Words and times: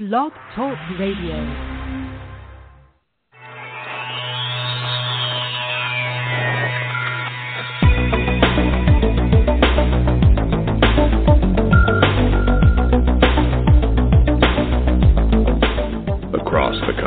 Blog 0.00 0.32
Talk 0.54 0.78
Radio. 0.98 1.79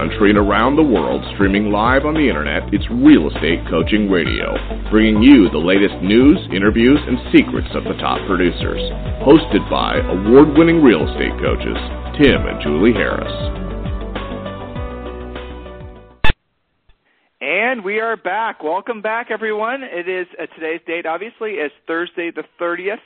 Country 0.03 0.29
and 0.29 0.37
around 0.37 0.75
the 0.75 0.83
world, 0.83 1.23
streaming 1.33 1.71
live 1.71 2.03
on 2.03 2.13
the 2.13 2.27
internet, 2.27 2.61
it's 2.73 2.83
Real 2.91 3.31
Estate 3.31 3.63
Coaching 3.69 4.11
Radio, 4.11 4.51
bringing 4.91 5.23
you 5.23 5.47
the 5.49 5.57
latest 5.57 5.95
news, 6.03 6.35
interviews, 6.51 6.99
and 7.07 7.15
secrets 7.31 7.71
of 7.71 7.85
the 7.85 7.95
top 8.03 8.19
producers. 8.27 8.83
Hosted 9.23 9.63
by 9.71 10.03
award 10.03 10.57
winning 10.59 10.83
real 10.83 11.07
estate 11.07 11.31
coaches, 11.39 11.79
Tim 12.19 12.43
and 12.43 12.59
Julie 12.59 12.91
Harris. 12.91 13.31
And 17.39 17.85
we 17.85 18.01
are 18.01 18.17
back. 18.17 18.61
Welcome 18.61 19.01
back, 19.01 19.31
everyone. 19.31 19.83
It 19.83 20.09
is 20.09 20.27
uh, 20.35 20.47
today's 20.59 20.81
date, 20.85 21.05
obviously, 21.05 21.63
is 21.63 21.71
Thursday 21.87 22.29
the 22.29 22.43
30th 22.59 22.99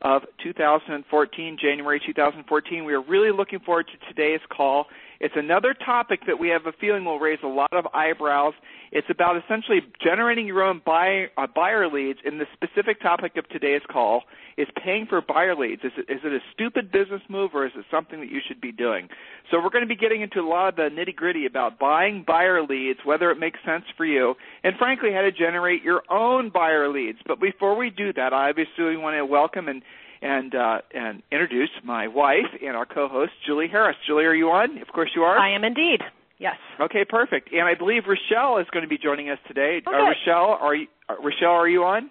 of 0.00 0.22
2014, 0.42 1.58
January 1.60 2.00
2014. 2.06 2.84
We 2.86 2.94
are 2.94 3.02
really 3.02 3.30
looking 3.30 3.60
forward 3.60 3.88
to 3.92 4.08
today's 4.08 4.40
call. 4.50 4.86
It's 5.20 5.34
another 5.36 5.74
topic 5.74 6.20
that 6.26 6.40
we 6.40 6.48
have 6.48 6.62
a 6.64 6.72
feeling 6.80 7.04
will 7.04 7.18
raise 7.18 7.40
a 7.44 7.46
lot 7.46 7.74
of 7.74 7.86
eyebrows. 7.92 8.54
It's 8.90 9.06
about 9.10 9.36
essentially 9.36 9.80
generating 10.02 10.46
your 10.46 10.62
own 10.62 10.80
buy, 10.84 11.26
uh, 11.36 11.46
buyer 11.54 11.88
leads, 11.88 12.20
and 12.24 12.40
the 12.40 12.46
specific 12.54 13.02
topic 13.02 13.36
of 13.36 13.46
today's 13.50 13.82
call 13.92 14.22
is 14.56 14.66
paying 14.82 15.06
for 15.06 15.20
buyer 15.20 15.54
leads. 15.54 15.82
Is 15.84 15.92
it, 15.98 16.10
is 16.10 16.20
it 16.24 16.32
a 16.32 16.38
stupid 16.54 16.90
business 16.90 17.20
move, 17.28 17.50
or 17.52 17.66
is 17.66 17.72
it 17.76 17.84
something 17.90 18.18
that 18.20 18.30
you 18.30 18.40
should 18.48 18.62
be 18.62 18.72
doing? 18.72 19.08
So 19.50 19.58
we're 19.62 19.68
going 19.68 19.84
to 19.84 19.88
be 19.88 19.94
getting 19.94 20.22
into 20.22 20.40
a 20.40 20.48
lot 20.48 20.68
of 20.70 20.76
the 20.76 20.88
nitty 20.88 21.14
gritty 21.14 21.44
about 21.44 21.78
buying 21.78 22.24
buyer 22.26 22.62
leads, 22.62 23.00
whether 23.04 23.30
it 23.30 23.38
makes 23.38 23.58
sense 23.64 23.84
for 23.98 24.06
you, 24.06 24.34
and 24.64 24.74
frankly, 24.78 25.10
how 25.12 25.20
to 25.20 25.32
generate 25.32 25.82
your 25.82 26.02
own 26.08 26.48
buyer 26.48 26.88
leads. 26.88 27.18
But 27.26 27.40
before 27.40 27.76
we 27.76 27.90
do 27.90 28.14
that, 28.14 28.32
I 28.32 28.48
obviously 28.48 28.96
want 28.96 29.16
to 29.16 29.26
welcome 29.26 29.68
and 29.68 29.82
and 30.22 30.54
uh, 30.54 30.78
and 30.94 31.22
introduce 31.32 31.70
my 31.84 32.08
wife 32.08 32.50
and 32.62 32.76
our 32.76 32.86
co-host 32.86 33.32
Julie 33.46 33.68
Harris. 33.68 33.96
Julie, 34.06 34.24
are 34.24 34.34
you 34.34 34.48
on? 34.48 34.78
Of 34.78 34.88
course 34.88 35.10
you 35.14 35.22
are. 35.22 35.38
I 35.38 35.54
am 35.54 35.64
indeed. 35.64 36.00
Yes. 36.38 36.56
Okay, 36.80 37.04
perfect. 37.08 37.52
And 37.52 37.68
I 37.68 37.74
believe 37.74 38.04
Rochelle 38.08 38.58
is 38.58 38.66
going 38.72 38.82
to 38.82 38.88
be 38.88 38.96
joining 38.96 39.28
us 39.28 39.38
today. 39.46 39.80
Okay. 39.86 39.94
Uh, 39.94 40.08
Rochelle, 40.08 40.56
are 40.60 40.74
you, 40.74 40.86
uh, 41.08 41.14
Rochelle, 41.22 41.50
are 41.50 41.68
you 41.68 41.84
on? 41.84 42.10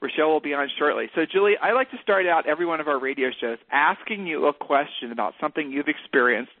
Rochelle 0.00 0.28
will 0.28 0.40
be 0.40 0.54
on 0.54 0.68
shortly. 0.78 1.06
So, 1.14 1.22
Julie, 1.30 1.54
I 1.60 1.72
like 1.72 1.90
to 1.90 1.96
start 2.02 2.26
out 2.26 2.46
every 2.46 2.66
one 2.66 2.78
of 2.78 2.88
our 2.88 3.00
radio 3.00 3.30
shows 3.40 3.58
asking 3.72 4.26
you 4.26 4.46
a 4.46 4.52
question 4.52 5.10
about 5.12 5.32
something 5.40 5.72
you've 5.72 5.88
experienced 5.88 6.52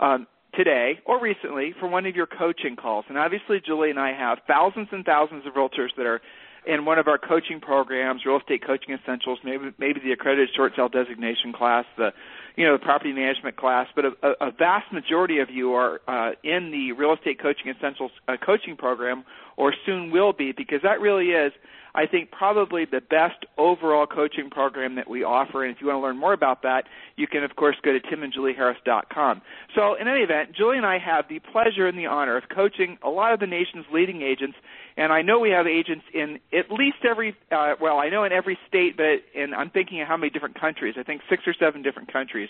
um, 0.00 0.26
today 0.54 0.98
or 1.06 1.20
recently 1.20 1.74
for 1.78 1.88
one 1.88 2.06
of 2.06 2.16
your 2.16 2.26
coaching 2.26 2.76
calls. 2.76 3.04
And 3.08 3.18
obviously, 3.18 3.60
Julie 3.64 3.90
and 3.90 4.00
I 4.00 4.12
have 4.12 4.38
thousands 4.48 4.88
and 4.90 5.04
thousands 5.04 5.46
of 5.46 5.52
realtors 5.52 5.94
that 5.96 6.06
are 6.06 6.20
in 6.66 6.84
one 6.84 6.98
of 6.98 7.08
our 7.08 7.18
coaching 7.18 7.60
programs, 7.60 8.24
Real 8.24 8.38
Estate 8.38 8.64
Coaching 8.64 8.94
Essentials, 8.94 9.38
maybe 9.44 9.72
maybe 9.78 10.00
the 10.00 10.12
accredited 10.12 10.50
short 10.54 10.72
sale 10.76 10.88
designation 10.88 11.52
class, 11.52 11.84
the 11.96 12.12
you 12.56 12.64
know 12.64 12.72
the 12.76 12.82
property 12.82 13.12
management 13.12 13.56
class, 13.56 13.88
but 13.94 14.04
a, 14.04 14.12
a 14.40 14.50
vast 14.50 14.92
majority 14.92 15.38
of 15.38 15.50
you 15.50 15.72
are 15.72 16.00
uh, 16.06 16.32
in 16.44 16.70
the 16.70 16.92
Real 16.92 17.14
Estate 17.14 17.40
Coaching 17.40 17.68
Essentials 17.68 18.12
uh, 18.28 18.36
coaching 18.36 18.76
program, 18.76 19.24
or 19.56 19.74
soon 19.84 20.10
will 20.10 20.32
be, 20.32 20.52
because 20.52 20.82
that 20.82 21.00
really 21.00 21.30
is 21.30 21.52
I 21.94 22.06
think 22.06 22.30
probably 22.30 22.84
the 22.86 23.00
best 23.00 23.44
overall 23.58 24.06
coaching 24.06 24.48
program 24.50 24.94
that 24.94 25.08
we 25.08 25.24
offer. 25.24 25.64
And 25.64 25.74
if 25.74 25.80
you 25.80 25.88
want 25.88 25.98
to 25.98 26.02
learn 26.02 26.16
more 26.16 26.32
about 26.32 26.62
that, 26.62 26.84
you 27.16 27.26
can 27.26 27.44
of 27.44 27.54
course 27.56 27.76
go 27.82 27.92
to 27.92 28.00
timandjulieharris.com. 28.00 29.42
So 29.74 29.94
in 29.94 30.08
any 30.08 30.20
event, 30.20 30.54
Julie 30.56 30.78
and 30.78 30.86
I 30.86 30.98
have 30.98 31.26
the 31.28 31.40
pleasure 31.40 31.86
and 31.86 31.98
the 31.98 32.06
honor 32.06 32.36
of 32.36 32.44
coaching 32.54 32.98
a 33.02 33.10
lot 33.10 33.34
of 33.34 33.40
the 33.40 33.46
nation's 33.46 33.84
leading 33.92 34.22
agents, 34.22 34.56
and 34.96 35.12
I 35.12 35.22
know 35.22 35.38
we 35.38 35.50
have 35.50 35.66
agents 35.66 36.04
in 36.12 36.38
at 36.52 36.70
least 36.70 36.98
every 37.08 37.36
uh, 37.50 37.74
well, 37.80 37.98
I 37.98 38.08
know 38.08 38.24
in 38.24 38.32
every 38.32 38.58
state, 38.68 38.96
but 38.96 39.22
and 39.34 39.54
I'm 39.54 39.70
thinking 39.70 40.00
of 40.00 40.08
how 40.08 40.16
many 40.16 40.30
different 40.30 40.60
countries. 40.60 40.94
I 40.98 41.02
think 41.02 41.22
six 41.28 41.42
or 41.46 41.54
seven 41.58 41.82
different 41.82 42.12
countries. 42.12 42.48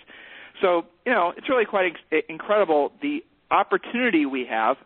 So 0.60 0.86
you 1.06 1.12
know, 1.12 1.32
it's 1.36 1.48
really 1.48 1.64
quite 1.64 1.92
ex- 1.92 2.24
incredible 2.28 2.92
the 3.00 3.24
opportunity 3.50 4.26
we 4.26 4.46
have, 4.46 4.76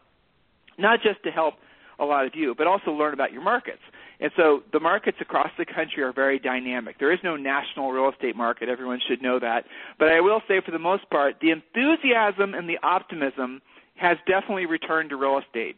not 0.78 1.00
just 1.02 1.22
to 1.24 1.30
help 1.30 1.54
a 1.98 2.04
lot 2.04 2.26
of 2.26 2.34
you, 2.34 2.54
but 2.54 2.66
also 2.66 2.90
learn 2.90 3.14
about 3.14 3.32
your 3.32 3.42
markets. 3.42 3.80
And 4.18 4.30
so 4.36 4.62
the 4.72 4.80
markets 4.80 5.18
across 5.20 5.50
the 5.58 5.66
country 5.66 6.02
are 6.02 6.12
very 6.12 6.38
dynamic. 6.38 6.98
There 6.98 7.12
is 7.12 7.18
no 7.22 7.36
national 7.36 7.92
real 7.92 8.10
estate 8.10 8.34
market. 8.34 8.68
Everyone 8.68 9.00
should 9.06 9.22
know 9.22 9.38
that. 9.38 9.64
But 9.98 10.08
I 10.08 10.20
will 10.20 10.40
say, 10.48 10.60
for 10.64 10.70
the 10.70 10.78
most 10.78 11.08
part, 11.10 11.36
the 11.40 11.50
enthusiasm 11.50 12.54
and 12.54 12.68
the 12.68 12.78
optimism 12.82 13.60
has 13.96 14.16
definitely 14.26 14.66
returned 14.66 15.10
to 15.10 15.16
real 15.16 15.38
estate. 15.38 15.76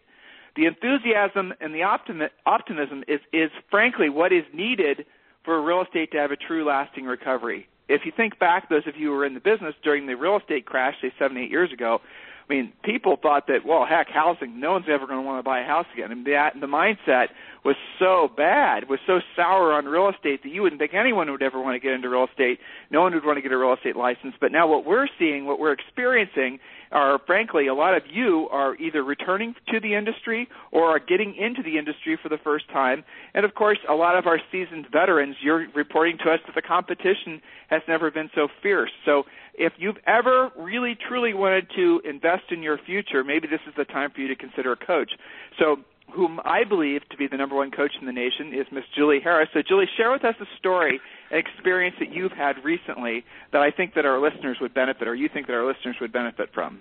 The 0.58 0.66
enthusiasm 0.66 1.54
and 1.60 1.72
the 1.72 1.84
optimi- 1.84 2.30
optimism 2.44 3.04
is, 3.06 3.20
is, 3.32 3.48
frankly, 3.70 4.08
what 4.08 4.32
is 4.32 4.42
needed 4.52 5.06
for 5.44 5.62
real 5.62 5.82
estate 5.82 6.10
to 6.10 6.18
have 6.18 6.32
a 6.32 6.36
true 6.36 6.64
lasting 6.64 7.04
recovery. 7.04 7.68
If 7.88 8.04
you 8.04 8.10
think 8.10 8.40
back, 8.40 8.68
those 8.68 8.84
of 8.88 8.96
you 8.96 9.12
who 9.12 9.16
were 9.18 9.24
in 9.24 9.34
the 9.34 9.40
business 9.40 9.76
during 9.84 10.06
the 10.06 10.16
real 10.16 10.36
estate 10.36 10.66
crash, 10.66 10.96
say 11.00 11.12
seven, 11.16 11.36
eight 11.36 11.48
years 11.48 11.72
ago, 11.72 12.00
I 12.48 12.54
mean, 12.54 12.72
people 12.82 13.18
thought 13.20 13.46
that, 13.48 13.66
well, 13.66 13.84
heck, 13.84 14.08
housing, 14.08 14.58
no 14.58 14.72
one's 14.72 14.86
ever 14.88 15.06
going 15.06 15.18
to 15.18 15.26
want 15.26 15.38
to 15.38 15.42
buy 15.42 15.60
a 15.60 15.66
house 15.66 15.86
again. 15.92 16.10
And 16.10 16.24
the 16.24 16.66
mindset 16.66 17.26
was 17.62 17.76
so 17.98 18.30
bad, 18.34 18.88
was 18.88 19.00
so 19.06 19.20
sour 19.36 19.74
on 19.74 19.84
real 19.84 20.08
estate 20.08 20.42
that 20.44 20.48
you 20.48 20.62
wouldn't 20.62 20.80
think 20.80 20.94
anyone 20.94 21.30
would 21.30 21.42
ever 21.42 21.60
want 21.60 21.74
to 21.74 21.80
get 21.80 21.92
into 21.92 22.08
real 22.08 22.26
estate. 22.30 22.58
No 22.90 23.02
one 23.02 23.12
would 23.12 23.24
want 23.26 23.36
to 23.36 23.42
get 23.42 23.52
a 23.52 23.58
real 23.58 23.74
estate 23.74 23.96
license. 23.96 24.34
But 24.40 24.50
now 24.50 24.66
what 24.66 24.86
we're 24.86 25.08
seeing, 25.18 25.44
what 25.44 25.58
we're 25.58 25.72
experiencing, 25.72 26.58
are 26.90 27.18
frankly 27.26 27.66
a 27.66 27.74
lot 27.74 27.94
of 27.94 28.04
you 28.10 28.48
are 28.50 28.74
either 28.76 29.02
returning 29.02 29.54
to 29.68 29.78
the 29.78 29.94
industry 29.94 30.48
or 30.72 30.84
are 30.84 30.98
getting 30.98 31.34
into 31.36 31.62
the 31.62 31.76
industry 31.76 32.18
for 32.22 32.30
the 32.30 32.38
first 32.42 32.66
time. 32.70 33.04
And 33.34 33.44
of 33.44 33.54
course, 33.54 33.78
a 33.88 33.94
lot 33.94 34.16
of 34.16 34.26
our 34.26 34.40
seasoned 34.50 34.86
veterans, 34.90 35.36
you're 35.42 35.66
reporting 35.74 36.16
to 36.24 36.30
us 36.30 36.40
that 36.46 36.54
the 36.54 36.62
competition 36.62 37.42
has 37.68 37.82
never 37.86 38.10
been 38.10 38.30
so 38.34 38.48
fierce. 38.62 38.90
So 39.04 39.24
if 39.58 39.72
you've 39.76 39.98
ever 40.06 40.50
really 40.56 40.96
truly 41.08 41.34
wanted 41.34 41.66
to 41.76 42.00
invest 42.08 42.44
in 42.50 42.62
your 42.62 42.78
future, 42.78 43.24
maybe 43.24 43.48
this 43.48 43.60
is 43.66 43.74
the 43.76 43.84
time 43.84 44.10
for 44.14 44.20
you 44.20 44.28
to 44.28 44.36
consider 44.36 44.72
a 44.72 44.76
coach. 44.76 45.10
So 45.58 45.76
whom 46.14 46.40
I 46.44 46.64
believe 46.64 47.02
to 47.10 47.16
be 47.16 47.26
the 47.26 47.36
number 47.36 47.54
one 47.54 47.70
coach 47.70 47.92
in 48.00 48.06
the 48.06 48.12
nation 48.12 48.54
is 48.54 48.66
Miss 48.72 48.84
Julie 48.96 49.20
Harris. 49.22 49.48
So 49.52 49.60
Julie, 49.66 49.86
share 49.96 50.10
with 50.10 50.24
us 50.24 50.36
a 50.40 50.46
story, 50.58 51.00
an 51.30 51.38
experience 51.38 51.96
that 51.98 52.12
you've 52.12 52.32
had 52.32 52.64
recently 52.64 53.24
that 53.52 53.60
I 53.60 53.70
think 53.70 53.94
that 53.94 54.06
our 54.06 54.20
listeners 54.20 54.56
would 54.60 54.72
benefit, 54.72 55.06
or 55.06 55.14
you 55.14 55.28
think 55.32 55.46
that 55.48 55.54
our 55.54 55.66
listeners 55.66 55.96
would 56.00 56.12
benefit 56.12 56.48
from. 56.54 56.80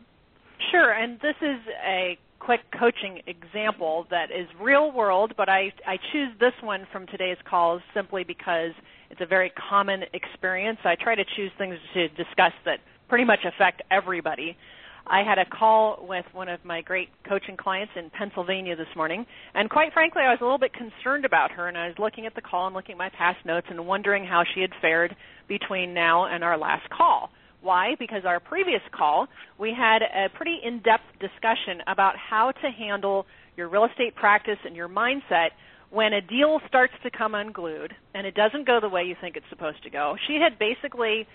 Sure, 0.71 0.91
and 0.91 1.19
this 1.19 1.35
is 1.41 1.59
a 1.85 2.17
quick 2.39 2.61
coaching 2.79 3.21
example 3.27 4.05
that 4.09 4.31
is 4.31 4.47
real 4.61 4.91
world, 4.91 5.33
but 5.35 5.49
I, 5.49 5.73
I 5.85 5.97
choose 6.11 6.31
this 6.39 6.53
one 6.61 6.87
from 6.91 7.07
today's 7.07 7.37
calls 7.49 7.81
simply 7.93 8.23
because 8.23 8.71
it's 9.09 9.21
a 9.21 9.25
very 9.25 9.51
common 9.69 10.03
experience. 10.13 10.79
I 10.83 10.95
try 10.95 11.15
to 11.15 11.23
choose 11.35 11.51
things 11.57 11.75
to 11.93 12.07
discuss 12.09 12.53
that 12.65 12.79
pretty 13.09 13.23
much 13.23 13.39
affect 13.45 13.81
everybody. 13.89 14.57
I 15.09 15.23
had 15.23 15.37
a 15.37 15.45
call 15.45 16.05
with 16.07 16.25
one 16.33 16.49
of 16.49 16.63
my 16.65 16.81
great 16.81 17.09
coaching 17.27 17.55
clients 17.55 17.93
in 17.95 18.09
Pennsylvania 18.09 18.75
this 18.75 18.93
morning, 18.95 19.25
and 19.53 19.69
quite 19.69 19.93
frankly, 19.93 20.21
I 20.23 20.31
was 20.31 20.39
a 20.41 20.43
little 20.43 20.57
bit 20.57 20.73
concerned 20.73 21.23
about 21.23 21.51
her, 21.51 21.69
and 21.69 21.77
I 21.77 21.87
was 21.87 21.95
looking 21.97 22.25
at 22.25 22.35
the 22.35 22.41
call 22.41 22.67
and 22.67 22.75
looking 22.75 22.93
at 22.93 22.97
my 22.97 23.09
past 23.17 23.45
notes 23.45 23.67
and 23.69 23.87
wondering 23.87 24.25
how 24.25 24.43
she 24.53 24.59
had 24.59 24.71
fared 24.81 25.15
between 25.47 25.93
now 25.93 26.25
and 26.25 26.43
our 26.43 26.57
last 26.57 26.89
call. 26.89 27.29
Why? 27.61 27.95
Because 27.97 28.23
our 28.25 28.39
previous 28.39 28.81
call, 28.91 29.27
we 29.57 29.73
had 29.73 30.01
a 30.01 30.29
pretty 30.35 30.57
in 30.63 30.79
depth 30.79 31.05
discussion 31.19 31.81
about 31.87 32.15
how 32.17 32.51
to 32.51 32.69
handle 32.69 33.25
your 33.55 33.69
real 33.69 33.85
estate 33.85 34.15
practice 34.15 34.59
and 34.65 34.75
your 34.75 34.89
mindset 34.89 35.49
when 35.89 36.13
a 36.13 36.21
deal 36.21 36.59
starts 36.67 36.93
to 37.03 37.09
come 37.09 37.33
unglued 37.33 37.95
and 38.13 38.27
it 38.27 38.35
doesn't 38.35 38.65
go 38.65 38.79
the 38.79 38.89
way 38.89 39.03
you 39.03 39.15
think 39.19 39.37
it's 39.37 39.49
supposed 39.49 39.81
to 39.83 39.89
go. 39.89 40.15
She 40.27 40.35
had 40.35 40.59
basically 40.59 41.27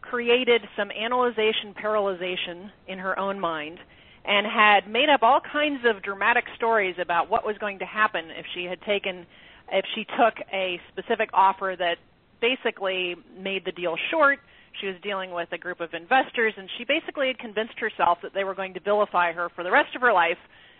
created 0.00 0.62
some 0.76 0.90
analyzation 0.90 1.74
paralyzation 1.74 2.70
in 2.88 2.98
her 2.98 3.18
own 3.18 3.38
mind 3.38 3.78
and 4.24 4.46
had 4.46 4.88
made 4.88 5.08
up 5.08 5.22
all 5.22 5.40
kinds 5.40 5.80
of 5.84 6.02
dramatic 6.02 6.44
stories 6.56 6.94
about 7.00 7.28
what 7.28 7.44
was 7.44 7.58
going 7.58 7.78
to 7.80 7.84
happen 7.84 8.30
if 8.30 8.46
she 8.54 8.64
had 8.64 8.80
taken 8.82 9.26
if 9.70 9.84
she 9.94 10.04
took 10.04 10.34
a 10.52 10.80
specific 10.92 11.30
offer 11.32 11.74
that 11.78 11.96
basically 12.40 13.16
made 13.38 13.64
the 13.64 13.72
deal 13.72 13.96
short. 14.10 14.40
She 14.80 14.86
was 14.86 14.96
dealing 15.02 15.32
with 15.32 15.48
a 15.52 15.58
group 15.58 15.80
of 15.80 15.94
investors 15.94 16.54
and 16.56 16.68
she 16.78 16.84
basically 16.84 17.28
had 17.28 17.38
convinced 17.38 17.78
herself 17.78 18.18
that 18.22 18.32
they 18.34 18.44
were 18.44 18.54
going 18.54 18.74
to 18.74 18.80
vilify 18.80 19.32
her 19.32 19.48
for 19.50 19.62
the 19.64 19.70
rest 19.70 19.94
of 19.94 20.02
her 20.02 20.12
life. 20.12 20.38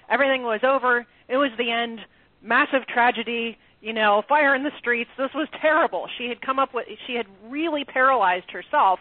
Everything 0.09 0.43
was 0.43 0.61
over. 0.63 1.07
It 1.29 1.37
was 1.37 1.51
the 1.59 1.71
end 1.71 2.01
massive 2.43 2.87
tragedy 2.87 3.59
you 3.81 3.93
know 3.93 4.23
fire 4.29 4.55
in 4.55 4.63
the 4.63 4.71
streets. 4.79 5.11
This 5.19 5.31
was 5.35 5.49
terrible. 5.61 6.09
She 6.19 6.29
had 6.29 6.41
come 6.41 6.59
up 6.59 6.73
with 6.73 6.87
she 7.07 7.15
had 7.15 7.27
really 7.49 7.85
paralyzed 7.85 8.51
herself 8.51 9.01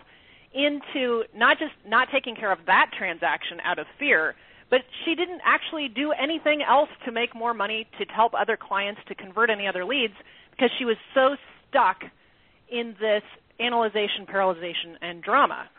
into 0.53 1.23
not 1.35 1.59
just 1.59 1.73
not 1.87 2.09
taking 2.11 2.35
care 2.35 2.51
of 2.51 2.59
that 2.65 2.91
transaction 2.97 3.59
out 3.63 3.79
of 3.79 3.87
fear, 3.97 4.35
but 4.69 4.81
she 5.05 5.15
didn't 5.15 5.41
actually 5.45 5.87
do 5.87 6.11
anything 6.11 6.61
else 6.61 6.89
to 7.05 7.11
make 7.11 7.33
more 7.35 7.53
money 7.53 7.87
to 7.99 8.05
help 8.05 8.33
other 8.33 8.57
clients 8.57 9.01
to 9.07 9.15
convert 9.15 9.49
any 9.49 9.67
other 9.67 9.85
leads 9.85 10.13
because 10.51 10.69
she 10.77 10.85
was 10.85 10.97
so 11.13 11.35
stuck 11.69 12.03
in 12.69 12.95
this 12.99 13.23
analyzation, 13.59 14.25
paralyzation, 14.25 14.95
and 15.01 15.21
drama. 15.21 15.69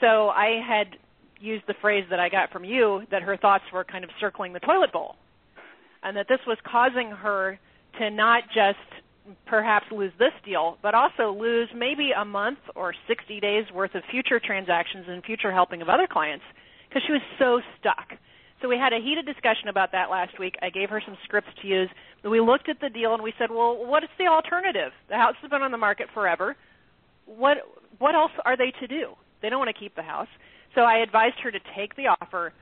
So 0.00 0.28
I 0.28 0.60
had 0.66 0.96
used 1.40 1.64
the 1.66 1.74
phrase 1.80 2.04
that 2.10 2.20
I 2.20 2.28
got 2.28 2.52
from 2.52 2.64
you 2.64 3.02
that 3.10 3.22
her 3.22 3.36
thoughts 3.36 3.64
were 3.72 3.84
kind 3.84 4.04
of 4.04 4.10
circling 4.20 4.52
the 4.52 4.60
toilet 4.60 4.92
bowl, 4.92 5.16
and 6.02 6.16
that 6.16 6.26
this 6.28 6.40
was 6.46 6.58
causing 6.64 7.10
her 7.10 7.58
to 7.98 8.10
not 8.10 8.44
just 8.54 8.78
perhaps 9.46 9.86
lose 9.90 10.12
this 10.18 10.32
deal, 10.44 10.78
but 10.82 10.94
also 10.94 11.32
lose 11.32 11.68
maybe 11.74 12.10
a 12.16 12.24
month 12.24 12.58
or 12.74 12.94
60 13.06 13.40
days 13.40 13.64
worth 13.72 13.94
of 13.94 14.02
future 14.10 14.40
transactions 14.40 15.06
and 15.08 15.22
future 15.24 15.52
helping 15.52 15.80
of 15.82 15.88
other 15.88 16.06
clients 16.10 16.44
because 16.88 17.02
she 17.06 17.12
was 17.12 17.22
so 17.38 17.60
stuck. 17.78 18.18
So 18.60 18.68
we 18.68 18.76
had 18.76 18.92
a 18.92 18.98
heated 18.98 19.26
discussion 19.26 19.68
about 19.68 19.90
that 19.92 20.10
last 20.10 20.38
week. 20.38 20.54
I 20.62 20.70
gave 20.70 20.88
her 20.90 21.02
some 21.04 21.16
scripts 21.24 21.50
to 21.62 21.66
use. 21.66 21.88
We 22.22 22.40
looked 22.40 22.68
at 22.68 22.80
the 22.80 22.88
deal 22.88 23.12
and 23.12 23.22
we 23.22 23.34
said, 23.36 23.50
"Well, 23.50 23.84
what 23.84 24.04
is 24.04 24.10
the 24.18 24.28
alternative? 24.28 24.92
The 25.08 25.16
house 25.16 25.34
has 25.42 25.50
been 25.50 25.62
on 25.62 25.72
the 25.72 25.78
market 25.78 26.08
forever. 26.14 26.56
What 27.26 27.58
what 27.98 28.14
else 28.14 28.30
are 28.44 28.56
they 28.56 28.70
to 28.80 28.86
do? 28.86 29.16
They 29.40 29.48
don't 29.50 29.58
want 29.58 29.74
to 29.74 29.78
keep 29.78 29.96
the 29.96 30.02
house." 30.02 30.28
So 30.76 30.82
I 30.82 30.98
advised 30.98 31.40
her 31.40 31.50
to 31.50 31.58
take 31.76 31.96
the 31.96 32.08
offer, 32.08 32.52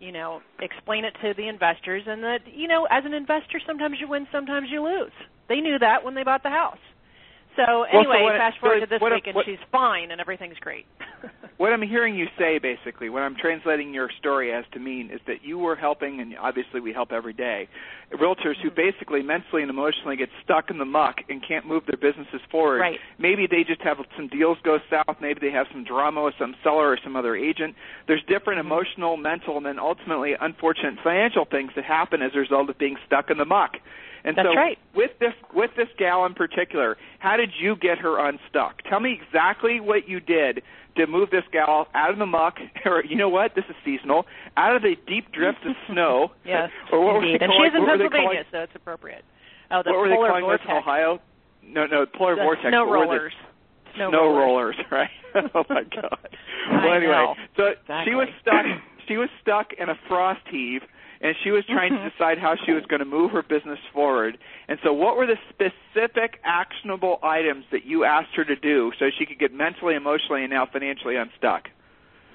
you 0.00 0.12
know, 0.12 0.40
explain 0.60 1.04
it 1.04 1.14
to 1.22 1.34
the 1.36 1.46
investors 1.46 2.02
and 2.06 2.22
that, 2.24 2.40
you 2.52 2.66
know, 2.66 2.88
as 2.90 3.04
an 3.04 3.12
investor 3.12 3.60
sometimes 3.66 3.98
you 4.00 4.08
win, 4.08 4.26
sometimes 4.32 4.68
you 4.70 4.82
lose. 4.82 5.12
They 5.48 5.60
knew 5.60 5.78
that 5.78 6.04
when 6.04 6.14
they 6.14 6.24
bought 6.24 6.42
the 6.42 6.50
house. 6.50 6.78
So 7.56 7.82
anyway, 7.82 8.22
well, 8.24 8.34
so 8.34 8.38
fast 8.38 8.60
forward 8.60 8.80
to 8.80 8.86
this 8.86 9.00
what, 9.00 9.12
week, 9.12 9.26
and 9.26 9.34
what, 9.34 9.44
she's 9.44 9.58
fine, 9.70 10.10
and 10.10 10.20
everything's 10.20 10.58
great. 10.58 10.86
what 11.60 11.74
I'm 11.74 11.82
hearing 11.82 12.14
you 12.14 12.26
say, 12.38 12.58
basically, 12.58 13.10
what 13.10 13.20
I'm 13.20 13.36
translating 13.36 13.92
your 13.92 14.08
story 14.18 14.50
as 14.50 14.64
to 14.72 14.78
mean 14.78 15.10
is 15.10 15.20
that 15.26 15.44
you 15.44 15.58
were 15.58 15.76
helping, 15.76 16.18
and 16.18 16.34
obviously 16.38 16.80
we 16.80 16.90
help 16.90 17.12
every 17.12 17.34
day, 17.34 17.68
realtors 18.14 18.56
who 18.62 18.70
Mm-hmm. 18.70 18.76
basically 18.76 19.22
mentally 19.22 19.60
and 19.60 19.70
emotionally 19.70 20.16
get 20.16 20.30
stuck 20.42 20.70
in 20.70 20.78
the 20.78 20.86
muck 20.86 21.16
and 21.28 21.46
can't 21.46 21.66
move 21.66 21.82
their 21.86 21.98
businesses 21.98 22.40
forward. 22.50 22.78
Right. 22.78 22.98
Maybe 23.18 23.46
they 23.46 23.62
just 23.62 23.82
have 23.82 23.98
some 24.16 24.28
deals 24.28 24.56
go 24.64 24.78
south. 24.88 25.16
Maybe 25.20 25.38
they 25.40 25.50
have 25.50 25.66
some 25.70 25.84
drama 25.84 26.24
with 26.24 26.34
some 26.38 26.54
seller 26.64 26.88
or 26.88 26.98
some 27.04 27.14
other 27.14 27.36
agent. 27.36 27.74
There's 28.06 28.22
different 28.26 28.58
Mm-hmm. 28.58 28.72
emotional, 28.72 29.16
mental, 29.18 29.58
and 29.58 29.66
then 29.66 29.78
ultimately 29.78 30.32
unfortunate 30.40 30.94
financial 31.04 31.44
things 31.44 31.72
that 31.76 31.84
happen 31.84 32.22
as 32.22 32.30
a 32.34 32.38
result 32.38 32.70
of 32.70 32.78
being 32.78 32.96
stuck 33.06 33.30
in 33.30 33.36
the 33.36 33.44
muck. 33.44 33.72
And 34.24 34.36
That's 34.36 34.48
so 34.48 34.54
right. 34.54 34.78
with 34.94 35.12
this 35.18 35.32
with 35.54 35.70
this 35.76 35.88
gal 35.98 36.24
in 36.26 36.34
particular, 36.34 36.96
how 37.20 37.36
did 37.36 37.50
you 37.58 37.76
get 37.76 37.98
her 37.98 38.18
unstuck? 38.18 38.82
Tell 38.88 39.00
me 39.00 39.18
exactly 39.20 39.80
what 39.80 40.08
you 40.08 40.20
did 40.20 40.62
to 40.96 41.06
move 41.06 41.30
this 41.30 41.44
gal 41.52 41.86
out 41.94 42.10
of 42.10 42.18
the 42.18 42.26
muck, 42.26 42.58
or 42.84 43.02
you 43.04 43.16
know 43.16 43.28
what? 43.28 43.54
This 43.54 43.64
is 43.70 43.76
seasonal, 43.84 44.26
out 44.56 44.76
of 44.76 44.82
the 44.82 44.96
deep 45.06 45.32
drift 45.32 45.64
of 45.64 45.74
snow. 45.90 46.32
yes, 46.44 46.70
or 46.92 47.04
what 47.04 47.24
indeed. 47.24 47.42
and 47.42 47.52
she's 47.52 47.72
in 47.74 47.86
Pennsylvania, 47.86 48.44
so 48.50 48.58
it's 48.58 48.72
appropriate. 48.74 49.24
Oh, 49.70 49.82
the 49.84 49.90
what 49.92 50.00
were 50.00 50.08
they 50.08 50.16
calling 50.16 50.42
vortex. 50.44 50.64
this 50.66 50.70
in 50.70 50.76
Ohio? 50.76 51.20
No, 51.62 51.86
no, 51.86 52.04
polar 52.06 52.34
the 52.36 52.42
vortex. 52.42 52.68
Snow 52.68 52.90
rollers. 52.90 53.32
Snow, 53.94 54.10
snow 54.10 54.34
rollers. 54.36 54.76
rollers, 54.90 55.10
right? 55.34 55.50
oh 55.54 55.64
my 55.68 55.82
god. 55.84 56.28
Well, 56.70 56.92
anyway, 56.92 57.34
so 57.56 57.66
Exactly. 57.66 58.04
she 58.04 58.14
was 58.14 58.28
stuck. 58.42 58.66
She 59.08 59.16
was 59.16 59.28
stuck 59.42 59.72
in 59.78 59.88
a 59.88 59.94
frost 60.08 60.40
heave, 60.50 60.82
and 61.20 61.34
she 61.42 61.50
was 61.50 61.64
trying 61.66 61.92
Mm-hmm. 61.92 62.04
to 62.04 62.10
decide 62.10 62.38
how 62.38 62.54
she 62.64 62.72
was 62.72 62.84
going 62.88 63.00
to 63.00 63.06
move 63.06 63.30
her 63.32 63.42
business 63.42 63.78
forward. 63.92 64.38
And 64.68 64.78
so, 64.82 64.92
what 64.92 65.16
were 65.16 65.26
the 65.26 65.38
specific 65.48 66.40
actionable 66.44 67.18
items 67.22 67.64
that 67.72 67.84
you 67.84 68.04
asked 68.04 68.34
her 68.36 68.44
to 68.44 68.56
do 68.56 68.92
so 68.98 69.06
she 69.18 69.26
could 69.26 69.38
get 69.38 69.52
mentally, 69.52 69.94
emotionally, 69.94 70.42
and 70.42 70.50
now 70.50 70.66
financially 70.70 71.16
unstuck? 71.16 71.68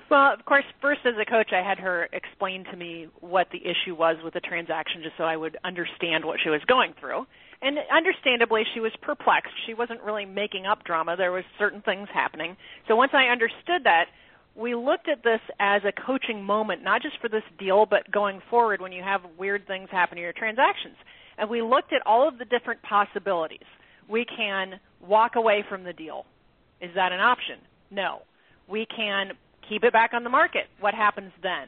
Well, 0.10 0.32
of 0.34 0.46
course, 0.46 0.66
first 0.82 1.02
as 1.06 1.16
a 1.20 1.26
coach, 1.26 1.50
I 1.52 1.68
had 1.68 1.80
her 1.80 2.08
explain 2.14 2.64
to 2.66 2.78
me 2.78 3.08
what 3.22 3.48
the 3.52 3.58
issue 3.66 3.96
was 3.96 4.18
with 4.24 4.36
the 4.36 4.40
transaction 4.40 5.02
just 5.02 5.18
so 5.18 5.24
I 5.24 5.36
would 5.36 5.58
understand 5.64 6.26
what 6.26 6.40
she 6.44 6.50
was 6.50 6.62
going 6.68 6.94
through. 7.00 7.26
And 7.62 7.80
understandably, 7.92 8.64
she 8.74 8.80
was 8.80 8.92
perplexed. 9.02 9.54
She 9.66 9.74
wasn't 9.74 10.04
really 10.04 10.26
making 10.26 10.68
up 10.68 10.84
drama. 10.84 11.16
There 11.18 11.32
was 11.32 11.44
certain 11.58 11.82
things 11.82 12.08
happening. 12.14 12.56
So 12.88 12.96
once 12.96 13.14
I 13.16 13.32
understood 13.32 13.86
that, 13.86 14.06
we 14.56 14.74
looked 14.74 15.10
at 15.10 15.24
this 15.24 15.42
as 15.60 15.81
a 15.84 15.92
coaching 16.06 16.44
moment, 16.44 16.84
not 16.84 17.02
just 17.02 17.19
for 17.19 17.30
this 17.30 17.44
deal, 17.60 17.86
but 17.86 18.10
going 18.12 18.42
forward 18.50 18.81
when 18.81 18.92
you 18.92 19.04
have 19.04 19.22
weird 19.38 19.68
things 19.68 19.90
happen 19.92 20.18
in 20.18 20.24
your 20.24 20.34
transactions. 20.34 20.96
And 21.38 21.50
we 21.50 21.62
looked 21.62 21.92
at 21.92 22.02
all 22.06 22.28
of 22.28 22.38
the 22.38 22.46
different 22.46 22.81
possibilities. 22.84 23.66
We 24.10 24.25
can 24.25 24.80
walk 25.06 25.36
away 25.36 25.66
from 25.69 25.84
the 25.84 25.92
deal. 25.92 26.25
Is 26.80 26.92
that 26.96 27.12
an 27.12 27.19
option? 27.19 27.57
No. 27.92 28.22
We 28.69 28.88
can 28.96 29.31
keep 29.68 29.84
it 29.84 29.92
back 29.92 30.12
on 30.13 30.24
the 30.24 30.30
market. 30.30 30.68
What 30.80 30.94
happens 30.94 31.31
then? 31.44 31.68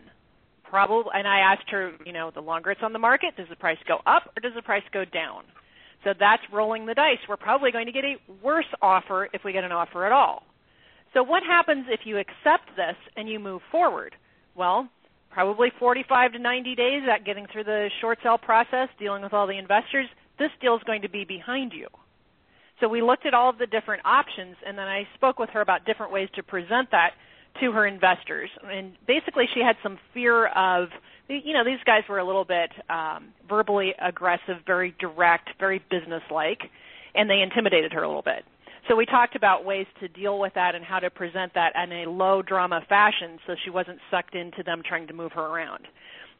Probably, 0.63 1.11
and 1.13 1.27
I 1.27 1.39
asked 1.39 1.69
her, 1.69 1.93
you 2.05 2.13
know, 2.13 2.31
the 2.33 2.41
longer 2.41 2.71
it's 2.71 2.81
on 2.83 2.93
the 2.93 2.99
market, 2.99 3.35
does 3.37 3.47
the 3.49 3.55
price 3.55 3.77
go 3.87 3.99
up 4.05 4.31
or 4.35 4.41
does 4.41 4.53
the 4.55 4.61
price 4.61 4.83
go 4.93 5.03
down? 5.05 5.43
So 6.03 6.13
that's 6.17 6.43
rolling 6.53 6.85
the 6.85 6.93
dice. 6.93 7.17
We're 7.27 7.37
probably 7.37 7.71
going 7.71 7.85
to 7.87 7.91
get 7.91 8.03
a 8.03 8.15
worse 8.43 8.65
offer 8.81 9.29
if 9.33 9.43
we 9.43 9.51
get 9.51 9.63
an 9.63 9.71
offer 9.71 10.05
at 10.05 10.11
all. 10.11 10.43
So 11.13 11.23
what 11.23 11.43
happens 11.43 11.85
if 11.89 12.01
you 12.05 12.17
accept 12.17 12.75
this 12.75 12.95
and 13.15 13.29
you 13.29 13.39
move 13.39 13.61
forward? 13.71 14.15
Well, 14.55 14.89
probably 15.31 15.71
45 15.79 16.33
to 16.33 16.39
90 16.39 16.75
days 16.75 17.03
at 17.11 17.25
getting 17.25 17.45
through 17.51 17.65
the 17.65 17.89
short 18.01 18.19
sale 18.23 18.37
process, 18.37 18.89
dealing 18.99 19.23
with 19.23 19.33
all 19.33 19.47
the 19.47 19.57
investors, 19.57 20.07
this 20.39 20.49
deal 20.61 20.75
is 20.75 20.83
going 20.83 21.01
to 21.01 21.09
be 21.09 21.25
behind 21.25 21.73
you. 21.73 21.87
So 22.79 22.87
we 22.87 23.01
looked 23.01 23.25
at 23.25 23.33
all 23.33 23.49
of 23.49 23.57
the 23.57 23.65
different 23.65 24.05
options, 24.05 24.55
and 24.65 24.77
then 24.77 24.87
I 24.87 25.07
spoke 25.15 25.39
with 25.39 25.49
her 25.51 25.61
about 25.61 25.85
different 25.85 26.11
ways 26.11 26.29
to 26.35 26.43
present 26.43 26.91
that 26.91 27.11
to 27.59 27.71
her 27.71 27.87
investors. 27.87 28.49
And 28.63 28.93
basically, 29.07 29.45
she 29.53 29.61
had 29.61 29.75
some 29.81 29.97
fear 30.13 30.47
of, 30.47 30.89
you 31.27 31.53
know, 31.53 31.63
these 31.63 31.79
guys 31.85 32.03
were 32.07 32.19
a 32.19 32.25
little 32.25 32.45
bit 32.45 32.71
um, 32.89 33.29
verbally 33.49 33.93
aggressive, 33.99 34.57
very 34.65 34.95
direct, 34.99 35.49
very 35.59 35.83
businesslike, 35.89 36.61
and 37.15 37.29
they 37.29 37.41
intimidated 37.41 37.93
her 37.93 38.03
a 38.03 38.07
little 38.07 38.21
bit. 38.21 38.43
So 38.87 38.95
we 38.95 39.05
talked 39.05 39.35
about 39.35 39.65
ways 39.65 39.85
to 39.99 40.07
deal 40.07 40.39
with 40.39 40.53
that 40.53 40.75
and 40.75 40.83
how 40.83 40.99
to 40.99 41.09
present 41.09 41.53
that 41.55 41.73
in 41.75 41.91
a 41.91 42.09
low 42.09 42.41
drama 42.41 42.81
fashion 42.87 43.37
so 43.45 43.55
she 43.63 43.69
wasn't 43.69 43.99
sucked 44.09 44.35
into 44.35 44.63
them 44.63 44.81
trying 44.87 45.07
to 45.07 45.13
move 45.13 45.31
her 45.33 45.45
around. 45.45 45.87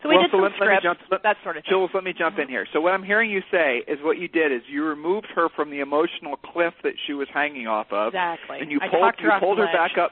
So 0.02 0.10
we 0.10 0.16
well, 0.16 0.24
did 0.24 0.32
so 0.32 0.38
some 0.38 0.42
let, 0.44 0.52
let 0.52 0.60
me 0.60 0.66
scripts, 0.66 0.84
jump, 0.84 1.00
let, 1.12 1.24
that 1.24 1.38
sort 1.44 1.58
of 1.58 1.64
thing. 1.64 1.72
Jules, 1.72 1.90
let 1.94 2.04
me 2.04 2.14
jump 2.18 2.38
in 2.38 2.48
here. 2.48 2.68
So 2.72 2.80
what 2.80 2.94
I'm 2.94 3.04
hearing 3.04 3.32
you 3.32 3.42
say 3.52 3.82
is 3.88 3.98
what 4.04 4.18
you 4.18 4.28
did 4.28 4.52
is 4.52 4.62
you 4.70 4.86
removed 4.86 5.28
her 5.36 5.50
from 5.56 5.72
the 5.72 5.80
emotional 5.80 6.38
cliff 6.38 6.74
that 6.84 6.94
she 7.06 7.14
was 7.14 7.28
hanging 7.34 7.68
off 7.68 7.88
of, 7.92 8.10
Exactly. 8.10 8.60
and 8.60 8.72
you 8.72 8.80
I 8.82 8.90
pulled 8.90 9.02
talked 9.02 9.22
her 9.22 9.34
you 9.34 9.40
pulled 9.40 9.58
her 9.58 9.66
back 9.66 9.98
up. 9.98 10.12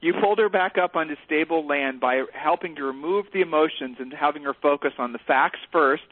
You 0.00 0.14
pulled 0.22 0.38
her 0.38 0.48
back 0.48 0.76
up 0.78 0.94
onto 0.94 1.16
stable 1.24 1.66
land 1.66 2.00
by 2.00 2.24
helping 2.32 2.76
to 2.76 2.84
remove 2.84 3.26
the 3.32 3.40
emotions 3.40 3.96
and 3.98 4.12
having 4.12 4.42
her 4.42 4.54
focus 4.54 4.92
on 4.98 5.12
the 5.12 5.18
facts 5.26 5.58
first, 5.72 6.04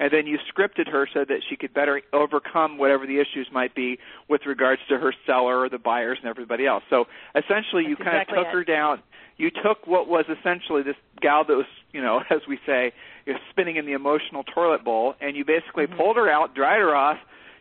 and 0.00 0.10
then 0.12 0.26
you 0.26 0.38
scripted 0.52 0.88
her 0.90 1.06
so 1.12 1.24
that 1.24 1.42
she 1.48 1.54
could 1.56 1.72
better 1.74 2.00
overcome 2.12 2.78
whatever 2.78 3.06
the 3.06 3.20
issues 3.20 3.46
might 3.52 3.74
be 3.74 3.98
with 4.28 4.40
regards 4.46 4.80
to 4.88 4.98
her 4.98 5.12
seller 5.26 5.60
or 5.60 5.68
the 5.68 5.78
buyers 5.78 6.18
and 6.20 6.28
everybody 6.28 6.66
else. 6.66 6.82
So 6.90 7.04
essentially, 7.36 7.84
you 7.86 7.94
kind 7.96 8.08
exactly 8.16 8.38
of 8.38 8.44
took 8.46 8.48
it. 8.48 8.56
her 8.56 8.64
down. 8.64 9.02
You 9.36 9.50
took 9.50 9.86
what 9.86 10.08
was 10.08 10.24
essentially 10.28 10.82
this 10.82 10.96
gal 11.20 11.44
that 11.44 11.54
was, 11.54 11.66
you 11.92 12.02
know, 12.02 12.22
as 12.30 12.40
we 12.48 12.58
say, 12.66 12.92
is 13.26 13.36
spinning 13.50 13.76
in 13.76 13.84
the 13.86 13.92
emotional 13.92 14.42
toilet 14.42 14.82
bowl, 14.84 15.14
and 15.20 15.36
you 15.36 15.44
basically 15.44 15.86
Mhm. 15.86 15.96
pulled 15.98 16.16
her 16.16 16.28
out, 16.30 16.54
dried 16.54 16.80
her 16.80 16.96
off, 16.96 17.18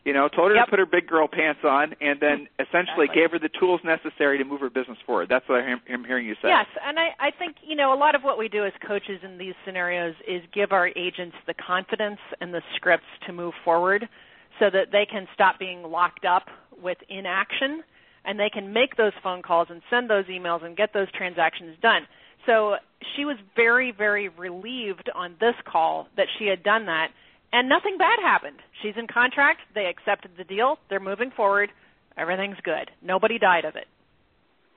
you 0.10 0.14
know, 0.16 0.28
told 0.28 0.50
her 0.50 0.56
Yep. 0.56 0.66
to 0.66 0.70
put 0.72 0.80
her 0.80 0.88
big 0.88 1.06
girl 1.06 1.28
pants 1.28 1.60
on, 1.64 1.94
and 2.02 2.20
then 2.20 2.48
essentially 2.60 3.06
Exactly. 3.06 3.22
gave 3.22 3.30
her 3.32 3.38
the 3.38 3.54
tools 3.60 3.80
necessary 3.84 4.40
to 4.40 4.44
move 4.44 4.60
her 4.62 4.70
business 4.72 4.98
forward. 5.06 5.30
That's 5.30 5.48
what 5.48 5.62
I'm, 5.62 5.80
I'm 5.88 6.04
hearing 6.04 6.26
you 6.26 6.34
say. 6.42 6.48
Yes, 6.50 6.66
and 6.84 6.98
I, 6.98 7.10
I 7.20 7.30
think 7.30 7.58
you 7.62 7.76
know 7.76 7.94
a 7.94 8.00
lot 8.00 8.16
of 8.16 8.24
what 8.24 8.40
we 8.40 8.48
do 8.50 8.66
as 8.66 8.74
coaches 8.88 9.20
in 9.22 9.38
these 9.38 9.54
scenarios 9.64 10.16
is 10.28 10.42
give 10.52 10.72
our 10.72 10.88
agents 10.96 11.36
the 11.46 11.54
confidence 11.54 12.18
and 12.42 12.52
the 12.52 12.64
scripts 12.76 13.06
to 13.28 13.34
move 13.34 13.54
forward, 13.64 14.10
so 14.58 14.72
that 14.72 14.92
they 14.92 15.06
can 15.06 15.28
stop 15.36 15.60
being 15.60 15.84
locked 15.84 16.26
up 16.26 16.48
with 16.82 16.98
inaction, 17.08 17.84
and 18.26 18.40
they 18.40 18.50
can 18.50 18.74
make 18.74 18.98
those 18.98 19.14
phone 19.22 19.44
calls 19.44 19.68
and 19.70 19.80
send 19.92 20.10
those 20.10 20.26
emails 20.26 20.66
and 20.66 20.76
get 20.76 20.92
those 20.92 21.12
transactions 21.12 21.78
done. 21.84 22.08
So 22.48 22.78
she 23.16 23.26
was 23.26 23.38
very, 23.56 23.92
very 23.92 24.30
relieved 24.30 25.12
on 25.14 25.36
this 25.40 25.56
call 25.72 26.08
that 26.18 26.26
she 26.40 26.48
had 26.48 26.64
done 26.64 26.88
that, 26.88 27.10
and 27.52 27.70
nothing 27.70 27.98
bad 27.98 28.20
happened. 28.22 28.58
She's 28.82 28.94
in 28.98 29.08
contract. 29.08 29.62
They 29.74 29.86
accepted 29.86 30.32
the 30.38 30.44
deal. 30.44 30.78
They're 30.90 31.00
moving 31.00 31.32
forward. 31.32 31.70
Everything's 32.18 32.58
good. 32.64 32.92
Nobody 33.02 33.40
died 33.40 33.66
of 33.66 33.76
it. 33.76 33.86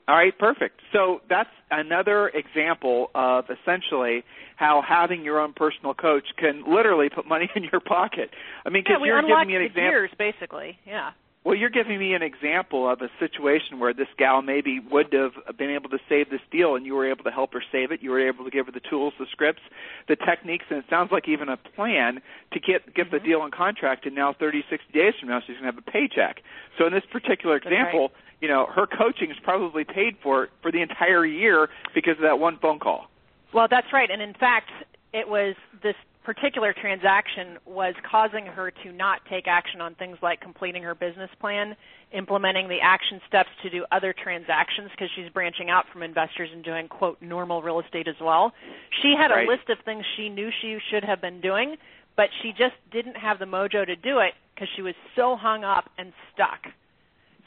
All 0.09 0.17
right, 0.17 0.37
perfect. 0.37 0.81
So 0.93 1.21
that's 1.29 1.51
another 1.71 2.29
example 2.29 3.11
of 3.15 3.45
essentially 3.45 4.25
how 4.57 4.83
having 4.87 5.23
your 5.23 5.41
own 5.41 5.53
personal 5.53 5.95
coach 5.95 6.25
can 6.37 6.65
literally 6.67 7.09
put 7.09 7.27
money 7.27 7.49
in 7.57 7.65
your 7.71 7.81
pocket. 7.81 8.31
I 8.67 8.71
mean, 8.71 8.83
because 8.85 9.01
we 9.01 9.09
you're 9.09 9.23
giving 9.23 9.47
me 9.47 9.57
an 9.57 9.63
example. 9.63 9.91
gears, 9.91 10.11
basically. 10.19 10.79
Yeah. 10.87 11.11
Well, 11.45 11.57
you're 11.57 11.71
giving 11.71 11.99
me 11.99 12.15
an 12.15 12.23
example 12.23 12.89
of 12.89 13.01
a 13.03 13.09
situation 13.19 13.81
where 13.81 13.93
this 13.93 14.07
gal 14.17 14.43
maybe 14.43 14.79
would 14.79 15.13
have 15.13 15.33
been 15.59 15.71
able 15.71 15.91
to 15.91 15.99
save 16.09 16.31
this 16.31 16.41
deal, 16.53 16.77
and 16.77 16.87
you 16.87 16.95
were 16.95 17.11
able 17.11 17.25
to 17.25 17.33
help 17.33 17.53
her 17.55 17.63
save 17.73 17.91
it. 17.91 18.01
You 18.01 18.11
were 18.11 18.25
able 18.25 18.45
to 18.45 18.51
give 18.51 18.67
her 18.67 18.73
the 18.73 18.81
tools, 18.81 19.13
the 19.19 19.27
scripts, 19.27 19.63
the 20.07 20.15
techniques, 20.15 20.67
and 20.71 20.79
it 20.79 20.85
sounds 20.89 21.11
like 21.11 21.29
even 21.29 21.49
a 21.49 21.57
plan 21.57 22.23
to 22.53 22.61
get 22.61 22.95
get 22.95 23.11
the 23.11 23.19
Mhm. 23.19 23.25
deal 23.25 23.45
in 23.45 23.51
contract. 23.51 24.07
And 24.07 24.15
now, 24.15 24.33
30, 24.33 24.63
60 24.71 24.93
days 24.93 25.15
from 25.19 25.31
now, 25.31 25.41
she's 25.41 25.59
going 25.59 25.63
to 25.63 25.67
have 25.67 25.79
a 25.79 25.83
paycheck. 25.83 26.43
So 26.79 26.87
in 26.87 26.93
this 26.93 27.05
particular 27.07 27.57
example, 27.57 28.13
you 28.41 28.47
know, 28.47 28.67
her 28.67 28.87
coaching 28.87 29.33
is 29.33 29.39
probably 29.41 29.83
paid 29.83 30.19
for 30.19 30.49
for 30.63 30.71
the 30.71 30.81
entire 30.81 31.25
year 31.27 31.71
because 31.93 32.19
of 32.19 32.23
that 32.23 32.39
one 32.39 32.59
phone 32.59 32.79
call. 32.79 33.11
Well, 33.53 33.67
that's 33.69 33.93
right. 33.93 34.11
And 34.11 34.23
in 34.23 34.35
fact, 34.35 34.71
it 35.13 35.29
was 35.29 35.57
this 35.83 35.97
particular 36.25 36.73
transaction 36.73 37.59
was 37.67 37.95
causing 38.09 38.47
her 38.47 38.71
to 38.71 38.93
not 38.93 39.21
take 39.29 39.47
action 39.49 39.81
on 39.81 39.95
things 39.97 40.17
like 40.23 40.41
completing 40.41 40.83
her 40.83 40.95
business 40.95 41.31
plan, 41.41 41.75
implementing 42.13 42.69
the 42.69 42.79
action 42.81 43.21
steps 43.27 43.51
to 43.63 43.71
do 43.71 43.85
other 43.91 44.13
transactions 44.13 44.91
because 44.91 45.09
she's 45.17 45.29
branching 45.31 45.71
out 45.71 45.85
from 45.93 46.03
investors 46.03 46.49
and 46.53 46.65
doing 46.65 46.89
quote 46.89 47.21
normal 47.21 47.63
real 47.63 47.81
estate 47.81 48.09
as 48.09 48.15
well. 48.21 48.53
She 49.03 49.15
had 49.17 49.31
right. 49.31 49.47
a 49.47 49.51
list 49.51 49.69
of 49.69 49.79
things 49.85 50.05
she 50.17 50.29
knew 50.29 50.51
she 50.61 50.79
should 50.91 51.05
have 51.05 51.21
been 51.21 51.41
doing, 51.41 51.77
but 52.17 52.29
she 52.43 52.53
just 52.53 52.75
didn't 52.93 53.17
have 53.17 53.39
the 53.39 53.47
mojo 53.47 53.85
to 53.85 53.97
do 53.97 54.19
it 54.19 54.35
because 54.55 54.69
she 54.77 54.83
was 54.83 54.95
so 55.17 55.37
hung 55.37 55.65
up 55.65 55.91
and 55.99 56.13
stuck. 56.33 56.61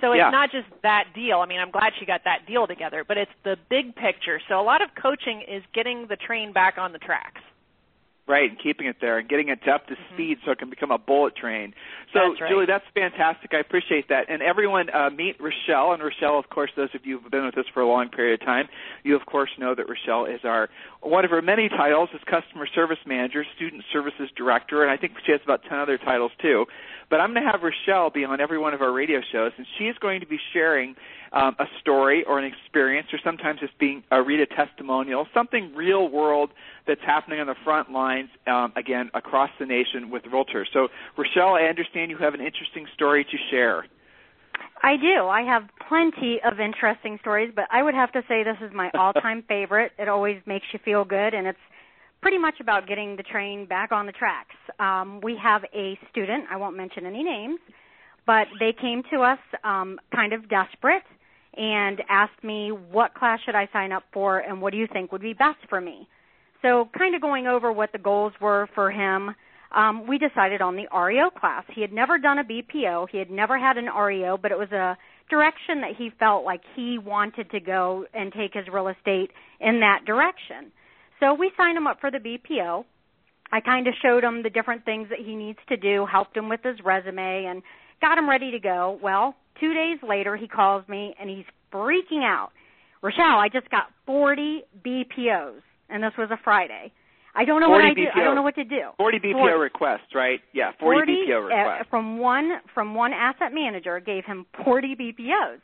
So 0.02 0.12
it's 0.12 0.20
yeah. 0.20 0.30
not 0.30 0.52
just 0.52 0.68
that 0.84 1.06
deal. 1.16 1.40
I 1.40 1.46
mean, 1.46 1.60
I'm 1.60 1.72
glad 1.72 1.94
she 1.98 2.06
got 2.06 2.26
that 2.26 2.46
deal 2.46 2.68
together, 2.68 3.06
but 3.08 3.18
it's 3.18 3.32
the 3.46 3.56
big 3.70 3.96
picture. 3.96 4.42
So 4.50 4.60
a 4.60 4.62
lot 4.62 4.82
of 4.82 4.90
coaching 5.02 5.44
is 5.48 5.64
getting 5.74 6.08
the 6.08 6.18
train 6.18 6.52
back 6.52 6.78
on 6.78 6.92
the 6.92 7.00
tracks. 7.00 7.42
Right, 8.28 8.50
and 8.50 8.58
keeping 8.58 8.88
it 8.88 8.96
there 9.00 9.20
and 9.20 9.30
getting 9.30 9.50
it 9.50 9.68
up 9.68 9.86
to 9.86 9.94
mm-hmm. 9.94 10.14
speed 10.16 10.38
so 10.44 10.52
it 10.52 10.58
can 10.58 10.72
become 10.72 10.90
a 10.90 10.98
bullet 10.98 11.36
train. 11.36 11.76
So, 12.12 12.30
that's 12.30 12.42
right. 12.42 12.50
Julie, 12.50 12.66
that's 12.66 12.86
fantastic. 12.96 13.54
I 13.54 13.60
appreciate 13.60 14.10
that. 14.10 14.30
And 14.30 14.42
everyone, 14.42 14.90
uh, 14.90 15.12
meet 15.12 15.36
Rochelle. 15.40 15.94
And 15.94 16.02
Rochelle, 16.02 16.40
of 16.40 16.50
course, 16.50 16.72
those 16.76 16.90
of 16.96 17.06
you 17.06 17.20
who've 17.20 17.30
been 17.30 17.46
with 17.46 17.56
us 17.56 17.66
for 17.72 17.82
a 17.82 17.88
long 17.88 18.10
period 18.10 18.42
of 18.42 18.46
time, 18.46 18.68
you 19.04 19.16
of 19.16 19.28
course 19.28 19.52
know 19.60 19.76
that 19.76 19.86
Rochelle 19.88 20.26
is 20.26 20.40
our 20.44 20.70
one 21.02 21.24
of 21.24 21.30
her 21.30 21.42
many 21.44 21.70
titles 21.70 22.10
is 22.16 22.22
customer 22.26 22.66
service 22.74 22.98
manager, 23.06 23.46
student 23.56 23.84
services 23.94 24.30
director, 24.36 24.82
and 24.82 24.90
I 24.90 24.98
think 24.98 25.14
she 25.24 25.32
has 25.32 25.42
about 25.44 25.62
ten 25.70 25.78
other 25.78 26.00
titles 26.00 26.32
too. 26.42 26.66
But 27.16 27.22
I'm 27.22 27.32
going 27.32 27.46
to 27.46 27.50
have 27.50 27.62
Rochelle 27.64 28.10
be 28.10 28.26
on 28.26 28.42
every 28.42 28.58
one 28.58 28.74
of 28.74 28.82
our 28.82 28.92
radio 28.92 29.22
shows, 29.32 29.54
and 29.58 29.66
she 29.78 29.86
is 29.86 29.96
going 30.00 30.20
to 30.20 30.28
be 30.28 30.38
sharing 30.52 30.98
um, 31.32 31.56
a 31.60 31.66
story 31.80 32.26
or 32.26 32.40
an 32.40 32.44
experience, 32.44 33.08
or 33.14 33.20
sometimes 33.24 33.62
just 33.62 33.80
being 33.80 34.04
uh, 34.12 34.20
read 34.20 34.42
a 34.42 34.46
testimonial, 34.46 35.26
something 35.34 35.74
real 35.74 36.10
world 36.10 36.50
that's 36.86 37.00
happening 37.06 37.40
on 37.40 37.48
the 37.48 37.56
front 37.64 37.90
lines, 37.90 38.28
um, 38.48 38.74
again 38.76 39.12
across 39.14 39.50
the 39.62 39.66
nation 39.66 40.10
with 40.10 40.24
realtors. 40.24 40.66
So, 40.74 40.90
Rochelle, 41.18 41.54
I 41.54 41.70
understand 41.70 42.12
you 42.12 42.18
have 42.18 42.34
an 42.34 42.42
interesting 42.42 42.86
story 42.94 43.24
to 43.24 43.38
share. 43.50 43.86
I 44.84 44.98
do. 44.98 45.30
I 45.30 45.44
have 45.44 45.70
plenty 45.88 46.42
of 46.44 46.60
interesting 46.60 47.18
stories, 47.22 47.54
but 47.56 47.64
I 47.72 47.82
would 47.82 47.94
have 47.94 48.12
to 48.12 48.24
say 48.28 48.44
this 48.44 48.58
is 48.60 48.74
my 48.76 48.92
all-time 49.00 49.46
favorite. 49.48 49.94
It 49.98 50.10
always 50.10 50.42
makes 50.46 50.66
you 50.74 50.80
feel 50.84 51.06
good, 51.06 51.34
and 51.34 51.48
it's 51.48 51.60
pretty 52.26 52.40
much 52.40 52.56
about 52.60 52.88
getting 52.88 53.16
the 53.16 53.22
train 53.22 53.68
back 53.68 53.92
on 53.92 54.08
the 54.08 54.12
tracks. 54.12 54.56
Um, 54.80 55.22
we 55.22 55.38
have 55.44 55.62
a 55.76 55.96
student. 56.10 56.46
I 56.50 56.58
won't 56.58 56.76
mention 56.76 57.06
any 57.06 57.22
names, 57.22 57.60
but 58.26 58.48
they 58.60 58.74
came 58.74 59.04
to 59.14 59.20
us 59.20 59.38
um, 59.64 60.00
kind 60.12 60.34
of 60.34 60.50
desperate 60.50 61.04
and 61.56 62.02
asked 62.10 62.44
me 62.44 62.72
what 62.72 63.14
class 63.14 63.40
should 63.46 63.54
I 63.54 63.70
sign 63.72 63.92
up 63.92 64.06
for 64.12 64.40
and 64.40 64.60
what 64.60 64.72
do 64.72 64.80
you 64.80 64.88
think 64.92 65.12
would 65.12 65.22
be 65.22 65.34
best 65.34 65.60
for 65.70 65.80
me. 65.80 66.08
So, 66.64 66.90
kind 66.98 67.14
of 67.14 67.22
going 67.22 67.46
over 67.46 67.72
what 67.72 67.92
the 67.92 68.00
goals 68.00 68.34
were 68.42 68.68
for 68.74 68.90
him, 68.90 69.36
um, 69.76 70.08
we 70.08 70.18
decided 70.18 70.64
on 70.64 70.76
the 70.76 70.88
REO 70.92 71.30
class. 71.30 71.64
He 71.76 71.82
had 71.82 71.94
never 71.94 72.18
done 72.18 72.40
a 72.40 72.44
BPO, 72.44 73.08
he 73.12 73.20
had 73.20 73.30
never 73.30 73.60
had 73.60 73.78
an 73.78 73.86
REO, 73.86 74.36
but 74.36 74.52
it 74.52 74.58
was 74.58 74.72
a 74.72 74.98
direction 75.30 75.82
that 75.82 75.92
he 75.96 76.10
felt 76.18 76.44
like 76.44 76.62
he 76.76 76.98
wanted 76.98 77.52
to 77.52 77.60
go 77.60 78.08
and 78.16 78.34
take 78.34 78.56
his 78.56 78.68
real 78.74 78.88
estate 78.88 79.30
in 79.60 79.80
that 79.82 80.06
direction. 80.08 80.72
So, 81.20 81.34
we 81.34 81.52
signed 81.58 81.78
him 81.78 81.88
up 81.88 82.00
for 82.00 82.12
the 82.12 82.20
BPO. 82.20 82.86
I 83.52 83.62
kind 83.62 83.88
of 83.88 83.94
showed 84.02 84.24
him 84.24 84.44
the 84.44 84.50
different 84.50 84.86
things 84.86 85.10
that 85.10 85.20
he 85.20 85.36
needs 85.36 85.60
to 85.70 85.78
do, 85.78 86.06
helped 86.12 86.36
him 86.36 86.50
with 86.50 86.62
his 86.64 86.78
resume, 86.84 87.46
and 87.46 87.62
got 88.02 88.18
him 88.18 88.30
ready 88.30 88.52
to 88.52 88.60
go. 88.60 89.00
Well, 89.02 89.36
Two 89.60 89.74
days 89.74 89.98
later, 90.08 90.36
he 90.36 90.48
calls 90.48 90.88
me 90.88 91.16
and 91.20 91.30
he's 91.30 91.46
freaking 91.74 92.24
out. 92.24 92.50
Rochelle, 93.02 93.40
I 93.40 93.50
just 93.52 93.70
got 93.70 93.86
40 94.06 94.64
BPOs, 94.86 95.62
and 95.90 96.04
this 96.04 96.12
was 96.18 96.30
a 96.32 96.38
Friday. 96.44 96.92
I 97.38 97.44
don't 97.44 97.60
know 97.60 97.70
what 97.70 97.82
I 97.84 97.94
do. 97.94 98.06
I 98.16 98.24
don't 98.24 98.36
know 98.36 98.42
what 98.42 98.56
to 98.56 98.64
do. 98.64 98.92
40 98.98 99.20
BPO 99.20 99.34
40. 99.34 99.54
requests, 99.56 100.16
right? 100.16 100.40
Yeah, 100.54 100.72
40, 100.80 101.00
40 101.00 101.12
BPO 101.12 101.36
uh, 101.36 101.42
requests. 101.42 101.82
Uh, 101.82 101.90
from 101.90 102.18
one 102.18 102.50
from 102.74 102.96
one 102.96 103.12
asset 103.12 103.54
manager 103.54 104.00
gave 104.00 104.24
him 104.26 104.46
40 104.64 104.96
BPOs. 104.96 105.60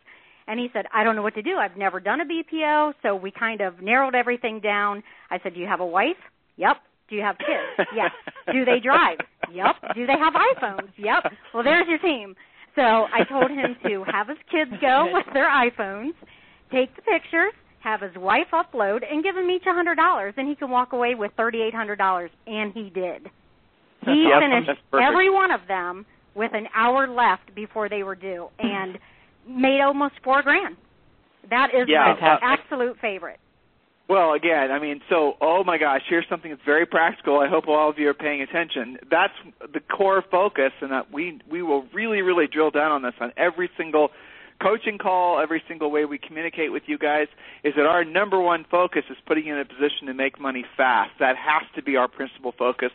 And 0.51 0.59
he 0.59 0.67
said, 0.73 0.83
I 0.93 1.05
don't 1.05 1.15
know 1.15 1.21
what 1.21 1.35
to 1.35 1.41
do. 1.41 1.55
I've 1.55 1.77
never 1.77 2.01
done 2.01 2.19
a 2.19 2.25
BPO, 2.25 2.95
so 3.01 3.15
we 3.15 3.31
kind 3.31 3.61
of 3.61 3.81
narrowed 3.81 4.15
everything 4.15 4.59
down. 4.59 5.01
I 5.29 5.39
said, 5.41 5.53
Do 5.53 5.61
you 5.61 5.65
have 5.65 5.79
a 5.79 5.85
wife? 5.85 6.19
Yep. 6.57 6.75
Do 7.09 7.15
you 7.15 7.21
have 7.21 7.37
kids? 7.37 7.87
yes. 7.95 8.11
Do 8.51 8.65
they 8.65 8.81
drive? 8.83 9.19
Yep. 9.49 9.95
Do 9.95 10.05
they 10.05 10.17
have 10.19 10.33
iPhones? 10.33 10.89
Yep. 10.97 11.31
Well, 11.53 11.63
there's 11.63 11.87
your 11.87 11.99
team. 11.99 12.35
So 12.75 12.81
I 12.81 13.23
told 13.29 13.49
him 13.49 13.77
to 13.87 14.03
have 14.11 14.27
his 14.27 14.39
kids 14.51 14.71
go 14.81 15.07
with 15.13 15.25
their 15.33 15.49
iPhones, 15.49 16.11
take 16.69 16.93
the 16.97 17.01
pictures, 17.03 17.53
have 17.79 18.01
his 18.01 18.15
wife 18.17 18.47
upload, 18.51 19.09
and 19.09 19.23
give 19.23 19.37
him 19.37 19.49
each 19.49 19.63
a 19.65 19.73
hundred 19.73 19.95
dollars, 19.95 20.33
and 20.35 20.49
he 20.49 20.55
can 20.55 20.69
walk 20.69 20.91
away 20.91 21.15
with 21.15 21.31
thirty 21.37 21.61
eight 21.61 21.73
hundred 21.73 21.95
dollars. 21.95 22.29
And 22.45 22.73
he 22.73 22.89
did. 22.89 23.29
He 24.03 24.27
finished 24.37 24.81
every 24.93 25.29
one 25.29 25.51
of 25.51 25.61
them 25.69 26.05
with 26.35 26.51
an 26.53 26.67
hour 26.75 27.07
left 27.07 27.55
before 27.55 27.87
they 27.87 28.03
were 28.03 28.15
due, 28.15 28.49
and 28.59 28.97
made 29.51 29.81
almost 29.81 30.15
four 30.23 30.41
grand. 30.41 30.77
That 31.49 31.69
is 31.73 31.87
yeah, 31.87 32.15
my 32.19 32.33
uh, 32.33 32.39
absolute 32.41 32.97
favorite. 33.01 33.39
Well, 34.07 34.33
again, 34.33 34.71
I 34.71 34.79
mean, 34.79 35.01
so 35.09 35.37
oh 35.39 35.63
my 35.63 35.77
gosh, 35.77 36.01
here's 36.09 36.25
something 36.29 36.51
that's 36.51 36.65
very 36.65 36.85
practical. 36.85 37.39
I 37.39 37.47
hope 37.47 37.67
all 37.67 37.89
of 37.89 37.97
you 37.97 38.09
are 38.09 38.13
paying 38.13 38.41
attention. 38.41 38.97
That's 39.09 39.33
the 39.73 39.79
core 39.79 40.23
focus, 40.29 40.71
and 40.81 40.91
that 40.91 41.13
we 41.13 41.39
we 41.49 41.61
will 41.61 41.85
really 41.93 42.21
really 42.21 42.47
drill 42.47 42.71
down 42.71 42.91
on 42.91 43.03
this 43.03 43.13
on 43.21 43.31
every 43.37 43.69
single 43.77 44.09
coaching 44.61 44.97
call, 44.97 45.39
every 45.39 45.63
single 45.67 45.91
way 45.91 46.05
we 46.05 46.17
communicate 46.17 46.71
with 46.71 46.83
you 46.87 46.97
guys. 46.97 47.27
Is 47.63 47.73
that 47.77 47.85
our 47.85 48.03
number 48.03 48.39
one 48.39 48.65
focus 48.69 49.03
is 49.09 49.17
putting 49.25 49.45
you 49.45 49.53
in 49.53 49.59
a 49.59 49.65
position 49.65 50.07
to 50.07 50.13
make 50.13 50.39
money 50.39 50.65
fast. 50.75 51.11
That 51.19 51.35
has 51.37 51.63
to 51.75 51.81
be 51.81 51.95
our 51.95 52.07
principal 52.07 52.53
focus 52.57 52.91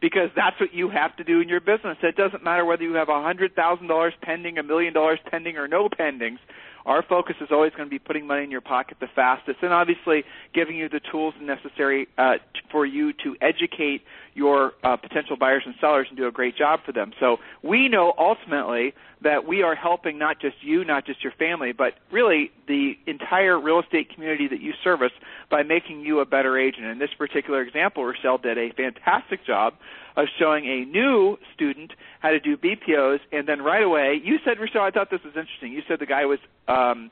because 0.00 0.30
that's 0.36 0.58
what 0.60 0.74
you 0.74 0.88
have 0.90 1.16
to 1.16 1.24
do 1.24 1.40
in 1.40 1.48
your 1.48 1.60
business. 1.60 1.96
It 2.02 2.16
doesn't 2.16 2.44
matter 2.44 2.64
whether 2.64 2.82
you 2.82 2.94
have 2.94 3.08
a 3.08 3.22
hundred 3.22 3.54
thousand 3.54 3.86
dollars 3.86 4.14
pending, 4.22 4.58
a 4.58 4.62
million 4.62 4.92
dollars 4.92 5.18
pending, 5.30 5.56
or 5.56 5.68
no 5.68 5.88
pendings. 5.88 6.38
Our 6.84 7.02
focus 7.02 7.34
is 7.40 7.48
always 7.50 7.72
going 7.72 7.86
to 7.86 7.90
be 7.90 7.98
putting 7.98 8.26
money 8.26 8.44
in 8.44 8.50
your 8.50 8.60
pocket 8.60 8.98
the 9.00 9.08
fastest, 9.08 9.58
and 9.62 9.72
obviously 9.72 10.24
giving 10.54 10.76
you 10.76 10.88
the 10.88 11.00
tools 11.10 11.34
necessary 11.40 12.06
uh, 12.16 12.34
for 12.70 12.86
you 12.86 13.12
to 13.24 13.36
educate 13.40 14.02
your 14.36 14.74
uh, 14.84 14.96
potential 14.96 15.36
buyers 15.36 15.62
and 15.64 15.74
sellers 15.80 16.06
and 16.08 16.16
do 16.16 16.26
a 16.26 16.30
great 16.30 16.56
job 16.56 16.80
for 16.84 16.92
them. 16.92 17.12
So 17.18 17.38
we 17.62 17.88
know 17.88 18.12
ultimately 18.18 18.92
that 19.22 19.46
we 19.46 19.62
are 19.62 19.74
helping 19.74 20.18
not 20.18 20.40
just 20.40 20.56
you, 20.60 20.84
not 20.84 21.06
just 21.06 21.24
your 21.24 21.32
family, 21.32 21.72
but 21.72 21.94
really 22.12 22.50
the 22.68 22.92
entire 23.06 23.58
real 23.58 23.80
estate 23.80 24.14
community 24.14 24.46
that 24.48 24.60
you 24.60 24.74
service 24.84 25.12
by 25.50 25.62
making 25.62 26.00
you 26.00 26.20
a 26.20 26.26
better 26.26 26.58
agent. 26.58 26.84
In 26.84 26.98
this 26.98 27.08
particular 27.16 27.62
example, 27.62 28.04
Rochelle 28.04 28.36
did 28.36 28.58
a 28.58 28.70
fantastic 28.74 29.44
job 29.46 29.72
of 30.16 30.26
showing 30.38 30.66
a 30.66 30.84
new 30.84 31.38
student 31.54 31.92
how 32.20 32.28
to 32.28 32.38
do 32.38 32.58
BPOs, 32.58 33.20
and 33.32 33.48
then 33.48 33.62
right 33.62 33.82
away, 33.82 34.20
you 34.22 34.36
said, 34.44 34.60
Rochelle, 34.60 34.82
I 34.82 34.90
thought 34.90 35.10
this 35.10 35.24
was 35.24 35.34
interesting. 35.34 35.72
You 35.72 35.82
said 35.88 35.98
the 35.98 36.06
guy 36.06 36.26
was 36.26 36.38
um, 36.68 37.10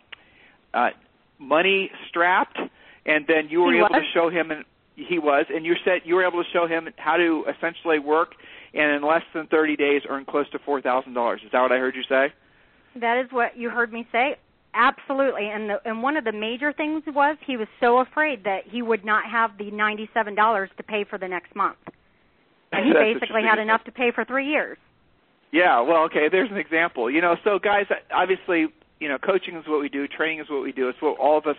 uh, 0.75 0.91
money 1.39 1.91
strapped, 2.09 2.59
and 3.07 3.27
then 3.27 3.49
you 3.49 3.63
were 3.63 3.73
he 3.73 3.79
able 3.79 3.89
was? 3.91 4.03
to 4.03 4.13
show 4.13 4.29
him, 4.29 4.51
and 4.51 4.65
he 4.97 5.19
was, 5.19 5.47
and 5.53 5.67
you 5.67 5.75
said 5.85 6.03
you 6.05 6.15
were 6.15 6.27
able 6.27 6.43
to 6.43 6.49
show 6.53 6.67
him 6.67 6.89
how 6.97 7.17
to 7.17 7.45
essentially 7.49 7.99
work 7.99 8.35
and 8.73 8.93
in 8.93 9.03
less 9.03 9.23
than 9.33 9.47
30 9.47 9.77
days 9.77 10.03
earn 10.09 10.25
close 10.25 10.49
to 10.51 10.59
$4,000. 10.59 11.35
Is 11.37 11.41
that 11.53 11.61
what 11.61 11.73
I 11.73 11.77
heard 11.77 11.95
you 11.95 12.03
say? 12.09 12.33
That 13.01 13.19
is 13.25 13.31
what 13.31 13.57
you 13.57 13.71
heard 13.71 13.93
me 13.93 14.07
say. 14.13 14.37
Absolutely. 14.75 15.49
And 15.49 15.71
the, 15.71 15.81
and 15.85 16.03
one 16.03 16.17
of 16.17 16.25
the 16.25 16.33
major 16.33 16.73
things 16.73 17.03
was 17.07 17.37
he 17.47 17.57
was 17.57 17.69
so 17.81 17.99
afraid 17.99 18.45
that 18.45 18.63
he 18.69 18.83
would 18.83 19.05
not 19.05 19.31
have 19.31 19.57
the 19.59 19.71
$97 19.71 20.77
to 20.77 20.83
pay 20.83 21.05
for 21.05 21.19
the 21.19 21.29
next 21.29 21.55
month. 21.55 21.77
And 22.73 22.87
he 22.87 22.93
basically 22.93 23.43
had 23.43 23.61
enough 23.61 23.85
to 23.85 23.93
pay 23.93 24.11
for 24.13 24.25
3 24.25 24.49
years. 24.49 24.79
Yeah, 25.53 25.81
well, 25.81 26.03
okay, 26.05 26.29
there's 26.29 26.51
an 26.51 26.57
example. 26.57 27.09
You 27.09 27.21
know, 27.21 27.37
so 27.45 27.61
guys, 27.61 27.87
obviously, 28.13 28.67
you 28.99 29.09
know, 29.09 29.19
coaching 29.19 29.55
is 29.55 29.65
what 29.69 29.81
we 29.81 29.89
do, 29.89 30.09
training 30.09 30.41
is 30.41 30.51
what 30.51 30.65
we 30.65 30.73
do. 30.73 30.89
It's 30.89 31.01
what 31.01 31.17
all 31.19 31.39
of 31.39 31.47
us 31.47 31.57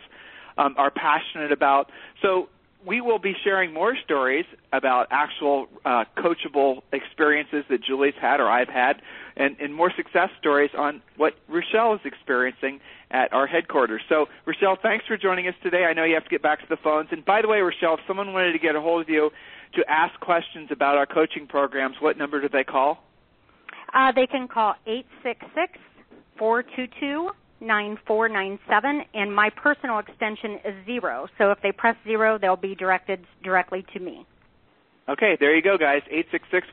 um, 0.57 0.75
are 0.77 0.91
passionate 0.91 1.53
about. 1.53 1.89
So 2.21 2.49
we 2.85 3.01
will 3.01 3.19
be 3.19 3.33
sharing 3.43 3.73
more 3.73 3.95
stories 4.03 4.45
about 4.71 5.07
actual 5.11 5.67
uh, 5.85 6.05
coachable 6.17 6.81
experiences 6.91 7.63
that 7.69 7.83
Julie's 7.83 8.13
had 8.19 8.39
or 8.39 8.47
I've 8.47 8.69
had, 8.69 9.01
and, 9.35 9.55
and 9.59 9.73
more 9.73 9.91
success 9.95 10.29
stories 10.39 10.71
on 10.77 11.01
what 11.17 11.33
Rochelle 11.47 11.93
is 11.95 12.01
experiencing 12.05 12.79
at 13.11 13.33
our 13.33 13.47
headquarters. 13.47 14.01
So, 14.07 14.27
Rochelle, 14.45 14.77
thanks 14.81 15.05
for 15.07 15.17
joining 15.17 15.47
us 15.47 15.55
today. 15.63 15.85
I 15.85 15.93
know 15.93 16.03
you 16.03 16.13
have 16.13 16.23
to 16.23 16.29
get 16.29 16.41
back 16.41 16.61
to 16.61 16.67
the 16.69 16.77
phones. 16.77 17.09
And 17.11 17.25
by 17.25 17.41
the 17.41 17.47
way, 17.47 17.59
Rochelle, 17.59 17.95
if 17.95 18.01
someone 18.07 18.33
wanted 18.33 18.53
to 18.53 18.59
get 18.59 18.75
a 18.75 18.81
hold 18.81 19.01
of 19.01 19.09
you 19.09 19.31
to 19.75 19.83
ask 19.89 20.19
questions 20.19 20.69
about 20.71 20.97
our 20.97 21.05
coaching 21.05 21.47
programs, 21.47 21.95
what 21.99 22.17
number 22.17 22.39
do 22.41 22.49
they 22.49 22.63
call? 22.63 23.03
Uh, 23.93 24.11
they 24.11 24.27
can 24.27 24.47
call 24.47 24.75
eight 24.85 25.05
six 25.23 25.45
six 25.55 25.73
four 26.37 26.63
two 26.63 26.87
two 26.99 27.29
9497 27.61 29.03
and 29.13 29.33
my 29.33 29.49
personal 29.49 29.99
extension 29.99 30.59
is 30.65 30.73
0. 30.85 31.27
So 31.37 31.51
if 31.51 31.61
they 31.61 31.71
press 31.71 31.95
0, 32.05 32.37
they'll 32.39 32.55
be 32.55 32.75
directed 32.75 33.25
directly 33.43 33.85
to 33.93 33.99
me. 33.99 34.25
Okay, 35.07 35.37
there 35.39 35.55
you 35.55 35.61
go 35.61 35.77
guys. 35.77 36.01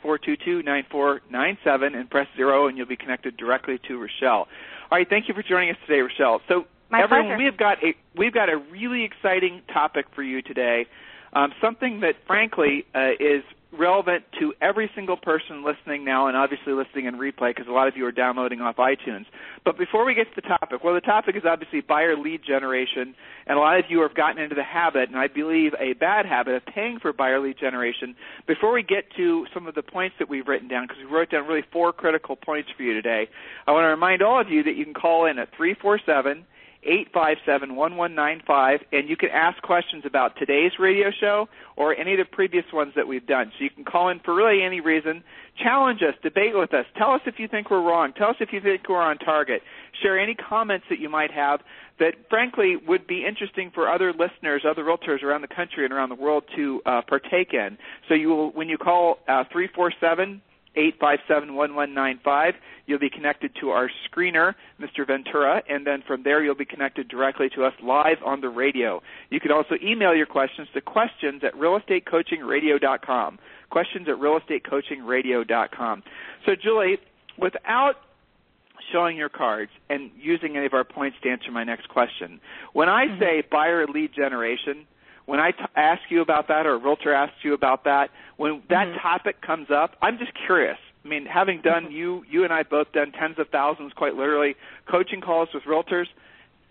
866-422-9497 0.05 1.95
and 1.95 2.09
press 2.11 2.27
0 2.37 2.69
and 2.69 2.79
you'll 2.79 2.87
be 2.87 2.97
connected 2.97 3.37
directly 3.37 3.79
to 3.89 3.99
Rochelle. 3.99 4.49
All 4.91 4.99
right, 4.99 5.09
thank 5.09 5.29
you 5.29 5.35
for 5.35 5.43
joining 5.43 5.71
us 5.71 5.77
today, 5.87 6.01
Rochelle. 6.01 6.41
So 6.49 6.65
my 6.91 7.03
everyone, 7.03 7.27
pleasure. 7.27 7.43
we've 7.43 7.57
got 7.57 7.83
a 7.85 7.95
we've 8.17 8.35
got 8.35 8.49
a 8.49 8.57
really 8.57 9.05
exciting 9.05 9.63
topic 9.73 10.07
for 10.15 10.23
you 10.23 10.43
today. 10.43 10.87
Um, 11.33 11.53
something 11.61 12.01
that 12.01 12.17
frankly 12.27 12.85
uh, 12.95 13.13
is 13.19 13.43
relevant 13.73 14.25
to 14.39 14.53
every 14.61 14.91
single 14.95 15.17
person 15.17 15.65
listening 15.65 16.05
now 16.05 16.29
and 16.29 16.37
obviously 16.37 16.73
listening 16.73 17.07
in 17.07 17.15
replay 17.15 17.55
because 17.55 17.67
a 17.69 17.73
lot 17.73 17.89
of 17.89 17.97
you 17.97 18.05
are 18.05 18.13
downloading 18.13 18.61
off 18.61 18.77
iTunes. 18.77 19.25
But 19.65 19.79
before 19.79 20.05
we 20.05 20.15
get 20.15 20.25
to 20.35 20.41
the 20.41 20.47
topic, 20.47 20.85
well, 20.85 20.95
the 20.95 21.01
topic 21.01 21.37
is 21.37 21.43
obviously 21.47 21.81
buyer 21.81 22.17
lead 22.17 22.43
generation, 22.47 23.15
and 23.47 23.57
a 23.57 23.61
lot 23.61 23.79
of 23.79 23.87
you 23.89 24.03
have 24.03 24.15
gotten 24.15 24.43
into 24.43 24.55
the 24.55 24.63
habit, 24.63 25.09
and 25.09 25.19
I 25.19 25.29
believe 25.29 25.73
a 25.81 25.95
bad 25.95 26.27
habit, 26.27 26.55
of 26.55 26.67
paying 26.67 26.99
for 26.99 27.13
buyer 27.13 27.41
lead 27.41 27.59
generation. 27.59 28.15
Before 28.47 28.73
we 28.73 28.83
get 28.83 29.05
to 29.17 29.47
some 29.55 29.67
of 29.67 29.75
the 29.75 29.83
points 29.83 30.17
that 30.19 30.29
we've 30.29 30.47
written 30.47 30.69
down, 30.69 30.87
because 30.87 30.99
we 30.99 31.11
wrote 31.11 31.31
down 31.31 31.47
really 31.47 31.65
four 31.73 31.93
critical 31.93 32.37
points 32.37 32.69
for 32.77 32.83
you 32.83 32.93
today, 32.93 33.29
I 33.67 33.73
want 33.73 33.85
to 33.85 33.89
remind 33.89 34.23
all 34.23 34.41
of 34.41 34.51
you 34.51 34.63
that 34.65 34.77
you 34.77 34.85
can 34.85 34.95
call 34.95 35.27
in 35.27 35.39
at 35.39 35.49
347 35.57 36.45
857 36.85 37.77
1195, 37.77 38.81
and 38.93 39.09
you 39.09 39.17
can 39.17 39.31
ask 39.31 39.63
questions 39.63 40.05
about 40.05 40.37
today's 40.37 40.73
radio 40.79 41.11
show 41.11 41.49
or 41.77 41.95
any 41.95 42.13
of 42.13 42.19
the 42.19 42.25
previous 42.25 42.65
ones 42.73 42.93
that 42.97 43.07
we've 43.07 43.27
done. 43.27 43.53
So 43.57 43.65
you 43.65 43.71
can 43.71 43.85
call 43.85 44.09
in 44.09 44.19
for 44.21 44.35
really 44.35 44.63
any 44.63 44.81
reason, 44.81 45.23
challenge 45.63 46.03
us, 46.03 46.15
debate 46.23 46.57
with 46.57 46.75
us, 46.75 46.85
tell 46.97 47.13
us 47.13 47.21
if 47.27 47.39
you 47.39 47.47
think 47.47 47.71
we're 47.71 47.83
wrong, 47.83 48.13
tell 48.13 48.31
us 48.31 48.37
if 48.41 48.53
you 48.53 48.61
think 48.61 48.89
we're 48.89 49.01
on 49.01 49.19
target, 49.19 49.63
share 50.03 50.19
any 50.19 50.35
comments 50.35 50.87
that 50.91 50.99
you 50.99 51.09
might 51.09 51.31
have 51.31 51.61
that 52.01 52.15
frankly 52.29 52.77
would 52.89 53.07
be 53.07 53.25
interesting 53.25 53.71
for 53.73 53.89
other 53.89 54.13
listeners, 54.13 54.65
other 54.69 54.83
realtors 54.83 55.23
around 55.23 55.43
the 55.43 55.55
country 55.55 55.85
and 55.85 55.93
around 55.93 56.09
the 56.09 56.17
world 56.17 56.43
to 56.57 56.83
uh, 56.85 57.03
partake 57.07 57.53
in. 57.53 57.79
So 58.09 58.15
you 58.15 58.29
will, 58.29 58.51
when 58.51 58.69
you 58.69 58.79
call 58.79 59.19
uh, 59.29 59.45
347 59.53 60.43
857-1195. 60.77 62.53
You'll 62.87 62.99
be 62.99 63.11
connected 63.11 63.53
to 63.61 63.71
our 63.71 63.91
screener, 64.09 64.55
Mr. 64.81 65.07
Ventura, 65.07 65.63
and 65.69 65.87
then 65.87 66.03
from 66.07 66.23
there 66.23 66.43
you'll 66.43 66.55
be 66.55 66.65
connected 66.65 67.09
directly 67.09 67.49
to 67.51 67.65
us 67.65 67.73
live 67.83 68.19
on 68.25 68.41
the 68.41 68.49
radio. 68.49 69.03
You 69.31 69.41
can 69.41 69.53
also 69.53 69.77
email 69.83 70.15
your 70.15 70.27
questions 70.27 70.69
to 70.75 70.81
questions 70.81 71.43
at 71.45 71.55
realestatecoachingradio.com. 71.55 73.39
Questions 73.71 74.09
at 74.09 74.17
realestatecoachingradio.com. 74.17 76.03
So 76.47 76.53
Julie, 76.61 76.99
without 77.39 77.95
showing 78.93 79.17
your 79.17 79.29
cards 79.29 79.71
and 79.89 80.11
using 80.19 80.57
any 80.57 80.67
of 80.67 80.75
our 80.75 80.85
points 80.85 81.17
to 81.23 81.31
answer 81.31 81.51
my 81.51 81.65
next 81.65 81.89
question, 81.89 82.41
when 82.73 82.89
I 82.89 83.07
mm-hmm. 83.07 83.21
say 83.21 83.43
buyer 83.51 83.87
lead 83.87 84.13
generation, 84.15 84.87
when 85.27 85.41
I 85.41 85.53
t- 85.53 85.59
ask 85.77 86.03
you 86.09 86.21
about 86.21 86.49
that 86.49 86.67
or 86.67 86.75
a 86.75 86.79
realtor 86.79 87.13
asks 87.13 87.37
you 87.43 87.55
about 87.55 87.85
that, 87.85 88.11
when 88.37 88.63
that 88.69 88.89
mm-hmm. 88.89 88.99
topic 88.99 89.41
comes 89.41 89.69
up, 89.71 89.97
I'm 90.03 90.19
just 90.19 90.33
curious. 90.47 90.79
I 91.05 91.09
mean, 91.09 91.27
having 91.27 91.61
done 91.63 91.85
mm-hmm. 91.85 91.93
you 91.93 92.25
you 92.31 92.45
and 92.45 92.53
I 92.53 92.63
both 92.63 92.93
done 92.93 93.13
tens 93.13 93.39
of 93.39 93.49
thousands, 93.49 93.93
quite 93.95 94.15
literally, 94.15 94.55
coaching 94.91 95.21
calls 95.21 95.49
with 95.55 95.65
realtors. 95.65 96.07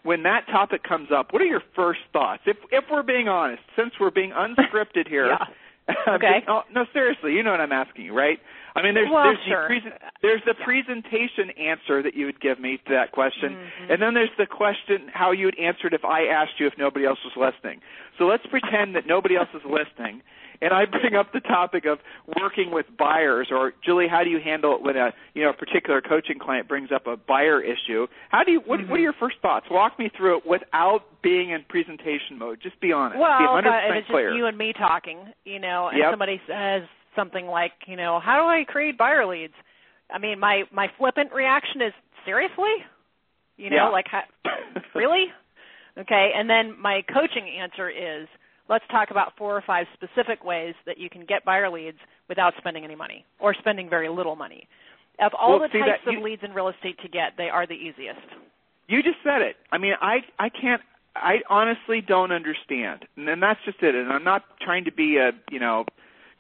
When 0.04 0.24
that 0.24 0.48
topic 0.48 0.84
comes 0.84 1.10
up, 1.16 1.32
what 1.32 1.42
are 1.42 1.46
your 1.46 1.62
first 1.76 2.00
thoughts? 2.12 2.44
If 2.46 2.58
if 2.72 2.86
we're 2.92 3.04
being 3.04 3.28
honest, 3.28 3.62
since 3.76 3.94
we're 4.00 4.12
being 4.12 4.32
unscripted 4.36 5.08
here, 5.08 5.28
yeah. 5.28 5.46
Okay. 6.08 6.44
oh, 6.48 6.62
no, 6.74 6.86
seriously, 6.94 7.34
you 7.34 7.44
know 7.44 7.52
what 7.52 7.62
I'm 7.62 7.72
asking 7.72 8.06
you, 8.06 8.14
right? 8.14 8.40
I 8.76 8.82
mean, 8.82 8.94
there's 8.94 9.10
well, 9.12 9.24
there's 9.24 9.44
sure. 9.48 9.68
the 9.68 9.82
pre- 9.82 10.10
there's 10.22 10.42
the 10.46 10.56
presentation 10.64 11.52
answer 11.60 12.02
that 12.04 12.16
you 12.16 12.26
would 12.26 12.40
give 12.40 12.60
me 12.60 12.78
to 12.88 12.94
that 12.94 13.12
question, 13.12 13.54
mm-hmm. 13.54 13.92
and 13.92 14.02
then 14.02 14.14
there's 14.14 14.34
the 14.38 14.46
question 14.46 15.10
how 15.14 15.32
you 15.32 15.46
would 15.46 15.60
answer 15.60 15.88
it 15.88 15.94
if 15.94 16.06
I 16.06 16.24
asked 16.24 16.60
you 16.60 16.68
if 16.68 16.74
nobody 16.78 17.06
else 17.06 17.20
was 17.26 17.36
listening. 17.36 17.82
So 18.18 18.26
let's 18.26 18.46
pretend 18.48 18.96
that 18.96 19.06
nobody 19.06 19.36
else 19.36 19.50
is 19.54 19.62
listening, 19.66 20.22
and 20.62 20.74
I 20.74 20.86
bring 20.86 21.16
up 21.16 21.34
the 21.34 21.42
topic 21.42 21.86
of 21.86 22.00
working 22.40 22.72
with 22.72 22.86
buyers, 22.98 23.50
or 23.52 23.74
Julie, 23.84 24.08
how 24.08 24.24
do 24.24 24.30
you 24.30 24.40
handle 24.40 24.76
it 24.76 24.82
when 24.82 24.96
a 24.96 25.12
you 25.34 25.44
know 25.44 25.50
a 25.50 25.54
particular 25.54 26.02
coaching 26.02 26.40
client 26.40 26.70
brings 26.70 26.92
up 26.94 27.08
a 27.08 27.18
buyer 27.18 27.62
issue? 27.62 28.08
How 28.30 28.44
do 28.44 28.52
you 28.52 28.62
what, 28.66 28.80
mm-hmm. 28.80 28.90
what 28.90 29.00
are 29.00 29.04
your 29.04 29.16
first 29.20 29.36
thoughts? 29.42 29.66
Walk 29.70 30.00
me 30.00 30.10
through 30.16 30.38
it 30.38 30.44
without 30.48 31.02
being 31.22 31.50
in 31.50 31.66
presentation 31.68 32.38
mode. 32.38 32.60
Just 32.64 32.80
be 32.80 32.94
honest. 32.94 33.20
Well, 33.20 33.40
be 33.40 33.68
100% 33.68 33.90
if 33.90 33.96
it's 33.98 34.08
clear. 34.08 34.30
just 34.30 34.38
you 34.38 34.46
and 34.46 34.58
me 34.58 34.72
talking, 34.78 35.34
you 35.44 35.60
know, 35.60 35.90
and 35.90 36.00
yep. 36.00 36.12
somebody 36.12 36.40
says 36.48 36.84
something 37.16 37.48
like, 37.48 37.74
you 37.88 37.96
know, 37.96 38.20
how 38.24 38.42
do 38.42 38.48
I 38.48 38.64
create 38.68 38.98
buyer 38.98 39.26
leads? 39.26 39.54
I 40.10 40.18
mean, 40.20 40.40
my 40.40 40.64
my 40.72 40.88
flippant 40.98 41.32
reaction 41.34 41.82
is 41.82 41.94
seriously, 42.26 42.76
you 43.58 43.70
know, 43.70 43.76
yeah. 43.76 43.90
like 43.90 44.06
how, 44.10 44.24
really, 44.96 45.26
okay. 45.98 46.32
And 46.36 46.50
then 46.50 46.80
my 46.80 47.02
coaching 47.08 47.50
answer 47.62 47.90
is, 47.90 48.28
let's 48.70 48.86
talk 48.92 49.12
about 49.12 49.34
four 49.38 49.56
or 49.56 49.64
five 49.66 49.86
specific 49.94 50.44
ways 50.44 50.76
that 50.86 50.98
you 50.98 51.10
can 51.10 51.26
get 51.26 51.46
buyer 51.46 51.70
leads 51.70 51.98
without 52.30 52.54
spending 52.58 52.84
any 52.84 52.96
money 52.96 53.26
or 53.40 53.54
spending 53.54 53.90
very 53.90 54.10
little 54.10 54.36
money. 54.36 54.68
Of 55.20 55.34
all 55.40 55.60
well, 55.60 55.60
the 55.60 55.80
types 55.80 56.02
that, 56.06 56.16
of 56.16 56.24
leads 56.24 56.42
in 56.44 56.52
real 56.52 56.70
estate 56.70 56.98
to 57.04 57.10
get, 57.10 57.34
they 57.38 57.50
are 57.50 57.68
the 57.68 57.74
easiest. 57.74 58.26
You 58.88 59.04
just 59.04 59.18
said 59.24 59.42
it. 59.42 59.56
I 59.72 59.78
mean, 59.78 59.94
I 60.02 60.20
I 60.40 60.50
can't. 60.50 60.82
I 61.16 61.40
honestly 61.50 62.02
don't 62.02 62.32
understand, 62.32 63.06
and 63.18 63.44
that's 63.44 63.60
just 63.66 63.84
it. 63.84 63.94
And 63.94 64.12
I'm 64.12 64.24
not 64.24 64.44
trying 64.62 64.86
to 64.86 64.92
be 64.92 65.18
a 65.18 65.32
you 65.52 65.60
know 65.60 65.86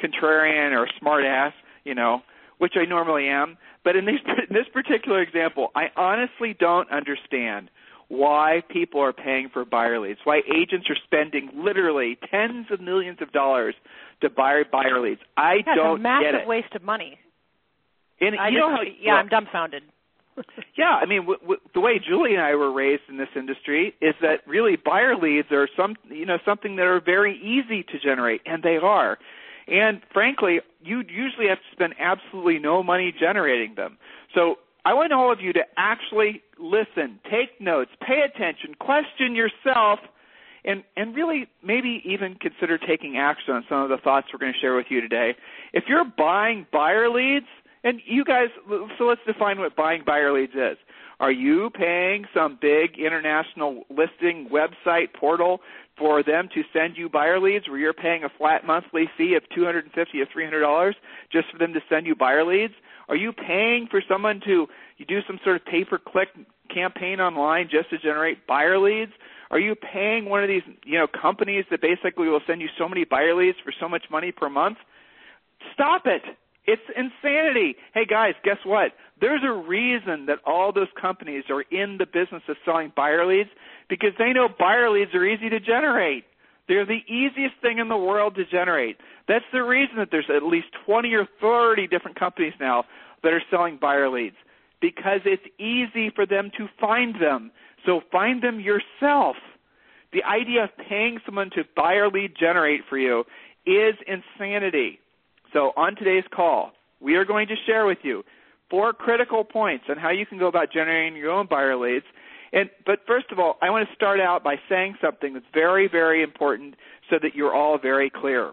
contrarian 0.02 0.72
or 0.78 0.88
smart 1.00 1.26
ass, 1.26 1.54
you 1.84 1.96
know, 1.96 2.22
which 2.58 2.74
I 2.76 2.86
normally 2.86 3.28
am. 3.28 3.58
But 3.84 3.96
in, 3.96 4.06
these, 4.06 4.20
in 4.50 4.54
this 4.54 4.68
particular 4.74 5.22
example, 5.22 5.70
I 5.76 5.86
honestly 5.96 6.56
don't 6.58 6.90
understand 6.92 7.70
why 8.08 8.62
people 8.70 9.00
are 9.00 9.14
paying 9.14 9.50
for 9.54 9.64
buyer 9.64 10.00
leads, 10.00 10.20
why 10.26 10.42
agents 10.54 10.90
are 10.90 10.98
spending 11.06 11.50
literally 11.56 12.18
tens 12.30 12.66
of 12.70 12.82
millions 12.82 13.20
of 13.22 13.32
dollars 13.32 13.74
to 14.22 14.30
buy 14.30 14.64
buyer 14.70 15.00
leads. 15.00 15.22
I 15.38 15.64
yeah, 15.66 15.76
don't 15.76 15.96
it's 15.96 16.00
a 16.00 16.04
massive 16.04 16.32
get 16.34 16.42
it. 16.42 16.48
waste 16.48 16.76
of 16.76 16.84
money. 16.84 17.18
And 18.20 18.38
I 18.38 18.50
you 18.50 18.60
know 18.60 18.70
how, 18.70 18.82
yeah, 18.82 19.14
well, 19.14 19.16
I'm 19.22 19.28
dumbfounded. 19.30 19.84
yeah, 20.78 21.00
I 21.02 21.06
mean, 21.06 21.22
w- 21.22 21.40
w- 21.40 21.60
the 21.74 21.80
way 21.80 22.00
Julie 22.06 22.34
and 22.34 22.42
I 22.42 22.56
were 22.56 22.72
raised 22.72 23.04
in 23.10 23.18
this 23.18 23.30
industry 23.36 23.96
is 24.02 24.14
that 24.22 24.46
really 24.46 24.76
buyer 24.76 25.16
leads 25.16 25.52
are 25.52 25.68
some, 25.78 25.96
you 26.10 26.26
know, 26.26 26.38
something 26.46 26.76
that 26.78 26.86
are 26.86 27.02
very 27.02 27.38
easy 27.38 27.84
to 27.84 28.00
generate, 28.00 28.42
and 28.46 28.62
they 28.62 28.78
are. 28.78 29.18
And 29.72 30.02
frankly, 30.14 30.60
you'd 30.84 31.10
usually 31.10 31.48
have 31.48 31.60
to 31.60 31.72
spend 31.72 31.96
absolutely 31.98 32.60
no 32.60 32.84
money 32.84 33.14
generating 33.18 33.76
them. 33.76 33.98
So 34.36 34.56
I 34.84 34.94
want 34.94 35.14
all 35.14 35.32
of 35.32 35.40
you 35.40 35.54
to 35.54 35.62
actually 35.78 36.42
listen, 36.60 37.20
take 37.30 37.62
notes, 37.62 37.92
pay 38.06 38.22
attention, 38.22 38.76
question 38.80 39.34
yourself, 39.34 40.00
and, 40.66 40.84
and 40.98 41.16
really 41.16 41.48
maybe 41.64 42.04
even 42.06 42.36
consider 42.36 42.78
taking 42.78 43.18
action 43.18 43.54
on 43.54 43.64
some 43.70 43.82
of 43.82 43.90
the 43.90 43.98
thoughts 43.98 44.28
we're 44.34 44.40
going 44.40 44.54
to 44.54 44.60
share 44.60 44.76
with 44.76 44.88
you 44.90 45.00
today. 45.00 45.36
If 45.74 45.86
you're 45.88 46.06
buying 46.06 46.68
buyer 46.72 47.10
leads, 47.10 47.48
and 47.84 48.00
you 48.06 48.24
guys, 48.24 48.50
so 48.98 49.06
let's 49.06 49.22
define 49.26 49.58
what 49.58 49.76
buying 49.76 50.04
buyer 50.06 50.32
leads 50.32 50.54
is. 50.54 50.78
Are 51.20 51.32
you 51.32 51.70
paying 51.72 52.26
some 52.34 52.58
big 52.62 53.00
international 53.00 53.86
listing 53.90 54.50
website 54.52 55.14
portal 55.20 55.62
for 56.02 56.24
them 56.24 56.50
to 56.56 56.64
send 56.74 56.98
you 56.98 57.08
buyer 57.08 57.40
leads 57.40 57.70
where 57.70 57.78
you're 57.78 57.94
paying 57.94 58.24
a 58.24 58.30
flat 58.40 58.66
monthly 58.66 59.08
fee 59.16 59.36
of 59.36 59.44
250 59.54 60.20
or 60.20 60.26
$300 60.26 60.94
just 61.32 61.46
for 61.52 61.60
them 61.60 61.74
to 61.74 61.80
send 61.88 62.08
you 62.08 62.16
buyer 62.16 62.44
leads? 62.44 62.74
Are 63.08 63.16
you 63.16 63.32
paying 63.32 63.88
for 63.90 64.02
someone 64.10 64.42
to 64.46 64.66
you 64.98 65.06
do 65.06 65.20
some 65.28 65.40
sort 65.44 65.58
of 65.58 65.66
pay-per-click 65.66 66.30
campaign 66.74 67.20
online 67.20 67.70
just 67.70 67.92
to 67.92 68.00
generate 68.00 68.48
buyer 68.48 68.80
leads? 68.80 69.12
Are 69.52 69.60
you 69.60 69.76
paying 69.76 70.26
one 70.26 70.42
of 70.42 70.48
these, 70.50 70.64
you 70.86 70.98
know, 70.98 71.06
companies 71.06 71.66
that 71.70 71.82
basically 71.82 72.30
will 72.30 72.42
send 72.48 72.62
you 72.62 72.70
so 72.80 72.90
many 72.90 73.04
buyer 73.04 73.36
leads 73.36 73.58
for 73.64 73.72
so 73.80 73.88
much 73.88 74.06
money 74.10 74.32
per 74.32 74.50
month? 74.50 74.78
Stop 75.74 76.04
it. 76.06 76.24
It's 76.67 76.82
insanity. 76.95 77.76
Hey 77.93 78.06
guys, 78.06 78.34
guess 78.43 78.58
what? 78.65 78.91
There's 79.19 79.41
a 79.43 79.52
reason 79.52 80.28
that 80.28 80.39
all 80.45 80.71
those 80.71 80.88
companies 81.00 81.43
are 81.50 81.62
in 81.62 81.97
the 81.97 82.06
business 82.06 82.43
of 82.47 82.56
selling 82.65 82.93
buyer 82.95 83.26
leads 83.26 83.50
because 83.89 84.12
they 84.17 84.32
know 84.32 84.47
buyer 84.47 84.89
leads 84.89 85.13
are 85.13 85.26
easy 85.26 85.50
to 85.50 85.60
generate. 85.60 86.24
They're 86.67 86.86
the 86.86 87.02
easiest 87.08 87.56
thing 87.62 87.80
in 87.80 87.89
the 87.89 87.97
world 87.97 88.36
to 88.36 88.45
generate. 88.45 88.97
That's 89.28 89.45
the 89.52 89.63
reason 89.63 89.97
that 89.97 90.10
there's 90.12 90.30
at 90.34 90.43
least 90.43 90.67
20 90.86 91.13
or 91.13 91.28
30 91.41 91.88
different 91.88 92.17
companies 92.17 92.54
now 92.60 92.86
that 93.24 93.34
are 93.34 93.43
selling 93.50 93.78
buyer 93.82 94.10
leads 94.10 94.38
because 94.82 95.19
it's 95.26 95.43
easy 95.60 96.12
for 96.15 96.26
them 96.26 96.52
to 96.58 96.67
find 96.80 97.15
them. 97.21 97.52
So 97.86 98.02
find 98.12 98.41
them 98.41 98.60
yourself. 98.60 99.36
The 100.13 100.24
idea 100.24 100.63
of 100.65 100.69
paying 100.89 101.19
someone 101.26 101.50
to 101.52 101.63
buyer 101.76 102.10
lead 102.10 102.36
generate 102.39 102.82
for 102.88 102.97
you 102.97 103.26
is 103.65 103.95
insanity. 104.08 105.01
So 105.54 105.72
on 105.76 105.96
today's 105.96 106.24
call, 106.34 106.72
we 107.00 107.16
are 107.16 107.26
going 107.26 107.48
to 107.48 107.56
share 107.66 107.86
with 107.86 108.00
you 108.04 108.24
four 108.70 108.94
critical 108.94 109.44
points 109.44 109.86
on 109.90 109.98
how 109.98 110.12
you 110.12 110.26
can 110.26 110.40
go 110.40 110.48
about 110.48 110.72
generating 110.72 111.18
your 111.18 111.32
own 111.32 111.48
buyer 111.48 111.76
leads 111.76 112.06
and 112.54 112.70
but 112.86 113.00
first 113.08 113.28
of 113.32 113.40
all, 113.40 113.58
I 113.62 113.70
want 113.70 113.88
to 113.88 113.96
start 113.96 114.20
out 114.20 114.44
by 114.44 114.56
saying 114.68 114.98
something 115.02 115.34
that's 115.34 115.46
very, 115.54 115.88
very 115.88 116.22
important 116.22 116.76
so 117.10 117.18
that 117.22 117.36
you're 117.36 117.54
all 117.54 117.78
very 117.78 118.10
clear. 118.10 118.52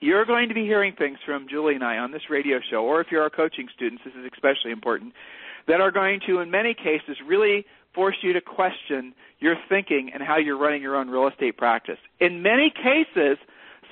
You're 0.00 0.24
going 0.24 0.48
to 0.48 0.54
be 0.54 0.64
hearing 0.64 0.94
things 0.94 1.18
from 1.24 1.46
Julie 1.48 1.76
and 1.76 1.84
I 1.84 1.98
on 1.98 2.10
this 2.10 2.28
radio 2.28 2.58
show, 2.68 2.84
or 2.84 3.00
if 3.00 3.06
you're 3.10 3.22
our 3.22 3.30
coaching 3.30 3.68
students, 3.74 4.02
this 4.04 4.14
is 4.14 4.30
especially 4.32 4.72
important, 4.72 5.14
that 5.68 5.80
are 5.80 5.90
going 5.90 6.20
to, 6.26 6.40
in 6.40 6.50
many 6.50 6.74
cases, 6.74 7.16
really 7.24 7.64
force 7.94 8.16
you 8.20 8.32
to 8.32 8.40
question 8.40 9.14
your 9.38 9.54
thinking 9.68 10.10
and 10.12 10.22
how 10.22 10.36
you're 10.36 10.58
running 10.58 10.82
your 10.82 10.96
own 10.96 11.08
real 11.08 11.28
estate 11.28 11.56
practice. 11.56 11.98
In 12.20 12.42
many 12.42 12.70
cases, 12.70 13.38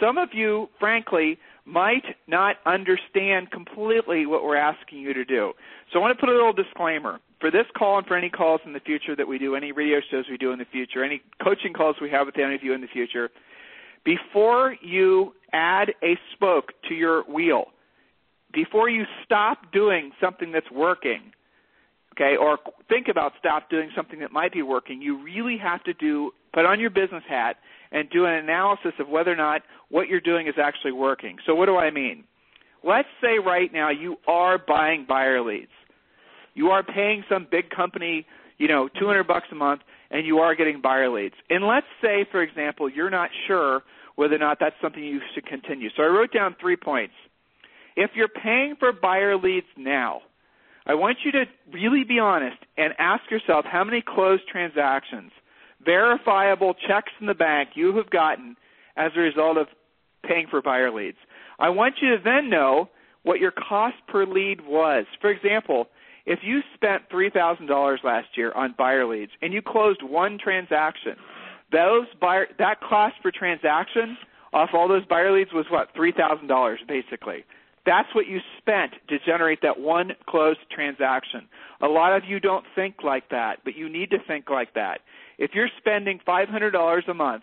some 0.01 0.19
of 0.19 0.31
you, 0.35 0.69
frankly, 0.81 1.39
might 1.65 2.05
not 2.27 2.57
understand 2.67 3.51
completely 3.51 4.27
what 4.27 4.43
we're 4.45 4.57
asking 4.57 4.99
you 4.99 5.15
to 5.15 5.25
do. 5.25 5.53
So 5.93 5.99
I 5.99 6.03
want 6.03 6.17
to 6.17 6.21
put 6.21 6.29
a 6.29 6.33
little 6.33 6.53
disclaimer. 6.53 7.21
For 7.41 7.51
this 7.51 7.67
call 7.77 7.99
and 7.99 8.07
for 8.07 8.17
any 8.17 8.31
calls 8.31 8.61
in 8.65 8.73
the 8.73 8.81
future 8.81 9.17
that 9.17 9.27
we 9.27 9.39
do, 9.39 9.57
any 9.57 9.73
radio 9.73 9.99
shows 10.11 10.25
we 10.31 10.37
do 10.37 10.53
in 10.53 10.59
the 10.59 10.65
future, 10.65 11.03
any 11.03 11.23
coaching 11.43 11.73
calls 11.73 11.97
we 12.01 12.11
have 12.11 12.27
with 12.27 12.39
any 12.39 12.55
of 12.55 12.63
you 12.63 12.73
in 12.73 12.81
the 12.81 12.87
future, 12.87 13.31
before 14.05 14.77
you 14.81 15.35
add 15.53 15.91
a 16.03 16.17
spoke 16.35 16.73
to 16.89 16.95
your 16.95 17.23
wheel. 17.25 17.67
Before 18.53 18.89
you 18.89 19.05
stop 19.25 19.73
doing 19.73 20.13
something 20.21 20.53
that's 20.53 20.71
working, 20.71 21.33
okay, 22.13 22.37
or 22.37 22.59
think 22.89 23.09
about 23.09 23.33
stop 23.39 23.71
doing 23.71 23.91
something 23.97 24.21
that 24.21 24.31
might 24.31 24.53
be 24.53 24.63
working, 24.63 25.01
you 25.01 25.23
really 25.23 25.57
have 25.57 25.83
to 25.85 25.95
do 25.95 26.33
put 26.53 26.65
on 26.65 26.81
your 26.81 26.91
business 26.91 27.23
hat 27.29 27.57
and 27.91 28.09
do 28.11 28.25
an 28.25 28.35
analysis 28.35 28.93
of 28.99 29.09
whether 29.09 29.33
or 29.33 29.37
not 29.37 29.63
what 29.91 30.09
you're 30.09 30.21
doing 30.21 30.47
is 30.47 30.55
actually 30.63 30.93
working. 30.93 31.37
So 31.47 31.55
what 31.55 31.67
do 31.67 31.77
I 31.77 31.91
mean? 31.91 32.25
Let's 32.85 33.09
say 33.21 33.39
right 33.39 33.73
now 33.73 33.91
you 33.91 34.17
are 34.27 34.59
buying 34.59 35.07
buyer 35.09 35.41
leads. 35.41 35.71
You 36.55 36.69
are 36.69 36.83
paying 36.83 37.25
some 37.29 37.47
big 37.51 37.71
company, 37.71 38.27
you 38.59 38.69
know, 38.69 38.89
200 38.99 39.25
bucks 39.25 39.47
a 39.53 39.55
month 39.55 39.83
and 40.11 40.27
you 40.27 40.39
are 40.39 40.55
getting 40.55 40.81
buyer 40.81 41.09
leads. 41.09 41.35
And 41.49 41.67
let's 41.67 41.87
say 42.01 42.27
for 42.31 42.43
example 42.43 42.89
you're 42.89 43.11
not 43.11 43.31
sure 43.47 43.83
whether 44.17 44.35
or 44.35 44.39
not 44.39 44.59
that's 44.61 44.77
something 44.83 45.03
you 45.03 45.21
should 45.35 45.47
continue. 45.47 45.89
So 45.97 46.03
I 46.03 46.07
wrote 46.07 46.33
down 46.33 46.57
3 46.61 46.77
points. 46.77 47.15
If 47.97 48.11
you're 48.15 48.29
paying 48.29 48.77
for 48.79 48.93
buyer 48.93 49.37
leads 49.37 49.67
now, 49.77 50.23
I 50.87 50.95
want 50.95 51.19
you 51.25 51.33
to 51.33 51.45
really 51.73 52.05
be 52.05 52.19
honest 52.19 52.57
and 52.77 52.93
ask 52.99 53.31
yourself 53.31 53.65
how 53.65 53.85
many 53.85 54.03
closed 54.03 54.43
transactions, 54.51 55.31
verifiable 55.85 56.75
checks 56.75 57.13
in 57.21 57.27
the 57.27 57.35
bank 57.35 57.71
you 57.75 57.97
have 57.97 58.11
gotten 58.11 58.57
as 58.97 59.13
a 59.17 59.21
result 59.21 59.57
of 59.57 59.67
paying 60.27 60.47
for 60.51 60.63
buyer 60.63 60.91
leads. 60.91 61.19
I 61.59 61.71
want 61.71 61.97
you 62.01 62.17
to 62.17 62.23
then 62.23 62.51
know 62.51 62.89
what 63.23 63.41
your 63.41 63.53
cost 63.53 63.97
per 64.09 64.25
lead 64.25 64.61
was. 64.67 65.07
For 65.21 65.31
example, 65.31 65.89
if 66.27 66.41
you 66.43 66.61
spent 66.75 67.09
$3,000 67.11 68.05
last 68.05 68.29
year 68.37 68.53
on 68.53 68.75
buyer 68.77 69.07
leads 69.07 69.33
and 69.41 69.53
you 69.53 69.63
closed 69.63 70.03
one 70.03 70.39
transaction, 70.39 71.17
those 71.71 72.07
buyer 72.21 72.47
that 72.59 72.81
cost 72.81 73.15
per 73.23 73.31
transaction 73.31 74.17
off 74.53 74.71
all 74.75 74.89
those 74.89 75.07
buyer 75.07 75.33
leads 75.33 75.53
was 75.53 75.67
what? 75.71 75.95
$3,000 75.95 76.77
basically. 76.87 77.45
That's 77.85 78.15
what 78.15 78.27
you 78.29 78.39
spent 78.59 78.93
to 79.09 79.19
generate 79.27 79.61
that 79.63 79.81
one 79.81 80.13
closed 80.29 80.61
transaction. 80.71 81.49
A 81.81 81.89
lot 81.89 82.17
of 82.17 82.25
you 82.25 82.39
don't 82.39 82.65
think 82.77 83.03
like 83.03 83.29
that, 83.31 83.59
but 83.65 83.77
you 83.77 83.89
need 83.89 84.11
to 84.11 84.19
think 84.27 84.51
like 84.51 84.75
that. 84.75 85.01
If 85.39 85.51
you're 85.55 85.69
spending 85.79 86.21
$500 86.27 87.09
a 87.09 87.15
month 87.15 87.43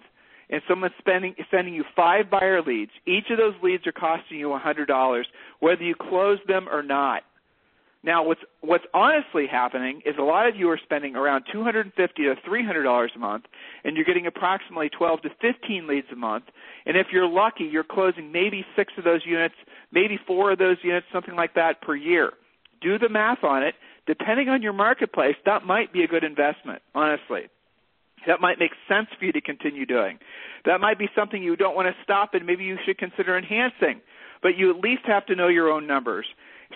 and 0.49 0.61
someone's 0.67 0.93
spending 0.97 1.35
sending 1.51 1.73
you 1.73 1.83
five 1.95 2.29
buyer 2.29 2.61
leads, 2.61 2.91
each 3.05 3.29
of 3.29 3.37
those 3.37 3.55
leads 3.61 3.85
are 3.85 3.91
costing 3.91 4.39
you 4.39 4.47
$100 4.47 5.23
whether 5.59 5.83
you 5.83 5.95
close 5.95 6.39
them 6.47 6.69
or 6.69 6.81
not. 6.81 7.23
Now, 8.01 8.23
what's 8.23 8.39
what's 8.61 8.85
honestly 8.93 9.45
happening 9.45 10.01
is 10.05 10.15
a 10.17 10.23
lot 10.23 10.47
of 10.47 10.55
you 10.55 10.69
are 10.69 10.79
spending 10.81 11.17
around 11.17 11.43
$250 11.53 11.93
to 11.95 12.35
300 12.45 12.83
dollars 12.83 13.11
a 13.13 13.19
month, 13.19 13.43
and 13.83 13.97
you're 13.97 14.05
getting 14.05 14.25
approximately 14.25 14.89
12 14.89 15.23
to 15.23 15.29
15 15.41 15.85
leads 15.85 16.07
a 16.11 16.15
month. 16.15 16.45
And 16.85 16.95
if 16.95 17.07
you're 17.11 17.27
lucky, 17.27 17.65
you're 17.65 17.83
closing 17.83 18.31
maybe 18.31 18.65
six 18.75 18.93
of 18.97 19.03
those 19.03 19.25
units, 19.25 19.55
maybe 19.91 20.19
four 20.27 20.51
of 20.51 20.59
those 20.59 20.77
units, 20.83 21.07
something 21.11 21.35
like 21.35 21.55
that 21.55 21.81
per 21.81 21.95
year. 21.95 22.31
Do 22.81 22.97
the 22.97 23.09
math 23.09 23.43
on 23.43 23.63
it. 23.63 23.75
Depending 24.07 24.49
on 24.49 24.61
your 24.61 24.73
marketplace, 24.73 25.35
that 25.45 25.65
might 25.65 25.93
be 25.93 26.03
a 26.03 26.07
good 26.07 26.23
investment. 26.23 26.81
Honestly, 26.95 27.43
that 28.25 28.41
might 28.41 28.59
make 28.59 28.71
sense 28.87 29.07
for 29.17 29.25
you 29.25 29.31
to 29.31 29.41
continue 29.41 29.85
doing. 29.85 30.17
That 30.65 30.81
might 30.81 30.97
be 30.97 31.09
something 31.15 31.43
you 31.43 31.55
don't 31.55 31.75
want 31.75 31.87
to 31.87 32.03
stop, 32.03 32.33
and 32.33 32.45
maybe 32.45 32.63
you 32.63 32.77
should 32.85 32.97
consider 32.97 33.37
enhancing. 33.37 34.01
But 34.41 34.57
you 34.57 34.69
at 34.71 34.81
least 34.81 35.01
have 35.05 35.25
to 35.27 35.35
know 35.35 35.47
your 35.47 35.69
own 35.69 35.85
numbers. 35.85 36.25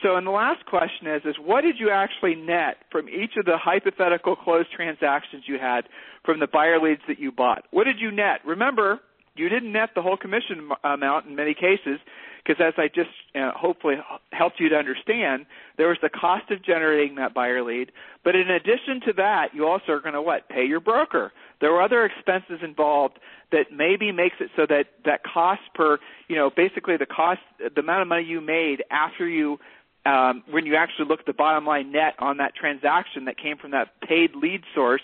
So, 0.01 0.15
and 0.15 0.25
the 0.25 0.31
last 0.31 0.65
question 0.65 1.07
is, 1.07 1.21
is 1.25 1.35
what 1.39 1.61
did 1.61 1.75
you 1.79 1.89
actually 1.89 2.35
net 2.35 2.77
from 2.91 3.07
each 3.07 3.37
of 3.37 3.45
the 3.45 3.57
hypothetical 3.57 4.35
closed 4.35 4.71
transactions 4.75 5.43
you 5.47 5.59
had 5.59 5.81
from 6.25 6.39
the 6.39 6.47
buyer 6.47 6.79
leads 6.79 7.01
that 7.07 7.19
you 7.19 7.31
bought? 7.31 7.65
What 7.71 7.85
did 7.85 7.99
you 7.99 8.11
net? 8.11 8.39
Remember, 8.45 8.99
you 9.35 9.49
didn't 9.49 9.71
net 9.71 9.89
the 9.95 10.01
whole 10.01 10.17
commission 10.17 10.69
amount 10.83 11.27
in 11.27 11.35
many 11.35 11.53
cases 11.53 11.99
because 12.43 12.61
as 12.61 12.73
I 12.77 12.87
just 12.87 13.09
uh, 13.35 13.51
hopefully 13.55 13.95
helped 14.31 14.59
you 14.59 14.69
to 14.69 14.75
understand, 14.75 15.45
there 15.77 15.87
was 15.87 15.97
the 16.01 16.09
cost 16.09 16.51
of 16.51 16.63
generating 16.63 17.15
that 17.15 17.33
buyer 17.33 17.63
lead. 17.63 17.91
But 18.23 18.35
in 18.35 18.49
addition 18.49 18.99
to 19.07 19.13
that, 19.13 19.53
you 19.53 19.67
also 19.67 19.93
are 19.93 19.99
going 19.99 20.13
to 20.13 20.21
what? 20.21 20.49
Pay 20.49 20.65
your 20.65 20.79
broker. 20.79 21.31
There 21.61 21.73
are 21.73 21.81
other 21.81 22.05
expenses 22.05 22.59
involved 22.61 23.19
that 23.51 23.71
maybe 23.71 24.11
makes 24.11 24.35
it 24.39 24.49
so 24.55 24.65
that 24.67 24.87
that 25.05 25.21
cost 25.23 25.61
per, 25.73 25.99
you 26.27 26.35
know, 26.35 26.49
basically 26.49 26.97
the 26.97 27.05
cost, 27.05 27.39
the 27.59 27.79
amount 27.79 28.01
of 28.01 28.07
money 28.07 28.23
you 28.23 28.41
made 28.41 28.83
after 28.91 29.27
you 29.27 29.59
um, 30.05 30.43
when 30.49 30.65
you 30.65 30.75
actually 30.75 31.05
look 31.07 31.21
at 31.21 31.25
the 31.25 31.33
bottom 31.33 31.65
line 31.65 31.91
net 31.91 32.15
on 32.19 32.37
that 32.37 32.55
transaction 32.55 33.25
that 33.25 33.37
came 33.37 33.57
from 33.57 33.71
that 33.71 34.01
paid 34.01 34.35
lead 34.35 34.63
source, 34.75 35.01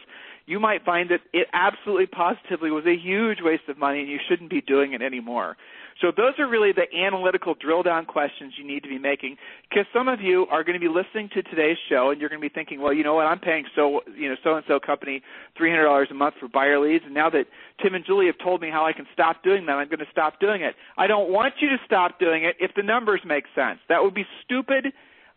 you 0.50 0.60
might 0.60 0.84
find 0.84 1.12
that 1.12 1.22
it 1.32 1.48
absolutely 1.54 2.08
positively 2.08 2.72
was 2.72 2.84
a 2.88 2.98
huge 2.98 3.38
waste 3.42 3.70
of 3.70 3.78
money 3.78 4.00
and 4.00 4.10
you 4.10 4.18
shouldn't 4.28 4.50
be 4.50 4.62
doing 4.62 4.94
it 4.94 5.02
anymore. 5.02 5.56
So 6.02 6.12
those 6.16 6.34
are 6.40 6.50
really 6.50 6.72
the 6.72 6.88
analytical 6.98 7.54
drill 7.54 7.84
down 7.84 8.06
questions 8.06 8.54
you 8.58 8.66
need 8.66 8.82
to 8.82 8.90
be 8.90 8.98
making 8.98 9.38
because 9.70 9.86
some 9.94 10.08
of 10.08 10.22
you 10.22 10.48
are 10.50 10.64
going 10.64 10.74
to 10.74 10.80
be 10.80 10.92
listening 10.92 11.30
to 11.36 11.44
today's 11.44 11.78
show 11.88 12.10
and 12.10 12.20
you're 12.20 12.30
going 12.30 12.42
to 12.42 12.50
be 12.50 12.54
thinking, 12.54 12.82
well, 12.82 12.94
you 12.94 13.04
know 13.04 13.14
what, 13.14 13.28
I'm 13.28 13.38
paying 13.38 13.66
so, 13.76 14.02
you 14.18 14.28
know, 14.30 14.36
so 14.44 14.56
and 14.56 14.66
so 14.68 14.80
company 14.80 15.22
$300 15.60 16.10
a 16.10 16.14
month 16.16 16.36
for 16.40 16.48
buyer 16.48 16.80
leads 16.80 17.06
and 17.06 17.14
now 17.14 17.30
that 17.30 17.46
Tim 17.84 17.94
and 17.94 18.04
Julie 18.04 18.26
have 18.26 18.40
told 18.44 18.60
me 18.60 18.72
how 18.72 18.88
I 18.88 18.94
can 18.94 19.06
stop 19.14 19.44
doing 19.44 19.68
that, 19.68 19.74
I'm 19.74 19.88
going 19.88 20.00
to 20.00 20.12
stop 20.12 20.40
doing 20.40 20.64
it. 20.64 20.74
I 20.98 21.06
don't 21.06 21.32
want 21.32 21.56
you 21.62 21.70
to 21.70 21.78
stop 21.86 22.20
doing 22.20 22.44
it 22.46 22.56
if 22.60 22.72
the 22.76 22.84
numbers 22.84 23.22
make 23.24 23.44
sense. 23.54 23.80
That 23.88 24.02
would 24.02 24.16
be 24.16 24.26
stupid, 24.44 24.88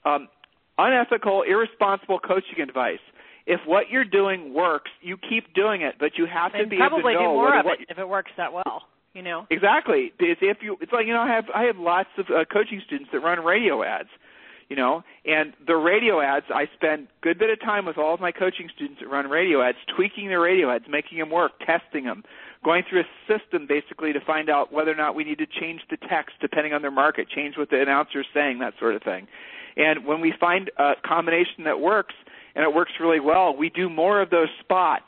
um, 0.07 0.29
unethical, 0.79 1.43
irresponsible 1.43 2.19
coaching 2.19 2.63
advice 2.63 3.03
if 3.47 3.61
what 3.67 3.91
you're 3.91 4.05
doing 4.05 4.55
works, 4.55 4.91
you 5.01 5.17
keep 5.17 5.53
doing 5.55 5.83
it, 5.83 5.97
but 5.99 6.13
you 6.17 6.27
have 6.27 6.53
to 6.53 6.59
and 6.59 6.71
be 6.71 6.77
able 6.77 6.89
to 6.89 6.97
know 6.97 7.03
probably 7.03 7.15
do 7.15 7.21
more 7.21 7.59
of 7.59 7.67
it 7.67 7.87
if 7.89 7.99
it 7.99 8.09
works 8.09 8.31
that 8.37 8.53
well 8.53 8.83
you 9.15 9.23
know? 9.23 9.47
Exactly. 9.51 10.13
It's 10.19 10.41
if 10.43 10.59
you 10.63 10.77
it's 10.81 10.93
like 10.93 11.07
you 11.07 11.13
know 11.13 11.21
i 11.21 11.29
have 11.29 11.45
i 11.55 11.65
have 11.65 11.77
lots 11.77 12.09
of 12.19 12.27
uh, 12.27 12.45
coaching 12.51 12.81
students 12.87 13.11
that 13.13 13.21
run 13.21 13.41
radio 13.45 13.83
ads 13.83 14.09
you 14.69 14.77
know? 14.77 15.03
And 15.27 15.53
the 15.67 15.77
radio 15.77 16.21
ads 16.21 16.47
i 16.55 16.65
spend 16.75 17.09
a 17.09 17.21
good 17.21 17.39
bit 17.39 17.51
of 17.51 17.61
time 17.61 17.87
with 17.87 17.99
all 17.99 18.15
of 18.15 18.21
my 18.21 18.33
coaching 18.33 18.69
students 18.75 19.01
that 19.01 19.09
run 19.09 19.29
radio 19.29 19.63
ads 19.63 19.79
tweaking 19.95 20.29
their 20.29 20.41
radio 20.41 20.71
ads 20.75 20.85
making 20.89 21.19
them 21.19 21.31
work 21.31 21.53
testing 21.67 22.05
them 22.05 22.23
going 22.65 22.85
through 22.89 23.01
a 23.01 23.09
system 23.27 23.67
basically 23.67 24.13
to 24.13 24.21
find 24.21 24.49
out 24.49 24.73
whether 24.73 24.91
or 24.91 24.97
not 24.97 25.15
we 25.15 25.25
need 25.25 25.39
to 25.39 25.47
change 25.47 25.81
the 25.91 25.97
text 26.09 26.37
depending 26.41 26.73
on 26.73 26.81
their 26.81 26.91
market 26.91 27.29
change 27.29 27.57
what 27.57 27.71
the 27.71 27.81
announcer 27.81 28.21
is 28.21 28.27
saying 28.33 28.59
that 28.61 28.73
sort 28.79 28.95
of 28.95 29.03
thing. 29.03 29.27
And 29.75 30.05
when 30.07 30.21
we 30.21 30.35
find 30.39 30.71
a 30.79 30.93
combination 31.05 31.65
that 31.65 31.81
works 31.81 32.15
and 32.55 32.65
it 32.65 32.75
works 32.75 32.93
really 33.01 33.21
well 33.21 33.57
we 33.57 33.69
do 33.71 33.89
more 33.89 34.21
of 34.21 34.31
those 34.31 34.49
spots 34.61 35.05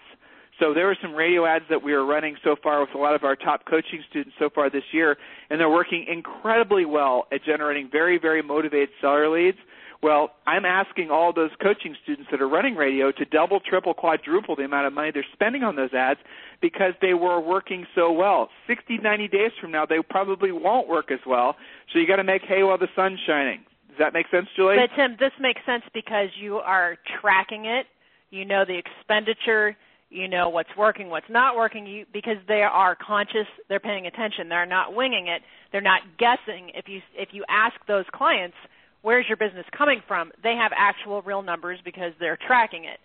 so 0.60 0.72
there 0.72 0.88
are 0.88 0.96
some 1.02 1.14
radio 1.14 1.46
ads 1.46 1.64
that 1.68 1.82
we 1.82 1.92
are 1.94 2.04
running 2.04 2.36
so 2.44 2.54
far 2.62 2.80
with 2.80 2.94
a 2.94 2.98
lot 2.98 3.14
of 3.14 3.24
our 3.24 3.34
top 3.34 3.66
coaching 3.66 4.04
students 4.08 4.36
so 4.38 4.48
far 4.54 4.70
this 4.70 4.84
year, 4.92 5.16
and 5.50 5.58
they're 5.58 5.68
working 5.70 6.06
incredibly 6.08 6.84
well 6.84 7.26
at 7.32 7.44
generating 7.44 7.88
very, 7.90 8.18
very 8.18 8.40
motivated 8.40 8.90
seller 9.00 9.28
leads. 9.28 9.58
Well, 10.00 10.32
I'm 10.46 10.64
asking 10.64 11.10
all 11.10 11.32
those 11.32 11.50
coaching 11.62 11.96
students 12.02 12.28
that 12.30 12.40
are 12.40 12.48
running 12.48 12.76
radio 12.76 13.10
to 13.10 13.24
double, 13.24 13.58
triple, 13.58 13.94
quadruple 13.94 14.54
the 14.54 14.62
amount 14.64 14.86
of 14.86 14.92
money 14.92 15.10
they're 15.10 15.24
spending 15.32 15.62
on 15.62 15.76
those 15.76 15.94
ads 15.94 16.20
because 16.60 16.92
they 17.00 17.14
were 17.14 17.40
working 17.40 17.86
so 17.94 18.12
well. 18.12 18.50
60, 18.66 18.98
90 18.98 19.28
days 19.28 19.50
from 19.60 19.72
now, 19.72 19.86
they 19.86 19.96
probably 20.08 20.52
won't 20.52 20.88
work 20.88 21.10
as 21.10 21.20
well. 21.26 21.56
So 21.92 21.98
you 21.98 22.06
got 22.06 22.16
to 22.16 22.24
make 22.24 22.42
hay 22.42 22.62
while 22.62 22.78
the 22.78 22.88
sun's 22.94 23.18
shining. 23.26 23.64
Does 23.94 24.00
that 24.00 24.12
make 24.12 24.26
sense, 24.30 24.46
Julie? 24.56 24.76
But 24.76 24.94
Tim, 24.96 25.16
this 25.18 25.32
makes 25.40 25.60
sense 25.64 25.84
because 25.94 26.28
you 26.40 26.56
are 26.56 26.96
tracking 27.20 27.66
it. 27.66 27.86
You 28.30 28.44
know 28.44 28.64
the 28.66 28.76
expenditure 28.76 29.76
you 30.14 30.28
know 30.28 30.48
what's 30.48 30.70
working, 30.78 31.10
what's 31.10 31.28
not 31.28 31.56
working, 31.56 31.86
you, 31.86 32.06
because 32.12 32.36
they 32.46 32.62
are 32.62 32.96
conscious, 32.96 33.48
they're 33.68 33.80
paying 33.80 34.06
attention, 34.06 34.48
they're 34.48 34.64
not 34.64 34.94
winging 34.94 35.26
it, 35.26 35.42
they're 35.72 35.80
not 35.80 36.02
guessing. 36.18 36.70
If 36.74 36.88
you 36.88 37.00
if 37.16 37.30
you 37.32 37.44
ask 37.48 37.74
those 37.88 38.04
clients, 38.14 38.56
where's 39.02 39.26
your 39.28 39.36
business 39.36 39.66
coming 39.76 40.00
from, 40.06 40.30
they 40.42 40.54
have 40.54 40.70
actual 40.76 41.20
real 41.22 41.42
numbers 41.42 41.80
because 41.84 42.12
they're 42.20 42.38
tracking 42.46 42.84
it. 42.84 43.00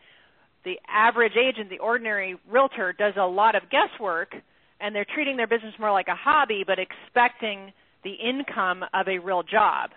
The 0.65 0.79
average 0.87 1.33
agent, 1.35 1.71
the 1.71 1.79
ordinary 1.79 2.37
realtor, 2.49 2.93
does 2.93 3.13
a 3.17 3.25
lot 3.25 3.55
of 3.55 3.63
guesswork, 3.71 4.35
and 4.79 4.93
they're 4.93 5.07
treating 5.15 5.35
their 5.35 5.47
business 5.47 5.73
more 5.79 5.91
like 5.91 6.09
a 6.09 6.15
hobby, 6.15 6.63
but 6.65 6.77
expecting 6.77 7.73
the 8.03 8.13
income 8.13 8.83
of 8.93 9.07
a 9.07 9.17
real 9.17 9.41
job. 9.41 9.89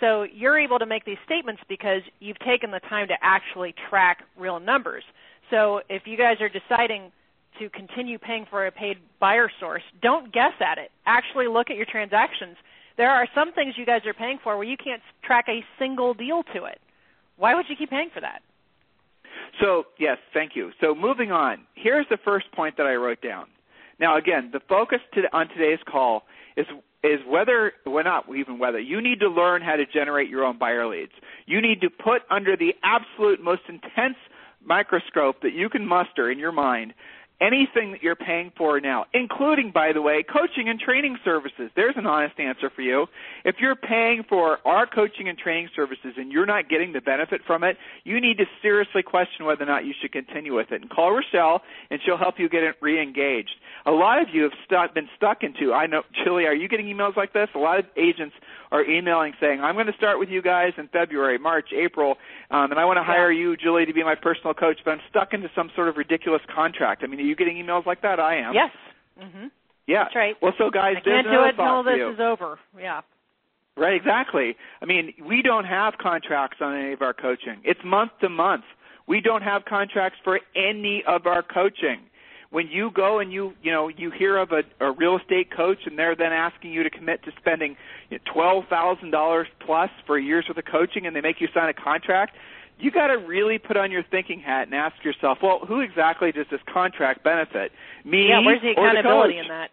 So 0.00 0.22
you're 0.22 0.58
able 0.58 0.78
to 0.78 0.86
make 0.86 1.04
these 1.04 1.18
statements 1.24 1.62
because 1.68 2.02
you've 2.20 2.38
taken 2.40 2.70
the 2.70 2.80
time 2.80 3.08
to 3.08 3.14
actually 3.22 3.74
track 3.88 4.24
real 4.38 4.58
numbers. 4.58 5.04
So 5.50 5.82
if 5.88 6.02
you 6.06 6.16
guys 6.16 6.36
are 6.40 6.48
deciding 6.48 7.12
to 7.58 7.68
continue 7.70 8.18
paying 8.18 8.46
for 8.48 8.66
a 8.66 8.72
paid 8.72 8.96
buyer 9.20 9.50
source, 9.60 9.82
don't 10.00 10.32
guess 10.32 10.52
at 10.60 10.78
it. 10.78 10.90
Actually 11.04 11.48
look 11.48 11.70
at 11.70 11.76
your 11.76 11.86
transactions. 11.86 12.56
There 12.96 13.10
are 13.10 13.26
some 13.34 13.52
things 13.52 13.74
you 13.76 13.86
guys 13.86 14.02
are 14.06 14.14
paying 14.14 14.38
for 14.42 14.56
where 14.56 14.66
you 14.66 14.76
can't 14.76 15.02
track 15.22 15.46
a 15.48 15.64
single 15.78 16.14
deal 16.14 16.42
to 16.54 16.64
it. 16.64 16.80
Why 17.36 17.54
would 17.54 17.66
you 17.68 17.76
keep 17.76 17.90
paying 17.90 18.10
for 18.12 18.20
that? 18.20 18.42
So, 19.60 19.84
yes, 19.98 20.18
thank 20.32 20.52
you. 20.54 20.70
So, 20.80 20.94
moving 20.94 21.32
on, 21.32 21.58
here's 21.74 22.06
the 22.10 22.18
first 22.24 22.50
point 22.52 22.76
that 22.76 22.86
I 22.86 22.94
wrote 22.94 23.20
down. 23.20 23.46
Now, 23.98 24.16
again, 24.16 24.50
the 24.52 24.60
focus 24.68 25.00
to, 25.14 25.22
on 25.32 25.48
today's 25.48 25.78
call 25.90 26.24
is 26.56 26.66
is 27.02 27.20
whether, 27.26 27.72
well, 27.86 28.04
not 28.04 28.24
even 28.36 28.58
whether, 28.58 28.78
you 28.78 29.00
need 29.00 29.20
to 29.20 29.28
learn 29.28 29.62
how 29.62 29.76
to 29.76 29.86
generate 29.86 30.28
your 30.28 30.44
own 30.44 30.58
buyer 30.58 30.86
leads. 30.86 31.12
You 31.46 31.60
need 31.60 31.80
to 31.80 31.90
put 31.90 32.22
under 32.30 32.56
the 32.56 32.74
absolute 32.82 33.42
most 33.42 33.62
intense 33.68 34.16
microscope 34.64 35.40
that 35.42 35.52
you 35.54 35.68
can 35.68 35.86
muster 35.86 36.30
in 36.30 36.38
your 36.38 36.52
mind 36.52 36.92
anything 37.40 37.92
that 37.92 38.02
you're 38.02 38.16
paying 38.16 38.52
for 38.56 38.80
now, 38.80 39.06
including, 39.14 39.70
by 39.72 39.92
the 39.92 40.02
way, 40.02 40.22
coaching 40.22 40.68
and 40.68 40.78
training 40.78 41.18
services. 41.24 41.70
There's 41.74 41.94
an 41.96 42.06
honest 42.06 42.38
answer 42.38 42.70
for 42.74 42.82
you. 42.82 43.06
If 43.44 43.56
you're 43.60 43.76
paying 43.76 44.24
for 44.28 44.58
our 44.66 44.86
coaching 44.86 45.28
and 45.28 45.38
training 45.38 45.70
services 45.74 46.14
and 46.16 46.30
you're 46.30 46.46
not 46.46 46.68
getting 46.68 46.92
the 46.92 47.00
benefit 47.00 47.40
from 47.46 47.64
it, 47.64 47.76
you 48.04 48.20
need 48.20 48.38
to 48.38 48.44
seriously 48.60 49.02
question 49.02 49.46
whether 49.46 49.62
or 49.62 49.66
not 49.66 49.84
you 49.84 49.94
should 50.00 50.12
continue 50.12 50.54
with 50.54 50.70
it. 50.70 50.82
And 50.82 50.90
call 50.90 51.12
Rochelle, 51.12 51.62
and 51.90 52.00
she'll 52.04 52.18
help 52.18 52.38
you 52.38 52.48
get 52.48 52.62
re-engaged. 52.80 53.56
A 53.86 53.90
lot 53.90 54.20
of 54.20 54.28
you 54.32 54.42
have 54.42 54.52
stuck, 54.64 54.94
been 54.94 55.08
stuck 55.16 55.42
into, 55.42 55.72
I 55.72 55.86
know, 55.86 56.02
Julie, 56.24 56.44
are 56.44 56.54
you 56.54 56.68
getting 56.68 56.86
emails 56.86 57.16
like 57.16 57.32
this? 57.32 57.48
A 57.54 57.58
lot 57.58 57.78
of 57.78 57.86
agents 57.96 58.34
are 58.70 58.84
emailing 58.84 59.32
saying, 59.40 59.60
I'm 59.60 59.74
going 59.74 59.86
to 59.86 59.96
start 59.96 60.18
with 60.18 60.28
you 60.28 60.42
guys 60.42 60.72
in 60.76 60.88
February, 60.88 61.38
March, 61.38 61.70
April, 61.74 62.16
um, 62.50 62.70
and 62.70 62.78
I 62.78 62.84
want 62.84 62.98
to 62.98 63.02
hire 63.02 63.32
you, 63.32 63.56
Julie, 63.56 63.86
to 63.86 63.92
be 63.92 64.04
my 64.04 64.14
personal 64.14 64.54
coach, 64.54 64.78
but 64.84 64.92
I'm 64.92 65.00
stuck 65.08 65.32
into 65.32 65.50
some 65.56 65.70
sort 65.74 65.88
of 65.88 65.96
ridiculous 65.96 66.42
contract. 66.54 67.02
I 67.02 67.08
mean, 67.08 67.18
you 67.30 67.36
getting 67.36 67.56
emails 67.56 67.86
like 67.86 68.02
that? 68.02 68.20
I 68.20 68.36
am. 68.36 68.54
Yes. 68.54 68.70
Mm-hmm. 69.20 69.46
Yeah. 69.86 70.04
That's 70.04 70.16
right. 70.16 70.34
Well, 70.42 70.52
so 70.58 70.70
guys, 70.70 70.96
I 70.98 71.00
can't 71.00 71.26
do 71.26 71.42
it 71.44 71.54
until 71.58 71.82
this 71.82 72.14
is 72.14 72.20
over. 72.20 72.58
Yeah. 72.78 73.00
Right, 73.76 73.94
exactly. 73.94 74.56
I 74.82 74.84
mean, 74.84 75.14
we 75.26 75.42
don't 75.42 75.64
have 75.64 75.94
contracts 75.98 76.58
on 76.60 76.76
any 76.76 76.92
of 76.92 77.02
our 77.02 77.14
coaching. 77.14 77.62
It's 77.64 77.80
month 77.84 78.10
to 78.20 78.28
month. 78.28 78.64
We 79.06 79.20
don't 79.20 79.42
have 79.42 79.64
contracts 79.64 80.18
for 80.22 80.40
any 80.54 81.02
of 81.06 81.26
our 81.26 81.42
coaching 81.42 82.00
when 82.50 82.66
you 82.68 82.90
go 82.94 83.20
and 83.20 83.32
you 83.32 83.52
you 83.62 83.72
know 83.72 83.88
you 83.88 84.10
hear 84.10 84.36
of 84.36 84.50
a, 84.52 84.62
a 84.84 84.92
real 84.92 85.16
estate 85.16 85.48
coach 85.56 85.78
and 85.86 85.98
they're 85.98 86.16
then 86.16 86.32
asking 86.32 86.72
you 86.72 86.82
to 86.82 86.90
commit 86.90 87.22
to 87.24 87.30
spending 87.38 87.76
you 88.10 88.18
know, 88.18 88.32
twelve 88.32 88.64
thousand 88.68 89.10
dollars 89.10 89.46
plus 89.64 89.90
for 90.06 90.18
years 90.18 90.44
worth 90.48 90.58
of 90.58 90.64
coaching 90.70 91.06
and 91.06 91.14
they 91.14 91.20
make 91.20 91.40
you 91.40 91.48
sign 91.54 91.68
a 91.68 91.74
contract 91.74 92.34
you 92.80 92.90
got 92.90 93.08
to 93.08 93.14
really 93.14 93.58
put 93.58 93.76
on 93.76 93.90
your 93.90 94.02
thinking 94.10 94.40
hat 94.40 94.66
and 94.66 94.74
ask 94.74 94.96
yourself 95.04 95.38
well 95.42 95.60
who 95.66 95.80
exactly 95.80 96.32
does 96.32 96.46
this 96.50 96.60
contract 96.72 97.22
benefit 97.22 97.72
me 98.04 98.28
yeah 98.28 98.40
where's 98.40 98.62
the 98.62 98.70
accountability 98.70 99.34
the 99.34 99.40
in 99.40 99.48
that 99.48 99.70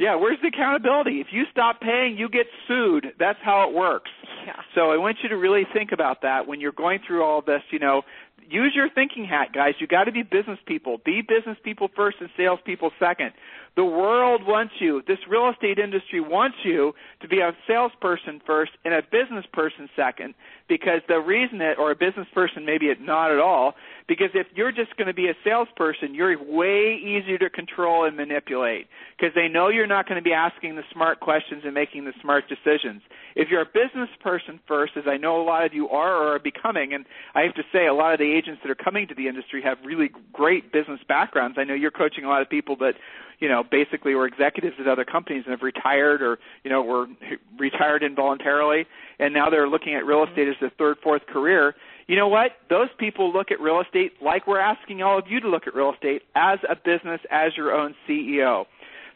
yeah, 0.00 0.14
where's 0.14 0.38
the 0.40 0.48
accountability? 0.48 1.20
If 1.20 1.26
you 1.30 1.44
stop 1.52 1.82
paying, 1.82 2.16
you 2.16 2.30
get 2.30 2.46
sued. 2.66 3.08
That's 3.18 3.38
how 3.42 3.68
it 3.68 3.74
works. 3.74 4.10
Yeah. 4.46 4.56
So 4.74 4.90
I 4.90 4.96
want 4.96 5.18
you 5.22 5.28
to 5.28 5.36
really 5.36 5.66
think 5.74 5.92
about 5.92 6.22
that 6.22 6.46
when 6.46 6.58
you're 6.58 6.72
going 6.72 7.00
through 7.06 7.22
all 7.22 7.42
this. 7.42 7.60
You 7.70 7.80
know, 7.80 8.00
use 8.48 8.72
your 8.74 8.88
thinking 8.88 9.24
hat, 9.24 9.52
guys. 9.52 9.74
You 9.78 9.86
got 9.86 10.04
to 10.04 10.12
be 10.12 10.22
business 10.22 10.58
people. 10.66 10.98
Be 11.04 11.22
business 11.22 11.58
people 11.62 11.88
first 11.94 12.18
and 12.20 12.30
sales 12.36 12.60
people 12.64 12.90
second. 12.98 13.32
The 13.76 13.84
world 13.84 14.44
wants 14.44 14.74
you. 14.80 15.02
This 15.06 15.18
real 15.28 15.48
estate 15.48 15.78
industry 15.78 16.20
wants 16.20 16.56
you 16.64 16.92
to 17.20 17.28
be 17.28 17.38
a 17.38 17.52
salesperson 17.68 18.40
first 18.44 18.72
and 18.84 18.92
a 18.92 19.02
business 19.02 19.44
person 19.52 19.88
second. 19.94 20.34
Because 20.68 21.02
the 21.08 21.18
reason 21.18 21.60
it, 21.60 21.78
or 21.78 21.90
a 21.90 21.96
business 21.96 22.26
person, 22.34 22.64
maybe 22.64 22.86
it 22.86 23.00
not 23.00 23.30
at 23.30 23.38
all. 23.38 23.74
Because 24.08 24.30
if 24.34 24.48
you're 24.54 24.72
just 24.72 24.96
going 24.96 25.06
to 25.06 25.14
be 25.14 25.28
a 25.28 25.34
salesperson, 25.44 26.14
you're 26.14 26.36
way 26.42 27.00
easier 27.00 27.38
to 27.38 27.48
control 27.48 28.04
and 28.04 28.16
manipulate. 28.16 28.88
Because 29.16 29.34
they 29.34 29.46
know 29.46 29.68
you're 29.68 29.86
not 29.86 30.08
going 30.08 30.16
to 30.16 30.22
be 30.22 30.32
asking 30.32 30.74
the 30.74 30.82
smart 30.92 31.20
questions 31.20 31.62
and 31.64 31.72
making 31.72 32.04
the 32.04 32.12
smart 32.20 32.44
decisions. 32.48 33.02
If 33.36 33.48
you're 33.50 33.62
a 33.62 33.66
business 33.66 34.10
person 34.20 34.58
first, 34.66 34.94
as 34.96 35.04
I 35.06 35.16
know 35.16 35.40
a 35.40 35.44
lot 35.44 35.64
of 35.64 35.74
you 35.74 35.88
are 35.88 36.16
or 36.16 36.34
are 36.34 36.38
becoming, 36.40 36.92
and 36.92 37.04
I 37.34 37.42
have 37.42 37.54
to 37.54 37.62
say 37.72 37.86
a 37.86 37.94
lot 37.94 38.12
of 38.12 38.18
the 38.18 38.29
agents 38.32 38.60
that 38.62 38.70
are 38.70 38.76
coming 38.76 39.06
to 39.08 39.14
the 39.14 39.28
industry 39.28 39.62
have 39.62 39.78
really 39.84 40.10
great 40.32 40.72
business 40.72 41.00
backgrounds. 41.08 41.56
I 41.58 41.64
know 41.64 41.74
you're 41.74 41.90
coaching 41.90 42.24
a 42.24 42.28
lot 42.28 42.42
of 42.42 42.50
people 42.50 42.76
that 42.76 42.94
you 43.40 43.48
know, 43.48 43.64
basically 43.64 44.14
were 44.14 44.26
executives 44.26 44.76
at 44.78 44.86
other 44.86 45.04
companies 45.04 45.44
and 45.46 45.52
have 45.52 45.62
retired 45.62 46.20
or, 46.20 46.38
you 46.62 46.70
know, 46.70 46.82
were 46.82 47.06
retired 47.58 48.02
involuntarily 48.02 48.86
and 49.20 49.34
now 49.34 49.50
they're 49.50 49.68
looking 49.68 49.94
at 49.94 50.04
real 50.04 50.20
mm-hmm. 50.20 50.32
estate 50.32 50.48
as 50.48 50.56
their 50.60 50.70
third, 50.78 50.96
fourth 51.02 51.26
career. 51.26 51.74
You 52.08 52.16
know 52.16 52.26
what? 52.26 52.52
Those 52.68 52.88
people 52.98 53.32
look 53.32 53.50
at 53.52 53.60
real 53.60 53.80
estate 53.80 54.14
like 54.20 54.46
we're 54.46 54.58
asking 54.58 55.02
all 55.02 55.18
of 55.18 55.24
you 55.28 55.40
to 55.40 55.48
look 55.48 55.66
at 55.66 55.74
real 55.74 55.92
estate 55.92 56.22
as 56.34 56.58
a 56.68 56.74
business, 56.74 57.20
as 57.30 57.56
your 57.56 57.72
own 57.72 57.94
CEO. 58.08 58.64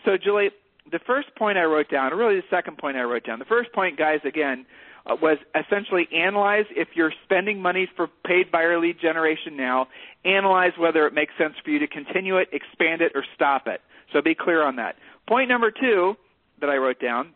So, 0.04 0.16
Julie, 0.16 0.50
the 0.92 1.00
first 1.06 1.34
point 1.36 1.58
I 1.58 1.64
wrote 1.64 1.90
down, 1.90 2.12
or 2.12 2.16
really 2.16 2.36
the 2.36 2.46
second 2.50 2.78
point 2.78 2.96
I 2.96 3.02
wrote 3.02 3.24
down, 3.24 3.38
the 3.38 3.46
first 3.46 3.72
point, 3.72 3.98
guys, 3.98 4.20
again, 4.24 4.66
uh, 5.06 5.16
was 5.20 5.38
essentially 5.54 6.08
analyze 6.14 6.64
if 6.70 6.88
you're 6.94 7.12
spending 7.24 7.60
money 7.60 7.88
for 7.96 8.08
paid 8.24 8.50
buyer 8.50 8.78
lead 8.80 8.98
generation 9.00 9.56
now, 9.56 9.88
analyze 10.24 10.72
whether 10.78 11.06
it 11.06 11.12
makes 11.12 11.32
sense 11.38 11.54
for 11.62 11.70
you 11.70 11.78
to 11.78 11.86
continue 11.86 12.36
it, 12.36 12.48
expand 12.52 13.02
it, 13.02 13.12
or 13.14 13.24
stop 13.34 13.66
it. 13.66 13.80
So 14.12 14.22
be 14.22 14.34
clear 14.34 14.62
on 14.62 14.76
that. 14.76 14.96
Point 15.28 15.48
number 15.48 15.70
two 15.70 16.14
that 16.60 16.70
I 16.70 16.76
wrote 16.76 17.00
down 17.00 17.30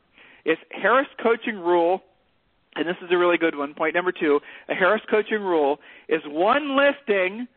is 0.44 0.56
Harris 0.70 1.08
coaching 1.22 1.58
rule, 1.58 2.02
and 2.76 2.86
this 2.86 2.96
is 3.02 3.10
a 3.10 3.18
really 3.18 3.36
good 3.36 3.56
one. 3.56 3.74
Point 3.74 3.94
number 3.94 4.12
two, 4.12 4.40
a 4.68 4.74
Harris 4.74 5.02
coaching 5.10 5.42
rule 5.42 5.78
is 6.08 6.22
one 6.26 6.76
listing. 6.76 7.48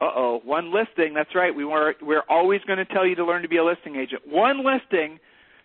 Uh 0.00 0.10
oh, 0.14 0.40
one 0.44 0.72
listing. 0.72 1.14
That's 1.14 1.34
right. 1.34 1.54
We 1.54 1.64
were, 1.64 1.94
we're 2.02 2.22
always 2.28 2.60
going 2.66 2.78
to 2.78 2.84
tell 2.84 3.06
you 3.06 3.14
to 3.16 3.24
learn 3.24 3.42
to 3.42 3.48
be 3.48 3.56
a 3.56 3.64
listing 3.64 3.96
agent. 3.96 4.22
One 4.26 4.64
listing 4.64 5.18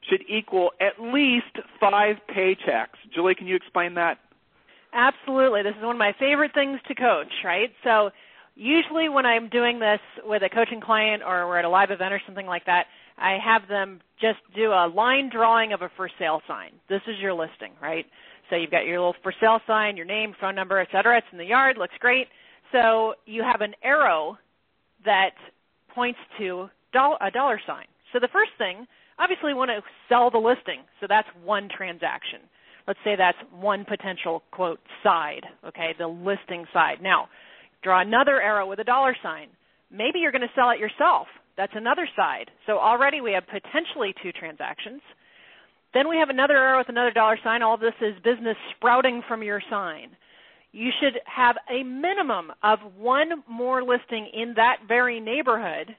should 0.10 0.24
equal 0.28 0.72
at 0.80 1.02
least 1.02 1.58
five 1.80 2.18
paychecks. 2.30 2.98
Julie, 3.14 3.36
can 3.36 3.48
you 3.48 3.56
explain 3.56 3.94
that? 3.96 4.20
Absolutely. 4.94 5.64
This 5.64 5.76
is 5.76 5.84
one 5.84 5.96
of 5.96 6.00
my 6.00 6.14
favorite 6.20 6.54
things 6.54 6.80
to 6.88 6.96
coach, 6.96 7.32
right? 7.44 7.72
So 7.84 8.12
usually 8.56 9.10
when 9.10 9.26
I'm 9.26 9.50
doing 9.50 9.80
this 9.80 10.00
with 10.24 10.44
a 10.44 10.50
coaching 10.50 10.82
client 10.82 11.24
or 11.26 11.48
we're 11.48 11.58
at 11.58 11.66
a 11.66 11.70
live 11.70 11.90
event 11.90 12.14
or 12.14 12.22
something 12.26 12.46
like 12.46 12.66
that, 12.66 12.86
I 13.18 13.38
have 13.44 13.68
them 13.68 14.02
just 14.20 14.40
do 14.56 14.72
a 14.72 14.88
line 14.88 15.30
drawing 15.32 15.74
of 15.74 15.82
a 15.82 15.90
for 15.96 16.10
sale 16.20 16.42
sign. 16.48 16.72
This 16.90 17.02
is 17.08 17.16
your 17.20 17.34
listing, 17.34 17.72
right? 17.82 18.06
So 18.50 18.56
you've 18.56 18.72
got 18.72 18.86
your 18.86 19.00
little 19.00 19.16
for 19.24 19.34
sale 19.40 19.60
sign, 19.66 19.98
your 19.98 20.06
name, 20.06 20.36
phone 20.40 20.56
number, 20.56 20.80
et 20.80 20.90
cetera. 20.92 21.18
It's 21.18 21.28
in 21.32 21.38
the 21.38 21.46
yard, 21.46 21.78
looks 21.78 21.96
great. 22.00 22.28
So 22.72 23.16
you 23.26 23.42
have 23.44 23.62
an 23.62 23.74
arrow 23.84 24.38
that 25.06 25.32
points 25.94 26.20
to 26.40 26.70
a 26.94 27.32
dollar 27.32 27.60
sign. 27.66 27.86
So 28.12 28.20
the 28.20 28.28
first 28.28 28.52
thing, 28.58 28.86
obviously, 29.20 29.54
want 29.54 29.70
to 29.70 29.82
sell 30.10 30.30
the 30.30 30.38
listing. 30.38 30.84
So 31.00 31.08
that's 31.08 31.28
one 31.44 31.70
transaction. 31.76 32.42
Let's 32.88 33.00
say 33.04 33.16
that's 33.16 33.38
one 33.52 33.86
potential 33.86 34.44
quote 34.52 34.80
side, 35.04 35.46
okay, 35.66 35.96
the 35.98 36.08
listing 36.08 36.66
side. 36.74 37.02
Now, 37.02 37.30
Draw 37.84 38.00
another 38.00 38.42
arrow 38.42 38.66
with 38.66 38.80
a 38.80 38.84
dollar 38.84 39.16
sign. 39.22 39.50
Maybe 39.92 40.20
you're 40.20 40.32
going 40.32 40.42
to 40.42 40.56
sell 40.56 40.72
it 40.72 40.80
yourself. 40.80 41.28
That's 41.58 41.74
another 41.76 42.08
side. 42.16 42.50
So 42.66 42.80
already 42.80 43.22
we 43.22 43.34
have 43.34 43.44
potentially 43.46 44.16
two 44.24 44.32
transactions. 44.32 45.02
Then 45.94 46.10
we 46.10 46.18
have 46.18 46.30
another 46.30 46.58
arrow 46.58 46.80
with 46.80 46.90
another 46.90 47.12
dollar 47.12 47.38
sign. 47.44 47.62
All 47.62 47.78
this 47.78 47.94
is 48.02 48.16
business 48.24 48.58
sprouting 48.76 49.22
from 49.28 49.44
your 49.44 49.62
sign. 49.70 50.16
You 50.72 50.90
should 51.00 51.20
have 51.26 51.58
a 51.70 51.84
minimum 51.84 52.52
of 52.64 52.80
one 52.98 53.44
more 53.48 53.84
listing 53.84 54.28
in 54.34 54.54
that 54.56 54.78
very 54.88 55.20
neighborhood 55.20 55.96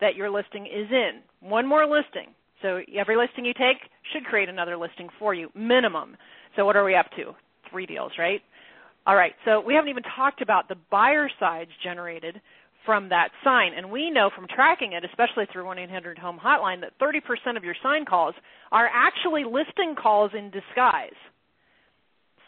that 0.00 0.16
your 0.16 0.30
listing 0.30 0.66
is 0.66 0.90
in. 0.90 1.20
One 1.40 1.66
more 1.66 1.86
listing. 1.86 2.34
So 2.62 2.80
every 2.96 3.16
listing 3.16 3.44
you 3.44 3.54
take 3.54 3.78
should 4.12 4.24
create 4.24 4.48
another 4.48 4.76
listing 4.76 5.08
for 5.18 5.34
you, 5.34 5.50
minimum. 5.54 6.16
So 6.56 6.64
what 6.64 6.76
are 6.76 6.84
we 6.84 6.94
up 6.94 7.10
to? 7.16 7.34
Three 7.70 7.86
deals, 7.86 8.12
right? 8.18 8.40
All 9.06 9.14
right, 9.14 9.34
so 9.44 9.60
we 9.60 9.74
haven't 9.74 9.90
even 9.90 10.02
talked 10.16 10.42
about 10.42 10.68
the 10.68 10.76
buyer 10.90 11.30
sides 11.38 11.70
generated 11.84 12.40
from 12.84 13.08
that 13.10 13.28
sign. 13.44 13.72
And 13.76 13.90
we 13.90 14.10
know 14.10 14.30
from 14.34 14.46
tracking 14.48 14.92
it, 14.92 15.04
especially 15.04 15.44
through 15.52 15.66
1 15.66 15.78
800 15.78 16.18
Home 16.18 16.40
Hotline, 16.42 16.80
that 16.80 16.98
30% 16.98 17.56
of 17.56 17.64
your 17.64 17.74
sign 17.82 18.04
calls 18.04 18.34
are 18.72 18.88
actually 18.92 19.44
listing 19.44 19.94
calls 20.00 20.30
in 20.36 20.50
disguise. 20.50 21.18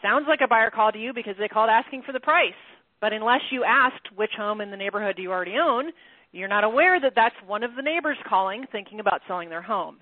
Sounds 0.01 0.25
like 0.27 0.39
a 0.43 0.47
buyer 0.47 0.71
call 0.71 0.91
to 0.91 0.99
you 0.99 1.13
because 1.13 1.35
they 1.37 1.47
called 1.47 1.69
asking 1.69 2.03
for 2.05 2.13
the 2.13 2.19
price. 2.19 2.53
But 3.01 3.13
unless 3.13 3.41
you 3.51 3.63
asked 3.63 4.15
which 4.15 4.31
home 4.35 4.61
in 4.61 4.71
the 4.71 4.77
neighborhood 4.77 5.17
do 5.17 5.21
you 5.21 5.31
already 5.31 5.55
own, 5.61 5.91
you're 6.31 6.47
not 6.47 6.63
aware 6.63 6.99
that 6.99 7.13
that's 7.15 7.35
one 7.45 7.63
of 7.63 7.75
the 7.75 7.81
neighbors 7.81 8.17
calling 8.27 8.65
thinking 8.71 8.99
about 8.99 9.21
selling 9.27 9.49
their 9.49 9.61
home. 9.61 9.97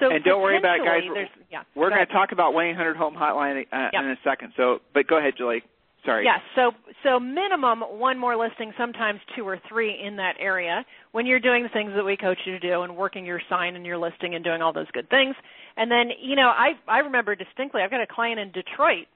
So 0.00 0.10
and 0.10 0.22
don't 0.24 0.42
worry 0.42 0.58
about 0.58 0.78
it, 0.80 0.84
guys. 0.84 1.28
Yeah, 1.50 1.62
we're 1.74 1.88
going 1.88 2.06
to 2.06 2.12
talk 2.12 2.32
about 2.32 2.52
1 2.52 2.66
800 2.66 2.96
Home 2.96 3.14
Hotline 3.14 3.62
uh, 3.72 3.88
yep. 3.92 4.02
in 4.02 4.10
a 4.10 4.16
second. 4.22 4.52
So, 4.56 4.80
but 4.92 5.06
go 5.06 5.18
ahead, 5.18 5.34
Julie. 5.38 5.62
Sorry. 6.04 6.24
Yes. 6.24 6.40
So 6.54 6.70
so 7.02 7.18
minimum 7.18 7.80
one 7.80 8.16
more 8.18 8.36
listing, 8.36 8.72
sometimes 8.78 9.20
two 9.34 9.46
or 9.46 9.58
three 9.68 10.00
in 10.00 10.16
that 10.16 10.36
area 10.38 10.84
when 11.12 11.26
you're 11.26 11.40
doing 11.40 11.64
the 11.64 11.68
things 11.68 11.92
that 11.96 12.04
we 12.04 12.16
coach 12.16 12.38
you 12.46 12.52
to 12.52 12.60
do 12.60 12.82
and 12.82 12.96
working 12.96 13.26
your 13.26 13.40
sign 13.50 13.74
and 13.74 13.84
your 13.84 13.98
listing 13.98 14.34
and 14.34 14.44
doing 14.44 14.62
all 14.62 14.72
those 14.72 14.90
good 14.92 15.10
things. 15.10 15.34
And 15.76 15.90
then 15.90 16.10
you 16.22 16.36
know 16.36 16.48
I 16.48 16.72
I 16.86 16.98
remember 16.98 17.34
distinctly 17.34 17.82
I've 17.82 17.90
got 17.90 18.00
a 18.00 18.06
client 18.06 18.38
in 18.38 18.52
Detroit. 18.52 19.06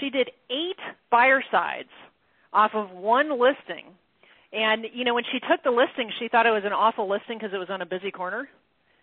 She 0.00 0.10
did 0.10 0.30
eight 0.50 0.78
buyer 1.10 1.42
sides 1.50 1.88
off 2.52 2.72
of 2.74 2.90
one 2.90 3.30
listing. 3.40 3.86
And 4.52 4.86
you 4.92 5.04
know 5.04 5.14
when 5.14 5.24
she 5.32 5.40
took 5.40 5.62
the 5.64 5.70
listing, 5.70 6.10
she 6.18 6.28
thought 6.28 6.46
it 6.46 6.50
was 6.50 6.64
an 6.64 6.72
awful 6.72 7.08
listing 7.08 7.38
because 7.38 7.54
it 7.54 7.58
was 7.58 7.70
on 7.70 7.82
a 7.82 7.86
busy 7.86 8.10
corner 8.10 8.48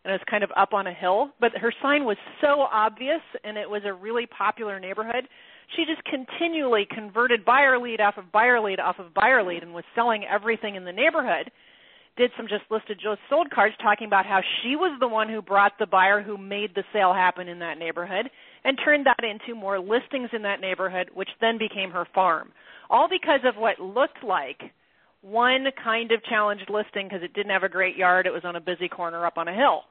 and 0.03 0.11
it 0.11 0.15
was 0.15 0.21
kind 0.29 0.43
of 0.43 0.51
up 0.57 0.73
on 0.73 0.87
a 0.87 0.93
hill. 0.93 1.29
But 1.39 1.51
her 1.57 1.73
sign 1.81 2.03
was 2.03 2.17
so 2.41 2.67
obvious, 2.71 3.21
and 3.45 3.57
it 3.57 3.69
was 3.69 3.83
a 3.85 3.93
really 3.93 4.25
popular 4.25 4.79
neighborhood 4.79 5.27
she 5.75 5.85
just 5.85 6.03
continually 6.05 6.87
converted 6.89 7.45
buyer 7.45 7.79
lead 7.79 8.01
off 8.01 8.17
of 8.17 8.31
buyer 8.31 8.59
lead 8.59 8.79
off 8.79 8.99
of 8.99 9.13
buyer 9.13 9.43
lead 9.43 9.63
and 9.63 9.73
was 9.73 9.83
selling 9.95 10.23
everything 10.25 10.75
in 10.75 10.85
the 10.85 10.91
neighborhood. 10.91 11.51
Did 12.15 12.31
some 12.37 12.47
just 12.47 12.63
listed 12.69 12.99
just 13.01 13.21
sold 13.27 13.49
cards 13.49 13.75
talking 13.81 14.05
about 14.05 14.25
how 14.25 14.41
she 14.61 14.75
was 14.75 14.95
the 14.99 15.07
one 15.07 15.29
who 15.29 15.41
brought 15.41 15.73
the 15.79 15.87
buyer 15.87 16.21
who 16.21 16.37
made 16.37 16.75
the 16.75 16.83
sale 16.93 17.13
happen 17.13 17.47
in 17.47 17.57
that 17.59 17.79
neighborhood 17.79 18.29
and 18.63 18.77
turned 18.83 19.07
that 19.07 19.23
into 19.23 19.59
more 19.59 19.79
listings 19.79 20.29
in 20.31 20.43
that 20.43 20.61
neighborhood, 20.61 21.09
which 21.13 21.29
then 21.41 21.57
became 21.57 21.89
her 21.89 22.07
farm. 22.13 22.51
All 22.89 23.09
because 23.09 23.39
of 23.45 23.55
what 23.55 23.79
looked 23.79 24.23
like 24.23 24.61
one 25.23 25.65
kind 25.83 26.11
of 26.11 26.23
challenged 26.25 26.69
listing 26.69 27.07
because 27.07 27.23
it 27.23 27.33
didn't 27.33 27.51
have 27.51 27.63
a 27.63 27.69
great 27.69 27.95
yard, 27.95 28.27
it 28.27 28.33
was 28.33 28.43
on 28.45 28.55
a 28.55 28.61
busy 28.61 28.87
corner 28.87 29.25
up 29.25 29.37
on 29.37 29.47
a 29.47 29.53
hill. 29.53 29.81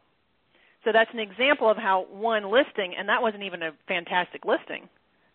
So 0.84 0.90
that's 0.92 1.10
an 1.12 1.20
example 1.20 1.70
of 1.70 1.76
how 1.76 2.06
one 2.10 2.50
listing, 2.50 2.94
and 2.96 3.08
that 3.08 3.22
wasn't 3.22 3.42
even 3.42 3.62
a 3.62 3.70
fantastic 3.88 4.44
listing 4.44 4.88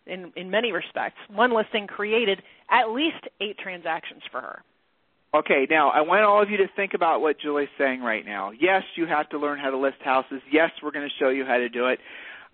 in, 0.06 0.32
in 0.36 0.50
many 0.50 0.72
respects, 0.72 1.18
one 1.30 1.54
listing 1.54 1.86
created 1.86 2.42
at 2.70 2.90
least 2.90 3.28
eight 3.40 3.58
transactions 3.58 4.22
for 4.30 4.40
her. 4.40 4.62
Okay, 5.34 5.66
now 5.68 5.90
I 5.90 6.00
want 6.00 6.24
all 6.24 6.42
of 6.42 6.48
you 6.48 6.56
to 6.58 6.68
think 6.74 6.94
about 6.94 7.20
what 7.20 7.38
Julie's 7.38 7.68
saying 7.76 8.00
right 8.00 8.24
now. 8.24 8.50
Yes, 8.50 8.82
you 8.96 9.06
have 9.06 9.28
to 9.30 9.38
learn 9.38 9.58
how 9.58 9.70
to 9.70 9.76
list 9.76 9.98
houses. 10.02 10.40
Yes, 10.50 10.70
we're 10.82 10.90
going 10.90 11.06
to 11.06 11.14
show 11.22 11.28
you 11.28 11.44
how 11.44 11.58
to 11.58 11.68
do 11.68 11.86
it. 11.88 11.98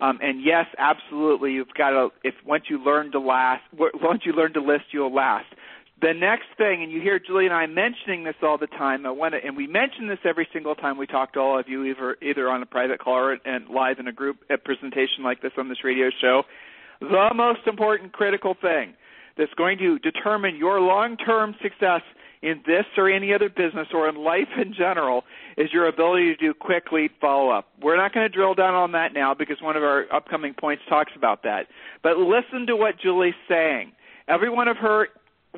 Um, 0.01 0.19
and 0.21 0.43
yes, 0.43 0.65
absolutely, 0.77 1.53
you've 1.53 1.73
got 1.77 1.91
to. 1.91 2.09
If 2.23 2.33
once 2.45 2.65
you 2.69 2.83
learn 2.83 3.13
to 3.13 3.19
last, 3.19 3.63
once 3.77 4.23
you 4.25 4.33
learn 4.33 4.51
to 4.53 4.61
list, 4.61 4.85
you'll 4.91 5.13
last. 5.13 5.45
The 6.01 6.13
next 6.13 6.47
thing, 6.57 6.83
and 6.83 6.91
you 6.91 6.99
hear 6.99 7.19
Julie 7.19 7.45
and 7.45 7.53
I 7.53 7.67
mentioning 7.67 8.25
this 8.25 8.35
all 8.43 8.57
the 8.57 8.67
time. 8.67 9.05
Uh, 9.05 9.29
to, 9.29 9.37
and 9.43 9.55
we 9.55 9.65
mention 9.65 10.07
this 10.07 10.19
every 10.25 10.47
single 10.51 10.75
time 10.75 10.97
we 10.97 11.07
talk 11.07 11.33
to 11.33 11.39
all 11.39 11.57
of 11.57 11.69
you, 11.69 11.85
either 11.85 12.17
either 12.21 12.49
on 12.49 12.61
a 12.61 12.65
private 12.65 12.99
call 12.99 13.13
or 13.13 13.37
and 13.45 13.69
live 13.69 13.99
in 13.99 14.07
a 14.07 14.11
group 14.11 14.37
a 14.49 14.57
presentation 14.57 15.23
like 15.23 15.41
this 15.41 15.53
on 15.57 15.69
this 15.69 15.83
radio 15.83 16.09
show. 16.21 16.43
The 16.99 17.29
most 17.33 17.61
important 17.65 18.11
critical 18.11 18.55
thing 18.61 18.93
that's 19.37 19.53
going 19.53 19.77
to 19.77 19.99
determine 19.99 20.57
your 20.57 20.81
long-term 20.81 21.55
success 21.61 22.01
in 22.41 22.61
this 22.65 22.85
or 22.97 23.09
any 23.09 23.33
other 23.33 23.49
business 23.49 23.87
or 23.93 24.07
in 24.07 24.15
life 24.15 24.47
in 24.61 24.73
general 24.73 25.23
is 25.57 25.71
your 25.73 25.87
ability 25.87 26.25
to 26.25 26.35
do 26.35 26.53
quick 26.53 26.91
lead 26.91 27.11
follow 27.19 27.49
up. 27.49 27.69
We're 27.81 27.97
not 27.97 28.13
going 28.13 28.29
to 28.29 28.33
drill 28.33 28.53
down 28.53 28.75
on 28.75 28.91
that 28.91 29.13
now 29.13 29.33
because 29.33 29.57
one 29.61 29.75
of 29.75 29.83
our 29.83 30.05
upcoming 30.13 30.53
points 30.53 30.83
talks 30.87 31.11
about 31.15 31.43
that. 31.43 31.67
But 32.03 32.17
listen 32.17 32.67
to 32.67 32.75
what 32.75 32.99
Julie's 32.99 33.33
saying. 33.49 33.93
Every 34.27 34.49
one 34.49 34.67
of 34.67 34.77
her 34.77 35.07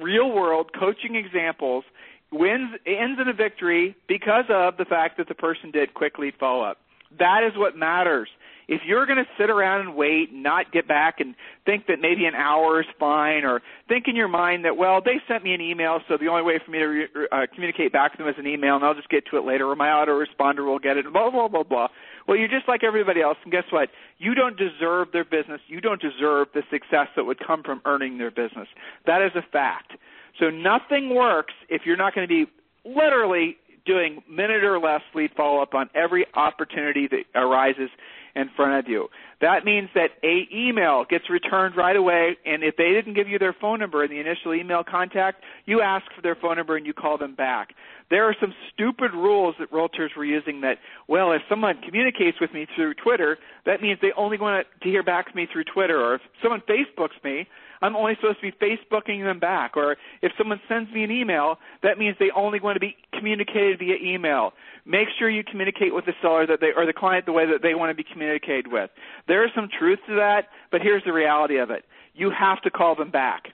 real 0.01 0.31
world 0.31 0.71
coaching 0.77 1.15
examples 1.15 1.83
wins 2.31 2.71
ends 2.85 3.19
in 3.21 3.27
a 3.27 3.33
victory 3.33 3.95
because 4.07 4.45
of 4.49 4.77
the 4.77 4.85
fact 4.85 5.17
that 5.17 5.27
the 5.27 5.35
person 5.35 5.71
did 5.71 5.93
quick 5.93 6.17
lead 6.17 6.33
follow 6.39 6.63
up. 6.63 6.77
That 7.19 7.43
is 7.43 7.57
what 7.57 7.77
matters 7.77 8.29
if 8.67 8.81
you're 8.85 9.05
going 9.05 9.17
to 9.17 9.27
sit 9.39 9.49
around 9.49 9.81
and 9.81 9.95
wait 9.95 10.31
and 10.31 10.43
not 10.43 10.71
get 10.71 10.87
back 10.87 11.19
and 11.19 11.35
think 11.65 11.87
that 11.87 11.99
maybe 12.01 12.25
an 12.25 12.35
hour 12.35 12.81
is 12.81 12.87
fine 12.99 13.43
or 13.45 13.61
think 13.87 14.05
in 14.07 14.15
your 14.15 14.27
mind 14.27 14.65
that 14.65 14.77
well 14.77 15.01
they 15.03 15.21
sent 15.27 15.43
me 15.43 15.53
an 15.53 15.61
email 15.61 15.99
so 16.07 16.17
the 16.19 16.27
only 16.27 16.43
way 16.43 16.59
for 16.63 16.71
me 16.71 16.79
to 16.79 16.85
re- 16.85 17.07
uh, 17.31 17.45
communicate 17.53 17.93
back 17.93 18.11
to 18.11 18.17
them 18.17 18.27
is 18.27 18.35
an 18.37 18.47
email 18.47 18.75
and 18.75 18.83
I'll 18.83 18.93
just 18.93 19.09
get 19.09 19.23
to 19.31 19.37
it 19.37 19.45
later 19.45 19.67
or 19.69 19.75
my 19.75 19.87
autoresponder 19.87 20.65
will 20.65 20.79
get 20.79 20.97
it 20.97 21.11
blah 21.11 21.29
blah 21.31 21.47
blah 21.47 21.63
blah. 21.63 21.87
Well 22.27 22.37
you're 22.37 22.47
just 22.47 22.67
like 22.67 22.83
everybody 22.83 23.21
else 23.21 23.37
and 23.43 23.51
guess 23.51 23.65
what? 23.71 23.89
You 24.17 24.33
don't 24.33 24.57
deserve 24.57 25.09
their 25.13 25.25
business. 25.25 25.61
You 25.67 25.81
don't 25.81 26.01
deserve 26.01 26.49
the 26.53 26.63
success 26.71 27.07
that 27.15 27.23
would 27.23 27.39
come 27.45 27.63
from 27.63 27.81
earning 27.85 28.17
their 28.17 28.31
business. 28.31 28.67
That 29.05 29.21
is 29.21 29.31
a 29.35 29.43
fact. 29.51 29.93
So 30.39 30.49
nothing 30.49 31.15
works 31.15 31.53
if 31.69 31.83
you're 31.85 31.97
not 31.97 32.13
going 32.13 32.27
to 32.27 32.45
be 32.45 32.51
literally 32.85 33.57
doing 33.87 34.21
minute 34.29 34.63
or 34.63 34.77
less 34.79 35.01
lead 35.15 35.31
follow 35.35 35.61
up 35.61 35.73
on 35.73 35.89
every 35.95 36.25
opportunity 36.35 37.07
that 37.07 37.23
arises 37.33 37.89
in 38.37 38.49
front 38.55 38.77
of 38.77 38.89
you. 38.89 39.07
That 39.41 39.65
means 39.65 39.89
that 39.95 40.11
a 40.23 40.47
email 40.53 41.05
gets 41.09 41.29
returned 41.29 41.75
right 41.75 41.95
away, 41.95 42.37
and 42.45 42.63
if 42.63 42.77
they 42.77 42.91
didn't 42.91 43.15
give 43.15 43.27
you 43.27 43.39
their 43.39 43.55
phone 43.59 43.79
number 43.79 44.03
in 44.03 44.11
the 44.11 44.19
initial 44.19 44.53
email 44.53 44.83
contact, 44.83 45.43
you 45.65 45.81
ask 45.81 46.05
for 46.15 46.21
their 46.21 46.35
phone 46.35 46.57
number 46.57 46.77
and 46.77 46.85
you 46.85 46.93
call 46.93 47.17
them 47.17 47.35
back. 47.35 47.73
There 48.09 48.23
are 48.25 48.35
some 48.39 48.53
stupid 48.73 49.11
rules 49.13 49.55
that 49.59 49.71
realtors 49.71 50.15
were 50.15 50.23
using 50.23 50.61
that, 50.61 50.77
well, 51.07 51.33
if 51.33 51.41
someone 51.49 51.81
communicates 51.81 52.39
with 52.39 52.53
me 52.53 52.67
through 52.75 52.93
Twitter, 52.93 53.37
that 53.65 53.81
means 53.81 53.99
they 54.01 54.13
only 54.15 54.37
want 54.37 54.65
to 54.81 54.89
hear 54.89 55.03
back 55.03 55.31
from 55.31 55.41
me 55.41 55.47
through 55.51 55.65
Twitter, 55.65 55.99
or 55.99 56.15
if 56.15 56.21
someone 56.41 56.61
Facebooks 56.61 57.21
me, 57.23 57.47
I'm 57.81 57.95
only 57.95 58.15
supposed 58.15 58.39
to 58.41 58.51
be 58.51 58.57
Facebooking 58.57 59.23
them 59.23 59.39
back. 59.39 59.77
Or 59.77 59.97
if 60.21 60.31
someone 60.37 60.59
sends 60.67 60.91
me 60.91 61.03
an 61.03 61.11
email, 61.11 61.57
that 61.83 61.97
means 61.97 62.15
they 62.19 62.31
only 62.35 62.59
want 62.59 62.75
to 62.75 62.79
be 62.79 62.95
communicated 63.13 63.79
via 63.79 63.95
email. 64.01 64.53
Make 64.85 65.07
sure 65.17 65.29
you 65.29 65.43
communicate 65.43 65.93
with 65.93 66.05
the 66.05 66.13
seller 66.21 66.47
that 66.47 66.59
they 66.61 66.71
or 66.75 66.85
the 66.85 66.93
client 66.93 67.25
the 67.25 67.33
way 67.33 67.45
that 67.45 67.61
they 67.61 67.75
want 67.75 67.89
to 67.89 67.95
be 67.95 68.07
communicated 68.09 68.71
with. 68.71 68.89
There 69.27 69.45
is 69.45 69.51
some 69.55 69.67
truth 69.67 69.99
to 70.07 70.15
that, 70.15 70.47
but 70.71 70.81
here's 70.81 71.03
the 71.03 71.13
reality 71.13 71.57
of 71.57 71.69
it. 71.71 71.85
You 72.13 72.31
have 72.31 72.61
to 72.63 72.71
call 72.71 72.95
them 72.95 73.11
back. 73.11 73.49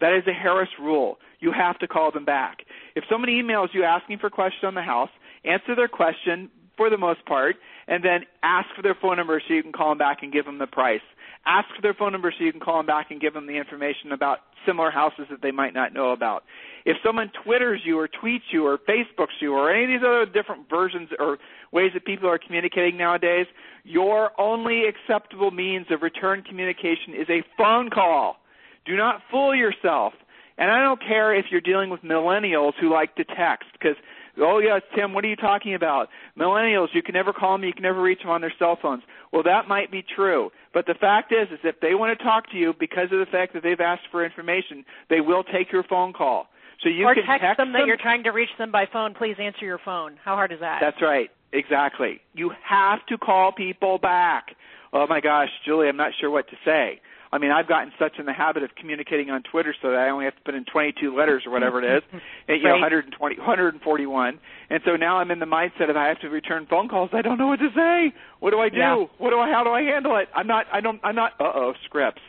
That 0.00 0.12
is 0.12 0.26
a 0.26 0.32
Harris 0.32 0.68
rule. 0.80 1.18
You 1.40 1.52
have 1.52 1.78
to 1.80 1.88
call 1.88 2.10
them 2.10 2.24
back. 2.24 2.64
If 2.94 3.04
someone 3.10 3.30
emails 3.30 3.68
you 3.72 3.84
asking 3.84 4.18
for 4.18 4.28
a 4.28 4.30
question 4.30 4.66
on 4.66 4.74
the 4.74 4.82
house, 4.82 5.10
answer 5.44 5.74
their 5.74 5.88
question 5.88 6.50
for 6.76 6.90
the 6.90 6.96
most 6.96 7.24
part, 7.26 7.56
and 7.88 8.04
then 8.04 8.24
ask 8.42 8.68
for 8.74 8.82
their 8.82 8.94
phone 8.94 9.16
number 9.16 9.42
so 9.46 9.52
you 9.52 9.62
can 9.62 9.72
call 9.72 9.90
them 9.90 9.98
back 9.98 10.22
and 10.22 10.32
give 10.32 10.44
them 10.44 10.58
the 10.58 10.66
price. 10.66 11.00
Ask 11.48 11.68
their 11.80 11.94
phone 11.94 12.12
number 12.12 12.30
so 12.36 12.44
you 12.44 12.52
can 12.52 12.60
call 12.60 12.76
them 12.76 12.84
back 12.86 13.10
and 13.10 13.18
give 13.18 13.32
them 13.32 13.46
the 13.46 13.56
information 13.56 14.12
about 14.12 14.40
similar 14.66 14.90
houses 14.90 15.26
that 15.30 15.40
they 15.40 15.50
might 15.50 15.72
not 15.72 15.94
know 15.94 16.10
about. 16.10 16.44
If 16.84 16.98
someone 17.02 17.32
Twitters 17.42 17.80
you 17.84 17.98
or 17.98 18.06
tweets 18.06 18.52
you 18.52 18.66
or 18.66 18.76
Facebooks 18.76 19.40
you 19.40 19.54
or 19.54 19.72
any 19.72 19.84
of 19.84 20.00
these 20.00 20.06
other 20.06 20.26
different 20.26 20.68
versions 20.68 21.08
or 21.18 21.38
ways 21.72 21.92
that 21.94 22.04
people 22.04 22.28
are 22.28 22.38
communicating 22.38 22.98
nowadays, 22.98 23.46
your 23.84 24.38
only 24.38 24.82
acceptable 24.84 25.50
means 25.50 25.86
of 25.90 26.02
return 26.02 26.42
communication 26.42 27.14
is 27.14 27.26
a 27.30 27.42
phone 27.56 27.88
call. 27.88 28.36
Do 28.84 28.94
not 28.94 29.22
fool 29.30 29.54
yourself. 29.54 30.12
And 30.58 30.70
I 30.70 30.82
don't 30.82 31.00
care 31.00 31.34
if 31.34 31.46
you're 31.50 31.60
dealing 31.62 31.88
with 31.88 32.02
millennials 32.02 32.72
who 32.80 32.92
like 32.92 33.14
to 33.14 33.24
text 33.24 33.68
because 33.72 33.96
Oh 34.40 34.58
yes, 34.58 34.82
Tim, 34.94 35.12
what 35.12 35.24
are 35.24 35.28
you 35.28 35.36
talking 35.36 35.74
about? 35.74 36.08
Millennials, 36.38 36.88
you 36.92 37.02
can 37.02 37.14
never 37.14 37.32
call 37.32 37.52
them, 37.52 37.64
you 37.64 37.72
can 37.72 37.82
never 37.82 38.00
reach 38.00 38.20
them 38.20 38.30
on 38.30 38.40
their 38.40 38.52
cell 38.58 38.78
phones. 38.80 39.02
Well, 39.32 39.42
that 39.42 39.68
might 39.68 39.90
be 39.90 40.04
true, 40.14 40.50
but 40.72 40.86
the 40.86 40.94
fact 40.94 41.32
is, 41.32 41.48
is 41.52 41.58
if 41.64 41.80
they 41.80 41.94
want 41.94 42.16
to 42.16 42.24
talk 42.24 42.50
to 42.52 42.56
you 42.56 42.74
because 42.78 43.08
of 43.12 43.18
the 43.18 43.26
fact 43.30 43.52
that 43.54 43.62
they've 43.62 43.80
asked 43.80 44.08
for 44.10 44.24
information, 44.24 44.84
they 45.10 45.20
will 45.20 45.44
take 45.44 45.72
your 45.72 45.82
phone 45.82 46.12
call. 46.12 46.48
So 46.82 46.88
you 46.88 47.06
or 47.06 47.14
can 47.14 47.24
text, 47.26 47.42
text 47.42 47.58
them 47.58 47.72
that 47.72 47.86
you're 47.86 47.96
trying 47.96 48.22
to 48.24 48.30
reach 48.30 48.50
them 48.56 48.70
by 48.70 48.86
phone. 48.92 49.14
Please 49.14 49.36
answer 49.40 49.64
your 49.64 49.80
phone. 49.84 50.16
How 50.24 50.34
hard 50.34 50.52
is 50.52 50.60
that? 50.60 50.78
That's 50.80 51.02
right. 51.02 51.30
Exactly. 51.52 52.20
You 52.34 52.52
have 52.62 53.04
to 53.06 53.18
call 53.18 53.52
people 53.52 53.98
back. 53.98 54.54
Oh 54.92 55.06
my 55.06 55.20
gosh, 55.20 55.48
Julie, 55.66 55.88
I'm 55.88 55.96
not 55.96 56.12
sure 56.18 56.30
what 56.30 56.48
to 56.48 56.56
say. 56.64 57.00
I 57.30 57.38
mean, 57.38 57.50
I've 57.50 57.68
gotten 57.68 57.92
such 57.98 58.18
in 58.18 58.26
the 58.26 58.32
habit 58.32 58.62
of 58.62 58.70
communicating 58.74 59.30
on 59.30 59.42
Twitter 59.42 59.74
so 59.82 59.90
that 59.90 59.98
I 59.98 60.08
only 60.10 60.24
have 60.24 60.34
to 60.36 60.42
put 60.42 60.54
in 60.54 60.64
22 60.64 61.14
letters 61.14 61.42
or 61.46 61.52
whatever 61.52 61.82
it 61.82 61.96
is, 61.98 62.02
and, 62.48 62.56
you 62.58 62.64
know, 62.64 62.80
120, 62.80 63.36
141. 63.38 64.38
And 64.70 64.80
so 64.84 64.96
now 64.96 65.18
I'm 65.18 65.30
in 65.30 65.38
the 65.38 65.46
mindset 65.46 65.90
of 65.90 65.96
I 65.96 66.08
have 66.08 66.20
to 66.20 66.28
return 66.28 66.66
phone 66.68 66.88
calls. 66.88 67.10
I 67.12 67.22
don't 67.22 67.38
know 67.38 67.48
what 67.48 67.58
to 67.60 67.68
say. 67.74 68.14
What 68.40 68.50
do 68.50 68.60
I 68.60 68.68
do? 68.70 68.78
Yeah. 68.78 69.04
What 69.18 69.30
do 69.30 69.38
I? 69.38 69.50
How 69.50 69.62
do 69.64 69.70
I 69.70 69.82
handle 69.82 70.16
it? 70.16 70.28
I'm 70.34 70.46
not. 70.46 70.66
I 70.72 70.80
don't. 70.80 71.00
I'm 71.04 71.14
not. 71.14 71.32
Uh 71.40 71.52
oh. 71.54 71.72
Scripts. 71.84 72.22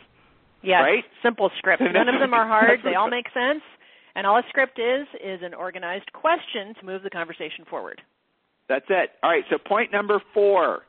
Yes, 0.62 0.80
Right? 0.82 1.04
simple 1.22 1.50
scripts. 1.56 1.82
None 1.92 2.08
of 2.08 2.20
them 2.20 2.34
are 2.34 2.46
hard. 2.46 2.80
They 2.84 2.94
all 2.94 3.08
make 3.08 3.26
sense. 3.32 3.62
And 4.14 4.26
all 4.26 4.36
a 4.36 4.42
script 4.48 4.78
is 4.78 5.06
is 5.22 5.40
an 5.42 5.54
organized 5.54 6.12
question 6.12 6.74
to 6.78 6.84
move 6.84 7.02
the 7.02 7.10
conversation 7.10 7.64
forward. 7.68 8.02
That's 8.68 8.84
it. 8.88 9.10
All 9.22 9.30
right. 9.30 9.44
So 9.50 9.56
point 9.56 9.92
number 9.92 10.20
four, 10.34 10.82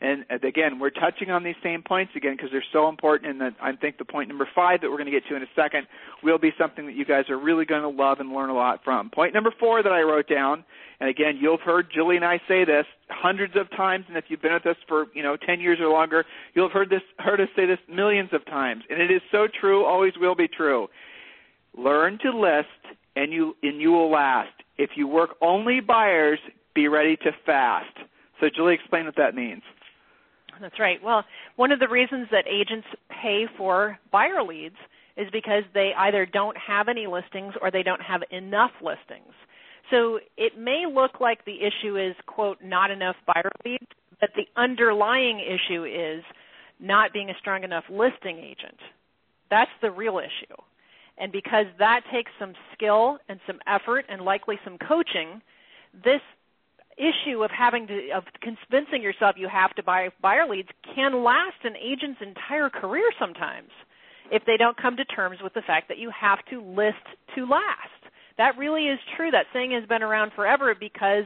and 0.00 0.24
uh, 0.30 0.46
again, 0.46 0.78
we're 0.78 0.90
touching 0.90 1.30
on 1.30 1.42
these 1.42 1.54
same 1.62 1.82
points 1.82 2.12
again 2.16 2.34
because 2.36 2.50
they're 2.50 2.64
so 2.72 2.88
important. 2.88 3.40
And 3.40 3.54
I 3.60 3.72
think 3.72 3.98
the 3.98 4.04
point 4.04 4.28
number 4.28 4.48
five 4.54 4.80
that 4.80 4.90
we're 4.90 4.96
going 4.96 5.06
to 5.06 5.12
get 5.12 5.26
to 5.28 5.36
in 5.36 5.42
a 5.42 5.46
second 5.56 5.86
will 6.22 6.38
be 6.38 6.52
something 6.58 6.86
that 6.86 6.94
you 6.94 7.04
guys 7.04 7.24
are 7.30 7.38
really 7.38 7.64
going 7.64 7.82
to 7.82 7.88
love 7.88 8.20
and 8.20 8.32
learn 8.32 8.50
a 8.50 8.54
lot 8.54 8.80
from. 8.84 9.10
Point 9.10 9.34
number 9.34 9.52
four 9.58 9.82
that 9.82 9.92
I 9.92 10.02
wrote 10.02 10.28
down, 10.28 10.64
and 11.00 11.08
again, 11.08 11.38
you've 11.40 11.60
heard 11.60 11.88
Julie 11.92 12.16
and 12.16 12.24
I 12.24 12.40
say 12.48 12.64
this 12.64 12.86
hundreds 13.08 13.54
of 13.56 13.70
times, 13.70 14.04
and 14.08 14.16
if 14.16 14.24
you've 14.28 14.42
been 14.42 14.52
with 14.52 14.66
us 14.66 14.76
for 14.88 15.06
you 15.14 15.22
know 15.22 15.36
ten 15.36 15.60
years 15.60 15.78
or 15.80 15.88
longer, 15.88 16.24
you'll 16.54 16.68
have 16.68 16.72
heard 16.72 16.90
this 16.90 17.02
heard 17.18 17.40
us 17.40 17.48
say 17.56 17.66
this 17.66 17.78
millions 17.88 18.30
of 18.32 18.44
times, 18.46 18.84
and 18.90 19.00
it 19.00 19.10
is 19.10 19.22
so 19.30 19.46
true, 19.60 19.84
always 19.84 20.12
will 20.18 20.34
be 20.34 20.48
true. 20.48 20.88
Learn 21.76 22.18
to 22.22 22.30
list, 22.30 22.68
and 23.16 23.32
you 23.32 23.56
and 23.62 23.80
you 23.80 23.92
will 23.92 24.10
last. 24.10 24.52
If 24.76 24.90
you 24.96 25.06
work 25.06 25.36
only 25.40 25.80
buyers, 25.80 26.38
be 26.74 26.88
ready 26.88 27.16
to 27.18 27.30
fast. 27.46 27.96
So, 28.40 28.48
Julie, 28.54 28.74
explain 28.74 29.06
what 29.06 29.16
that 29.16 29.34
means. 29.34 29.62
That's 30.60 30.78
right. 30.78 31.02
Well, 31.02 31.24
one 31.56 31.72
of 31.72 31.80
the 31.80 31.88
reasons 31.88 32.28
that 32.30 32.46
agents 32.46 32.86
pay 33.22 33.46
for 33.56 33.98
buyer 34.12 34.42
leads 34.42 34.76
is 35.16 35.28
because 35.32 35.62
they 35.74 35.92
either 35.96 36.26
don't 36.26 36.56
have 36.56 36.88
any 36.88 37.06
listings 37.06 37.54
or 37.60 37.70
they 37.70 37.82
don't 37.82 38.02
have 38.02 38.22
enough 38.30 38.72
listings. 38.82 39.32
So 39.90 40.18
it 40.36 40.58
may 40.58 40.84
look 40.92 41.20
like 41.20 41.44
the 41.44 41.58
issue 41.60 41.96
is, 41.98 42.14
quote, 42.26 42.58
not 42.62 42.90
enough 42.90 43.16
buyer 43.26 43.50
leads, 43.64 43.86
but 44.20 44.30
the 44.34 44.46
underlying 44.56 45.40
issue 45.40 45.84
is 45.84 46.24
not 46.80 47.12
being 47.12 47.30
a 47.30 47.34
strong 47.38 47.64
enough 47.64 47.84
listing 47.90 48.38
agent. 48.38 48.78
That's 49.50 49.70
the 49.82 49.90
real 49.90 50.18
issue. 50.18 50.54
And 51.18 51.30
because 51.30 51.66
that 51.78 52.00
takes 52.12 52.32
some 52.38 52.54
skill 52.74 53.18
and 53.28 53.38
some 53.46 53.60
effort 53.66 54.04
and 54.08 54.22
likely 54.22 54.58
some 54.64 54.78
coaching, 54.78 55.40
this 56.02 56.20
issue 56.96 57.42
of 57.42 57.50
having 57.50 57.86
to 57.86 58.10
of 58.10 58.24
convincing 58.40 59.02
yourself 59.02 59.36
you 59.36 59.48
have 59.48 59.74
to 59.74 59.82
buy 59.82 60.08
buyer 60.22 60.48
leads 60.48 60.68
can 60.94 61.24
last 61.24 61.56
an 61.64 61.74
agent's 61.76 62.20
entire 62.22 62.70
career 62.70 63.10
sometimes 63.18 63.70
if 64.30 64.42
they 64.46 64.56
don't 64.56 64.76
come 64.76 64.96
to 64.96 65.04
terms 65.04 65.38
with 65.42 65.54
the 65.54 65.62
fact 65.62 65.88
that 65.88 65.98
you 65.98 66.10
have 66.10 66.38
to 66.50 66.62
list 66.62 67.04
to 67.34 67.44
last. 67.44 67.90
That 68.38 68.56
really 68.58 68.86
is 68.86 68.98
true. 69.16 69.30
That 69.30 69.46
saying 69.52 69.72
has 69.72 69.86
been 69.88 70.02
around 70.02 70.32
forever 70.34 70.74
because 70.78 71.24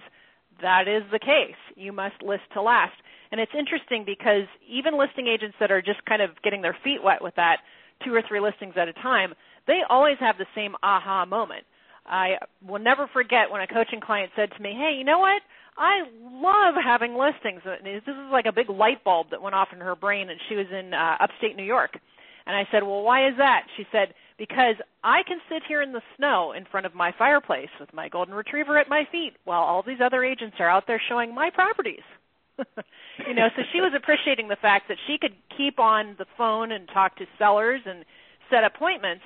that 0.60 0.88
is 0.88 1.02
the 1.12 1.18
case. 1.18 1.58
You 1.76 1.92
must 1.92 2.22
list 2.22 2.42
to 2.54 2.62
last. 2.62 2.96
And 3.30 3.40
it's 3.40 3.52
interesting 3.56 4.04
because 4.04 4.48
even 4.68 4.98
listing 4.98 5.26
agents 5.26 5.56
that 5.60 5.70
are 5.70 5.82
just 5.82 6.04
kind 6.06 6.22
of 6.22 6.30
getting 6.42 6.62
their 6.62 6.76
feet 6.82 7.02
wet 7.02 7.22
with 7.22 7.34
that, 7.36 7.58
two 8.04 8.14
or 8.14 8.22
three 8.26 8.40
listings 8.40 8.74
at 8.76 8.88
a 8.88 8.92
time, 8.94 9.34
they 9.66 9.80
always 9.88 10.16
have 10.20 10.38
the 10.38 10.46
same 10.54 10.74
aha 10.82 11.24
moment. 11.24 11.64
I 12.06 12.38
will 12.66 12.78
never 12.78 13.06
forget 13.12 13.50
when 13.50 13.60
a 13.60 13.66
coaching 13.66 14.00
client 14.00 14.32
said 14.34 14.50
to 14.56 14.62
me, 14.62 14.72
"Hey, 14.72 14.94
you 14.96 15.04
know 15.04 15.18
what? 15.18 15.42
I 15.78 16.02
love 16.20 16.74
having 16.82 17.14
listings." 17.14 17.62
This 17.64 18.02
is 18.06 18.16
like 18.32 18.46
a 18.46 18.52
big 18.52 18.68
light 18.68 19.02
bulb 19.04 19.30
that 19.30 19.40
went 19.40 19.54
off 19.54 19.68
in 19.72 19.80
her 19.80 19.94
brain, 19.96 20.28
and 20.28 20.40
she 20.48 20.56
was 20.56 20.66
in 20.70 20.92
uh, 20.92 21.16
upstate 21.20 21.56
New 21.56 21.64
York. 21.64 21.98
And 22.46 22.56
I 22.56 22.66
said, 22.70 22.82
"Well, 22.82 23.02
why 23.02 23.28
is 23.28 23.36
that?" 23.38 23.66
She 23.76 23.86
said, 23.92 24.14
"Because 24.36 24.76
I 25.04 25.22
can 25.22 25.38
sit 25.48 25.62
here 25.66 25.82
in 25.82 25.92
the 25.92 26.02
snow 26.16 26.52
in 26.52 26.64
front 26.64 26.86
of 26.86 26.94
my 26.94 27.12
fireplace 27.16 27.70
with 27.78 27.92
my 27.94 28.08
golden 28.08 28.34
retriever 28.34 28.78
at 28.78 28.88
my 28.88 29.04
feet, 29.10 29.34
while 29.44 29.62
all 29.62 29.82
these 29.82 30.00
other 30.00 30.24
agents 30.24 30.56
are 30.58 30.68
out 30.68 30.86
there 30.86 31.00
showing 31.08 31.34
my 31.34 31.50
properties." 31.50 32.04
you 33.26 33.34
know, 33.34 33.48
so 33.54 33.62
she 33.72 33.80
was 33.80 33.92
appreciating 33.94 34.48
the 34.48 34.56
fact 34.56 34.88
that 34.88 34.98
she 35.06 35.16
could 35.16 35.34
keep 35.56 35.78
on 35.78 36.16
the 36.18 36.26
phone 36.36 36.72
and 36.72 36.88
talk 36.88 37.16
to 37.16 37.26
sellers 37.38 37.80
and 37.86 38.04
set 38.50 38.64
appointments 38.64 39.22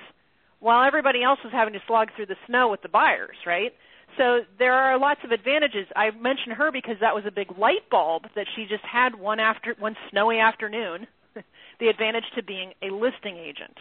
while 0.59 0.85
everybody 0.85 1.23
else 1.23 1.39
was 1.43 1.51
having 1.51 1.73
to 1.73 1.81
slog 1.87 2.09
through 2.15 2.27
the 2.27 2.37
snow 2.47 2.69
with 2.69 2.81
the 2.81 2.89
buyers, 2.89 3.35
right? 3.45 3.73
So 4.17 4.41
there 4.59 4.73
are 4.73 4.99
lots 4.99 5.21
of 5.23 5.31
advantages. 5.31 5.87
I 5.95 6.11
mentioned 6.11 6.53
her 6.53 6.71
because 6.71 6.97
that 7.01 7.15
was 7.15 7.23
a 7.25 7.31
big 7.31 7.57
light 7.57 7.89
bulb 7.89 8.23
that 8.35 8.45
she 8.55 8.65
just 8.65 8.83
had 8.83 9.15
one 9.15 9.39
after 9.39 9.75
one 9.79 9.95
snowy 10.11 10.39
afternoon. 10.39 11.07
the 11.79 11.87
advantage 11.87 12.25
to 12.35 12.43
being 12.43 12.73
a 12.81 12.93
listing 12.93 13.37
agent. 13.37 13.77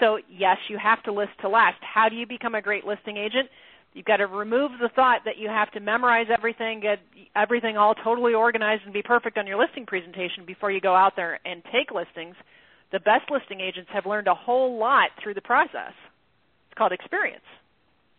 So 0.00 0.18
yes, 0.30 0.58
you 0.68 0.78
have 0.78 1.02
to 1.04 1.12
list 1.12 1.32
to 1.40 1.48
last. 1.48 1.78
How 1.82 2.08
do 2.08 2.16
you 2.16 2.26
become 2.26 2.54
a 2.54 2.62
great 2.62 2.86
listing 2.86 3.16
agent? 3.16 3.48
You've 3.94 4.06
got 4.06 4.18
to 4.18 4.26
remove 4.26 4.72
the 4.80 4.90
thought 4.90 5.22
that 5.24 5.38
you 5.38 5.48
have 5.48 5.70
to 5.72 5.80
memorize 5.80 6.26
everything, 6.30 6.80
get 6.80 7.00
everything 7.34 7.76
all 7.76 7.94
totally 7.94 8.34
organized, 8.34 8.82
and 8.84 8.92
be 8.92 9.02
perfect 9.02 9.38
on 9.38 9.46
your 9.46 9.58
listing 9.58 9.86
presentation 9.86 10.44
before 10.46 10.70
you 10.70 10.80
go 10.80 10.94
out 10.94 11.16
there 11.16 11.40
and 11.44 11.62
take 11.72 11.90
listings. 11.90 12.36
The 12.92 13.00
best 13.00 13.30
listing 13.30 13.60
agents 13.60 13.90
have 13.92 14.06
learned 14.06 14.28
a 14.28 14.34
whole 14.34 14.78
lot 14.78 15.10
through 15.22 15.34
the 15.34 15.40
process. 15.40 15.92
It's 16.68 16.78
called 16.78 16.92
experience. 16.92 17.44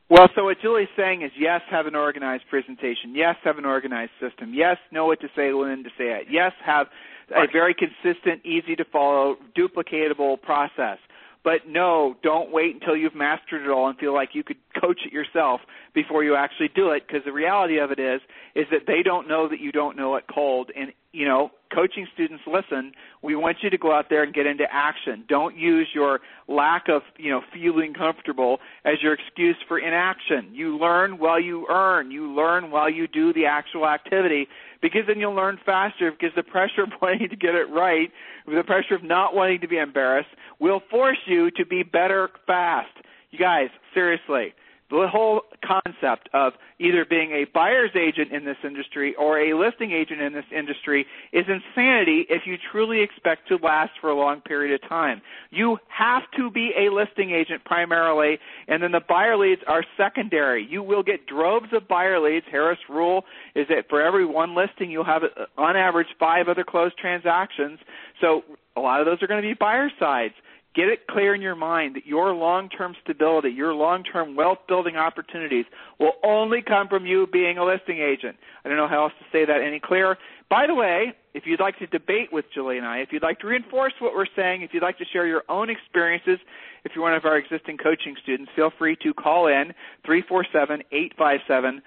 Well, 0.09 0.27
so 0.35 0.45
what 0.45 0.59
Julie's 0.59 0.87
saying 0.97 1.21
is 1.21 1.31
yes, 1.37 1.61
have 1.69 1.85
an 1.85 1.95
organized 1.95 2.43
presentation. 2.49 3.13
Yes, 3.13 3.35
have 3.43 3.59
an 3.59 3.65
organized 3.65 4.11
system. 4.19 4.53
Yes, 4.53 4.77
know 4.91 5.05
what 5.05 5.21
to 5.21 5.27
say 5.35 5.53
when 5.53 5.83
to 5.83 5.89
say 5.97 6.05
it. 6.05 6.27
Yes, 6.29 6.51
have 6.65 6.87
a 7.35 7.45
very 7.51 7.75
consistent, 7.75 8.43
easy 8.43 8.75
to 8.75 8.85
follow, 8.85 9.37
duplicatable 9.55 10.41
process. 10.41 10.97
But 11.43 11.67
no, 11.67 12.15
don't 12.23 12.51
wait 12.51 12.73
until 12.73 12.97
you've 12.97 13.15
mastered 13.15 13.61
it 13.61 13.69
all 13.69 13.87
and 13.87 13.97
feel 13.97 14.13
like 14.13 14.29
you 14.33 14.43
could 14.43 14.57
coach 14.81 15.01
it 15.05 15.13
yourself 15.13 15.61
before 15.93 16.23
you 16.23 16.35
actually 16.35 16.69
do 16.75 16.89
it 16.89 17.03
because 17.07 17.23
the 17.23 17.31
reality 17.31 17.77
of 17.77 17.91
it 17.91 17.99
is 17.99 18.21
is 18.55 18.65
that 18.71 18.81
they 18.87 19.03
don't 19.03 19.27
know 19.27 19.47
that 19.47 19.59
you 19.59 19.71
don't 19.71 19.95
know 19.95 20.15
it 20.15 20.25
cold 20.33 20.71
and 20.75 20.91
you 21.11 21.25
know, 21.25 21.51
coaching 21.73 22.07
students 22.13 22.43
listen, 22.47 22.91
we 23.21 23.35
want 23.35 23.57
you 23.61 23.69
to 23.69 23.77
go 23.77 23.93
out 23.93 24.05
there 24.09 24.23
and 24.23 24.33
get 24.33 24.45
into 24.45 24.65
action. 24.71 25.23
Don't 25.27 25.55
use 25.55 25.87
your 25.93 26.19
lack 26.47 26.89
of, 26.89 27.01
you 27.17 27.29
know, 27.31 27.41
feeling 27.53 27.93
comfortable 27.93 28.59
as 28.85 28.95
your 29.01 29.13
excuse 29.13 29.55
for 29.67 29.79
inaction. 29.79 30.49
You 30.51 30.77
learn 30.77 31.17
while 31.17 31.39
you 31.39 31.67
earn. 31.69 32.11
You 32.11 32.31
learn 32.31 32.71
while 32.71 32.89
you 32.89 33.07
do 33.07 33.33
the 33.33 33.45
actual 33.45 33.87
activity 33.87 34.47
because 34.81 35.01
then 35.07 35.19
you'll 35.19 35.35
learn 35.35 35.59
faster 35.65 36.11
because 36.11 36.35
the 36.35 36.43
pressure 36.43 36.83
of 36.83 36.89
wanting 37.01 37.29
to 37.29 37.35
get 37.35 37.55
it 37.55 37.69
right, 37.69 38.11
the 38.47 38.63
pressure 38.63 38.95
of 38.95 39.03
not 39.03 39.35
wanting 39.35 39.61
to 39.61 39.67
be 39.67 39.77
embarrassed 39.77 40.29
will 40.59 40.81
force 40.89 41.19
you 41.25 41.51
to 41.51 41.65
be 41.65 41.83
better 41.83 42.29
fast. 42.47 42.89
You 43.31 43.39
guys, 43.39 43.69
seriously, 43.93 44.53
the 44.89 45.07
whole 45.07 45.41
concept 45.65 46.29
of 46.33 46.53
either 46.79 47.05
being 47.05 47.31
a 47.31 47.45
buyer's 47.53 47.91
agent 47.95 48.31
in 48.31 48.45
this 48.45 48.57
industry 48.63 49.13
or 49.15 49.39
a 49.39 49.53
listing 49.57 49.91
agent 49.91 50.21
in 50.21 50.33
this 50.33 50.45
industry 50.55 51.05
is 51.31 51.45
insanity 51.47 52.25
if 52.29 52.43
you 52.45 52.55
truly 52.71 53.01
expect 53.01 53.47
to 53.47 53.57
last 53.57 53.91
for 54.01 54.09
a 54.09 54.15
long 54.15 54.41
period 54.41 54.73
of 54.73 54.89
time. 54.89 55.21
You 55.51 55.77
have 55.89 56.23
to 56.37 56.49
be 56.49 56.71
a 56.77 56.91
listing 56.91 57.31
agent 57.31 57.63
primarily, 57.65 58.39
and 58.67 58.81
then 58.81 58.91
the 58.91 59.01
buyer 59.07 59.37
leads 59.37 59.61
are 59.67 59.83
secondary. 59.95 60.65
You 60.67 60.81
will 60.81 61.03
get 61.03 61.27
droves 61.27 61.67
of 61.73 61.87
buyer 61.87 62.19
leads. 62.19 62.45
Harris 62.49 62.79
rule 62.89 63.25
is 63.55 63.67
that 63.69 63.89
for 63.89 64.01
every 64.01 64.25
one 64.25 64.55
listing, 64.55 64.89
you'll 64.89 65.03
have, 65.03 65.23
uh, 65.23 65.45
on 65.57 65.75
average, 65.75 66.07
five 66.19 66.47
other 66.47 66.63
closed 66.63 66.97
transactions. 66.97 67.79
So 68.21 68.43
a 68.75 68.81
lot 68.81 69.01
of 69.01 69.05
those 69.05 69.21
are 69.21 69.27
going 69.27 69.41
to 69.41 69.47
be 69.47 69.53
buyer 69.53 69.91
sides. 69.99 70.33
Get 70.75 70.87
it 70.87 71.07
clear 71.07 71.33
in 71.33 71.41
your 71.41 71.55
mind 71.55 71.95
that 71.95 72.05
your 72.05 72.33
long 72.33 72.69
term 72.69 72.95
stability, 73.03 73.49
your 73.49 73.73
long 73.73 74.03
term 74.03 74.35
wealth 74.35 74.59
building 74.67 74.97
opportunities 74.97 75.65
will 75.99 76.13
only 76.23 76.61
come 76.61 76.87
from 76.87 77.07
you 77.07 77.25
being 77.25 77.57
a 77.57 77.65
listing 77.65 77.99
agent. 77.99 78.37
I 78.63 78.69
don't 78.69 78.77
know 78.77 78.87
how 78.87 79.03
else 79.03 79.13
to 79.19 79.25
say 79.31 79.45
that 79.45 79.61
any 79.61 79.79
clearer. 79.79 80.17
By 80.47 80.67
the 80.67 80.75
way, 80.75 81.13
if 81.33 81.45
you'd 81.45 81.59
like 81.59 81.79
to 81.79 81.87
debate 81.87 82.31
with 82.31 82.45
Julie 82.53 82.77
and 82.77 82.85
I, 82.85 82.99
if 82.99 83.11
you'd 83.11 83.23
like 83.23 83.39
to 83.39 83.47
reinforce 83.47 83.93
what 83.99 84.13
we're 84.13 84.27
saying, 84.35 84.61
if 84.61 84.73
you'd 84.73 84.83
like 84.83 84.97
to 84.99 85.05
share 85.05 85.25
your 85.25 85.43
own 85.49 85.69
experiences, 85.69 86.39
if 86.83 86.93
you're 86.95 87.03
one 87.03 87.13
of 87.13 87.25
our 87.25 87.37
existing 87.37 87.77
coaching 87.77 88.15
students, 88.21 88.51
feel 88.55 88.71
free 88.77 88.95
to 89.03 89.13
call 89.13 89.47
in 89.47 89.73
347-857-1195. 90.07 91.81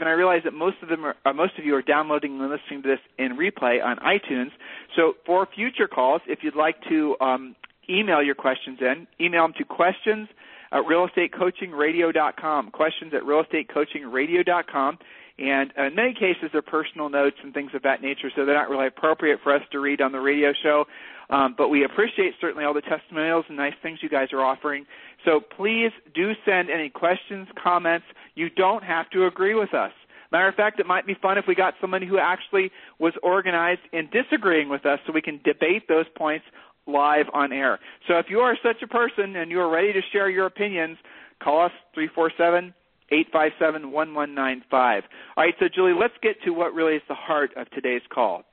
And 0.00 0.08
I 0.08 0.12
realize 0.12 0.42
that 0.44 0.54
most 0.54 0.76
of 0.82 0.88
them 0.88 1.04
are, 1.04 1.16
uh, 1.24 1.32
most 1.32 1.58
of 1.58 1.64
you 1.64 1.74
are 1.74 1.82
downloading 1.82 2.40
and 2.40 2.50
listening 2.50 2.82
to 2.82 2.88
this 2.88 3.00
in 3.18 3.36
replay 3.36 3.82
on 3.84 3.96
iTunes. 3.98 4.50
So 4.96 5.14
for 5.24 5.46
future 5.54 5.88
calls, 5.88 6.22
if 6.26 6.40
you'd 6.42 6.56
like 6.56 6.76
to 6.88 7.16
um, 7.20 7.54
email 7.88 8.22
your 8.22 8.34
questions 8.34 8.78
in, 8.80 9.06
email 9.20 9.44
them 9.44 9.54
to 9.58 9.64
questions 9.64 10.28
at 10.72 10.82
realestatecoachingradio.com. 10.84 12.70
Questions 12.70 13.12
at 13.14 13.22
realestatecoachingradio.com. 13.22 14.98
And 15.38 15.72
in 15.76 15.94
many 15.94 16.12
cases, 16.12 16.50
they're 16.52 16.60
personal 16.60 17.08
notes 17.08 17.36
and 17.42 17.54
things 17.54 17.70
of 17.74 17.82
that 17.82 18.02
nature, 18.02 18.30
so 18.36 18.44
they're 18.44 18.54
not 18.54 18.68
really 18.68 18.86
appropriate 18.86 19.40
for 19.42 19.54
us 19.54 19.62
to 19.72 19.80
read 19.80 20.02
on 20.02 20.12
the 20.12 20.20
radio 20.20 20.52
show. 20.62 20.84
Um, 21.30 21.54
but 21.56 21.68
we 21.68 21.84
appreciate 21.84 22.34
certainly 22.40 22.64
all 22.64 22.74
the 22.74 22.82
testimonials 22.82 23.44
and 23.48 23.56
nice 23.56 23.74
things 23.82 24.00
you 24.02 24.08
guys 24.08 24.28
are 24.32 24.42
offering. 24.42 24.84
So 25.24 25.40
please 25.40 25.92
do 26.14 26.32
send 26.44 26.70
any 26.70 26.90
questions, 26.90 27.48
comments. 27.62 28.06
You 28.34 28.50
don't 28.50 28.82
have 28.82 29.08
to 29.10 29.26
agree 29.26 29.54
with 29.54 29.72
us. 29.72 29.92
Matter 30.32 30.48
of 30.48 30.54
fact, 30.54 30.78
it 30.78 30.86
might 30.86 31.06
be 31.06 31.16
fun 31.20 31.38
if 31.38 31.44
we 31.46 31.54
got 31.54 31.74
somebody 31.80 32.06
who 32.06 32.18
actually 32.18 32.70
was 32.98 33.12
organized 33.22 33.80
in 33.92 34.08
disagreeing 34.10 34.68
with 34.68 34.86
us 34.86 34.98
so 35.06 35.12
we 35.12 35.22
can 35.22 35.40
debate 35.44 35.88
those 35.88 36.06
points 36.16 36.44
live 36.86 37.26
on 37.32 37.52
air. 37.52 37.78
So 38.08 38.18
if 38.18 38.26
you 38.28 38.40
are 38.40 38.56
such 38.62 38.82
a 38.82 38.86
person 38.86 39.36
and 39.36 39.50
you 39.50 39.60
are 39.60 39.70
ready 39.70 39.92
to 39.92 40.00
share 40.12 40.30
your 40.30 40.46
opinions, 40.46 40.98
call 41.42 41.64
us 41.64 41.72
347 41.94 42.74
857 43.12 43.90
1195. 43.90 45.02
All 45.36 45.44
right, 45.44 45.54
so 45.58 45.66
Julie, 45.72 45.94
let's 45.98 46.14
get 46.22 46.40
to 46.44 46.50
what 46.50 46.74
really 46.74 46.94
is 46.94 47.02
the 47.08 47.14
heart 47.14 47.50
of 47.56 47.68
today's 47.70 48.02
call. 48.12 48.44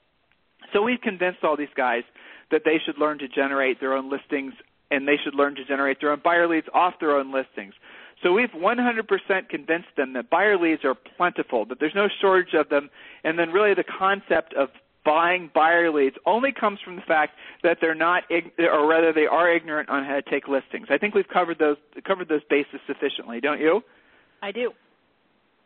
So 0.73 0.82
we've 0.82 1.01
convinced 1.01 1.43
all 1.43 1.55
these 1.55 1.73
guys 1.75 2.03
that 2.52 2.62
they 2.66 2.80
should 2.84 2.98
learn 2.98 3.20
to 3.20 3.28
generate 3.28 3.80
their 3.80 3.93
own 3.93 4.10
listings 4.10 4.54
and 4.89 5.08
they 5.08 5.18
should 5.22 5.36
learn 5.36 5.56
to 5.56 5.66
generate 5.66 6.00
their 6.00 6.12
own 6.12 6.22
buyer 6.24 6.48
leads 6.48 6.68
off 6.74 6.93
their 7.00 7.16
own 7.18 7.34
listings. 7.34 7.74
So 8.24 8.32
we've 8.32 8.50
100% 8.50 9.50
convinced 9.50 9.89
them 9.95 10.14
that 10.14 10.30
buyer 10.30 10.58
leads 10.58 10.84
are 10.84 10.95
plentiful, 10.95 11.66
that 11.66 11.80
there's 11.80 11.95
no 11.95 12.08
shortage 12.22 12.54
of 12.54 12.70
them, 12.70 12.89
and 13.24 13.38
then 13.38 13.50
really 13.52 13.74
the 13.74 13.84
concept 13.84 14.54
of 14.54 14.70
buying 15.06 15.50
buyer 15.54 15.91
leads 15.91 16.16
only 16.26 16.52
comes 16.52 16.80
from 16.84 16.95
the 16.95 17.02
fact 17.02 17.34
that 17.64 17.78
they're 17.80 17.95
not, 17.95 18.24
or 18.60 18.88
rather 18.88 19.14
they 19.14 19.26
are 19.26 19.54
ignorant 19.54 19.89
on 19.89 20.04
how 20.04 20.16
to 20.16 20.22
take 20.22 20.48
listings. 20.48 20.88
I 20.89 20.98
think 20.98 21.16
we've 21.16 21.28
covered 21.28 21.60
those 21.60 21.78
covered 22.06 22.28
those 22.28 22.43
bases 22.50 22.80
sufficiently, 22.86 23.39
don't 23.39 23.60
you? 23.60 23.82
I 24.41 24.52
do. 24.52 24.72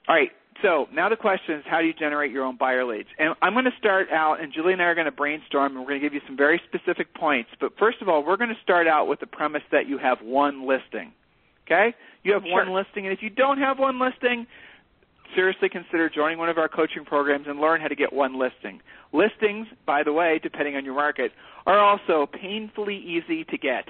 All 0.08 0.16
right. 0.16 0.32
So 0.62 0.88
now 0.93 1.10
the 1.10 1.16
question 1.16 1.56
is, 1.56 1.64
how 1.66 1.82
do 1.82 1.88
you 1.88 1.93
generate 1.93 2.32
your 2.32 2.43
own 2.43 2.56
buyer 2.58 2.86
leads? 2.86 3.10
And 3.18 3.34
I'm 3.41 3.54
going 3.54 3.66
to 3.66 3.72
start 3.80 4.10
out, 4.12 4.41
and 4.41 4.54
Julie 4.54 4.74
and 4.74 4.82
I 4.82 4.86
are 4.86 4.95
going 4.95 5.06
to 5.06 5.12
brainstorm, 5.12 5.72
and 5.72 5.82
we're 5.82 5.89
going 5.89 6.02
to 6.02 6.06
give 6.06 6.14
you 6.14 6.22
some 6.28 6.38
very 6.38 6.62
specific 6.68 7.14
points. 7.16 7.49
But 7.60 7.72
first 7.80 8.02
of 8.02 8.10
all, 8.10 8.24
we're 8.24 8.38
going 8.38 8.49
to 8.49 8.62
start 8.62 8.88
out 8.88 9.08
with 9.08 9.20
the 9.20 9.28
premise 9.28 9.64
that 9.72 9.88
you 9.88 9.97
have 9.97 10.20
one 10.22 10.68
listing. 10.68 11.14
Okay? 11.66 11.95
You 12.24 12.34
have 12.34 12.43
sure. 12.43 12.52
one 12.52 12.74
listing, 12.74 13.08
and 13.08 13.14
if 13.14 13.24
you 13.24 13.30
don't 13.30 13.58
have 13.58 13.80
one 13.80 13.99
listing, 13.99 14.45
seriously 15.36 15.70
consider 15.70 16.10
joining 16.10 16.38
one 16.38 16.49
of 16.49 16.58
our 16.58 16.68
coaching 16.68 17.06
programs 17.06 17.47
and 17.47 17.60
learn 17.60 17.82
how 17.82 17.88
to 17.88 17.95
get 17.95 18.14
one 18.14 18.38
listing. 18.38 18.82
Listings, 19.14 19.68
by 19.86 20.04
the 20.04 20.14
way, 20.14 20.39
depending 20.41 20.76
on 20.76 20.86
your 20.86 20.95
market, 20.95 21.32
are 21.66 21.80
also 21.80 22.28
painfully 22.28 22.97
easy 22.97 23.43
to 23.45 23.58
get, 23.58 23.86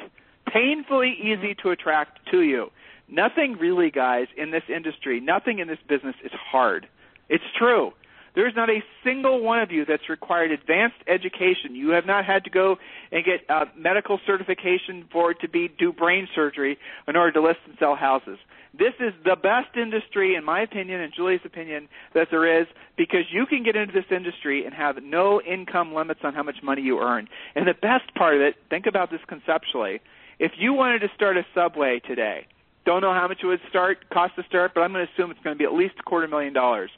painfully 0.47 1.17
easy 1.21 1.55
to 1.63 1.71
attract 1.71 2.19
to 2.31 2.41
you. 2.41 2.71
Nothing 3.11 3.57
really, 3.59 3.91
guys, 3.91 4.27
in 4.37 4.51
this 4.51 4.63
industry, 4.73 5.19
nothing 5.19 5.59
in 5.59 5.67
this 5.67 5.79
business 5.87 6.15
is 6.23 6.31
hard. 6.31 6.87
It's 7.27 7.43
true. 7.57 7.91
There's 8.33 8.55
not 8.55 8.69
a 8.69 8.81
single 9.03 9.41
one 9.41 9.59
of 9.59 9.71
you 9.71 9.83
that's 9.83 10.07
required 10.09 10.51
advanced 10.51 10.95
education. 11.07 11.75
You 11.75 11.89
have 11.89 12.05
not 12.05 12.23
had 12.23 12.45
to 12.45 12.49
go 12.49 12.77
and 13.11 13.25
get 13.25 13.41
uh, 13.49 13.65
medical 13.75 14.19
certification 14.25 15.05
for 15.11 15.33
to 15.33 15.49
be 15.49 15.67
do 15.67 15.91
brain 15.91 16.29
surgery 16.33 16.77
in 17.07 17.17
order 17.17 17.33
to 17.33 17.41
list 17.41 17.59
and 17.67 17.75
sell 17.77 17.95
houses. 17.95 18.37
This 18.73 18.93
is 19.01 19.11
the 19.25 19.35
best 19.35 19.75
industry, 19.75 20.35
in 20.35 20.45
my 20.45 20.61
opinion 20.61 21.01
and 21.01 21.13
Julie's 21.13 21.41
opinion, 21.43 21.89
that 22.13 22.29
there 22.31 22.61
is 22.61 22.67
because 22.95 23.25
you 23.29 23.45
can 23.45 23.63
get 23.63 23.75
into 23.75 23.93
this 23.93 24.05
industry 24.09 24.63
and 24.63 24.73
have 24.73 25.03
no 25.03 25.41
income 25.41 25.93
limits 25.93 26.21
on 26.23 26.33
how 26.33 26.43
much 26.43 26.63
money 26.63 26.81
you 26.81 27.01
earn. 27.01 27.27
And 27.55 27.67
the 27.67 27.73
best 27.73 28.15
part 28.15 28.35
of 28.35 28.41
it, 28.41 28.55
think 28.69 28.85
about 28.85 29.11
this 29.11 29.19
conceptually. 29.27 29.99
If 30.39 30.53
you 30.57 30.71
wanted 30.71 30.99
to 30.99 31.09
start 31.13 31.35
a 31.35 31.45
subway 31.53 31.99
today, 31.99 32.47
don't 32.85 33.01
know 33.01 33.13
how 33.13 33.27
much 33.27 33.39
it 33.43 33.45
would 33.47 33.61
start 33.69 34.09
cost 34.09 34.35
to 34.35 34.43
start, 34.43 34.71
but 34.73 34.81
I'm 34.81 34.91
going 34.91 35.05
to 35.05 35.11
assume 35.13 35.31
it's 35.31 35.39
going 35.43 35.55
to 35.55 35.57
be 35.59 35.65
at 35.65 35.73
least 35.73 35.95
a 35.99 36.03
quarter 36.03 36.27
million 36.27 36.53
dollars. 36.53 36.91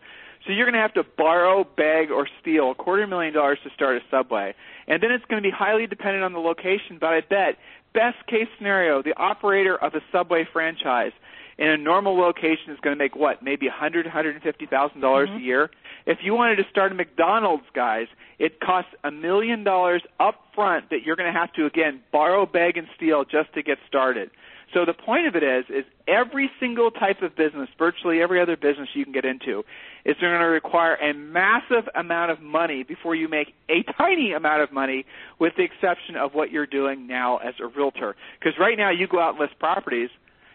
So 0.45 0.51
you're 0.51 0.65
going 0.65 0.73
to 0.73 0.81
have 0.81 0.93
to 0.95 1.03
borrow, 1.17 1.63
beg, 1.63 2.11
or 2.11 2.27
steal 2.41 2.71
a 2.71 2.75
quarter 2.75 3.07
million 3.07 3.33
dollars 3.33 3.59
to 3.63 3.69
start 3.73 3.95
a 3.97 4.01
subway, 4.11 4.53
and 4.87 5.01
then 5.01 5.11
it's 5.11 5.25
going 5.25 5.41
to 5.41 5.47
be 5.47 5.53
highly 5.55 5.87
dependent 5.87 6.23
on 6.23 6.33
the 6.33 6.39
location. 6.39 6.97
But 6.99 7.07
I 7.13 7.21
bet 7.21 7.57
best 7.93 8.25
case 8.27 8.47
scenario, 8.57 9.01
the 9.01 9.15
operator 9.17 9.77
of 9.77 9.93
a 9.95 10.01
subway 10.11 10.45
franchise 10.51 11.11
in 11.57 11.67
a 11.69 11.77
normal 11.77 12.17
location 12.17 12.71
is 12.73 12.79
going 12.81 12.95
to 12.95 13.01
make 13.01 13.15
what, 13.15 13.43
maybe 13.43 13.67
a 13.67 13.71
hundred, 13.71 14.07
hundred 14.07 14.35
and 14.35 14.43
fifty 14.43 14.65
thousand 14.65 15.01
dollars 15.01 15.29
Mhm. 15.29 15.37
a 15.37 15.39
year. 15.41 15.71
If 16.05 16.23
you 16.23 16.33
wanted 16.33 16.57
to 16.57 16.65
start 16.69 16.91
a 16.91 16.95
McDonald's, 16.95 17.63
guys, 17.73 18.07
it 18.39 18.59
costs 18.59 18.91
a 19.03 19.11
million 19.11 19.63
dollars 19.63 20.01
up 20.19 20.35
front 20.55 20.89
that 20.89 21.03
you're 21.03 21.15
going 21.15 21.31
to 21.31 21.39
have 21.39 21.53
to 21.53 21.65
again 21.65 22.01
borrow, 22.11 22.45
beg, 22.45 22.77
and 22.77 22.87
steal 22.95 23.23
just 23.23 23.53
to 23.53 23.61
get 23.63 23.77
started. 23.87 24.29
So 24.73 24.85
the 24.85 24.93
point 24.93 25.27
of 25.27 25.35
it 25.35 25.43
is, 25.43 25.65
is 25.69 25.85
every 26.07 26.49
single 26.59 26.89
type 26.89 27.21
of 27.21 27.35
business, 27.35 27.69
virtually 27.77 28.21
every 28.21 28.41
other 28.41 28.57
business 28.57 28.89
you 28.95 29.03
can 29.03 29.13
get 29.13 29.23
into, 29.23 29.63
is 30.03 30.15
going 30.19 30.39
to 30.39 30.45
require 30.45 30.95
a 30.95 31.13
massive 31.13 31.87
amount 31.95 32.31
of 32.31 32.41
money 32.41 32.83
before 32.83 33.13
you 33.13 33.29
make 33.29 33.53
a 33.69 33.83
tiny 33.97 34.33
amount 34.33 34.63
of 34.63 34.71
money, 34.71 35.05
with 35.39 35.53
the 35.57 35.63
exception 35.63 36.15
of 36.15 36.33
what 36.33 36.51
you're 36.51 36.65
doing 36.65 37.05
now 37.07 37.37
as 37.37 37.53
a 37.59 37.67
realtor. 37.67 38.15
Because 38.39 38.57
right 38.59 38.77
now 38.77 38.89
you 38.89 39.07
go 39.07 39.19
out 39.19 39.31
and 39.31 39.39
list 39.39 39.59
properties. 39.59 40.09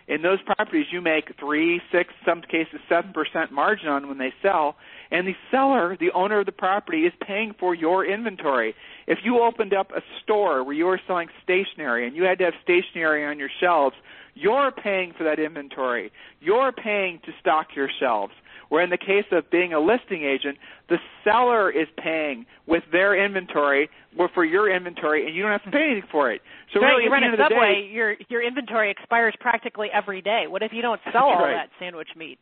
In 0.08 0.22
those 0.22 0.38
properties, 0.40 0.86
you 0.90 1.02
make 1.02 1.32
three, 1.38 1.82
six, 1.92 2.14
some 2.24 2.40
cases 2.40 2.80
seven 2.88 3.12
percent 3.12 3.52
margin 3.52 3.88
on 3.88 4.08
when 4.08 4.16
they 4.16 4.32
sell, 4.40 4.76
and 5.10 5.26
the 5.26 5.36
seller, 5.50 5.98
the 6.00 6.10
owner 6.12 6.40
of 6.40 6.46
the 6.46 6.52
property, 6.52 7.02
is 7.02 7.12
paying 7.20 7.54
for 7.60 7.74
your 7.74 8.06
inventory. 8.06 8.74
If 9.06 9.18
you 9.22 9.42
opened 9.42 9.74
up 9.74 9.90
a 9.90 10.00
store 10.22 10.64
where 10.64 10.74
you 10.74 10.86
were 10.86 11.00
selling 11.06 11.28
stationery 11.42 12.06
and 12.06 12.16
you 12.16 12.22
had 12.22 12.38
to 12.38 12.44
have 12.44 12.54
stationery 12.62 13.26
on 13.26 13.38
your 13.38 13.50
shelves, 13.60 13.96
you're 14.34 14.70
paying 14.70 15.12
for 15.16 15.24
that 15.24 15.38
inventory. 15.38 16.10
You're 16.40 16.72
paying 16.72 17.20
to 17.26 17.32
stock 17.40 17.68
your 17.76 17.90
shelves. 18.00 18.32
Where 18.68 18.82
in 18.82 18.90
the 18.90 18.98
case 18.98 19.24
of 19.32 19.50
being 19.50 19.72
a 19.72 19.80
listing 19.80 20.24
agent, 20.24 20.58
the 20.88 20.98
seller 21.24 21.70
is 21.70 21.88
paying 21.96 22.44
with 22.66 22.82
their 22.92 23.16
inventory 23.16 23.88
or 24.18 24.28
for 24.34 24.44
your 24.44 24.68
inventory, 24.74 25.26
and 25.26 25.34
you 25.34 25.42
don't 25.42 25.52
have 25.52 25.64
to 25.64 25.70
pay 25.70 25.84
anything 25.90 26.08
for 26.12 26.30
it. 26.30 26.42
So 26.74 26.80
right, 26.80 26.88
really, 26.90 27.04
you 27.04 27.10
run 27.10 27.22
a 27.22 27.26
end 27.26 27.34
of 27.34 27.38
the 27.38 27.48
subway, 27.48 27.88
day, 27.88 27.92
your 27.92 28.16
your 28.28 28.42
inventory 28.42 28.90
expires 28.90 29.34
practically 29.40 29.88
every 29.92 30.20
day. 30.20 30.44
What 30.48 30.62
if 30.62 30.72
you 30.72 30.82
don't 30.82 31.00
sell 31.12 31.24
all 31.24 31.42
right. 31.42 31.54
that 31.54 31.70
sandwich 31.78 32.08
meat? 32.16 32.38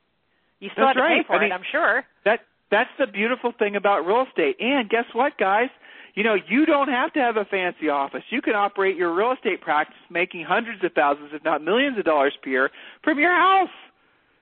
You 0.59 0.71
still 0.73 0.87
That's 0.87 0.97
have 0.99 1.05
to 1.07 1.15
right. 1.15 1.23
pay 1.23 1.27
for 1.27 1.37
I 1.37 1.41
mean- 1.43 1.53
it, 1.53 1.55
I'm 1.55 1.67
sure. 1.71 2.05
That 2.25 2.41
that's 2.71 2.91
the 2.99 3.07
beautiful 3.07 3.53
thing 3.57 3.77
about 3.77 4.07
real 4.07 4.25
estate. 4.29 4.57
And 4.59 4.89
guess 4.91 5.05
what, 5.13 5.39
guys? 5.39 5.69
You 6.15 6.25
know, 6.25 6.35
you 6.35 6.65
don't 6.65 6.89
have 6.89 7.13
to 7.13 7.21
have 7.21 7.37
a 7.37 7.45
fancy 7.45 7.91
office. 7.91 8.23
You 8.31 8.41
can 8.41 8.55
operate 8.55 8.97
your 8.97 9.15
real 9.15 9.33
estate 9.33 9.61
practice 9.61 9.97
making 10.11 10.45
hundreds 10.49 10.83
of 10.83 10.93
thousands, 10.95 11.31
if 11.35 11.45
not 11.45 11.63
millions 11.63 11.99
of 11.99 12.05
dollars 12.07 12.35
per 12.43 12.49
year 12.49 12.71
from 13.05 13.19
your 13.19 13.33
house. 13.33 13.69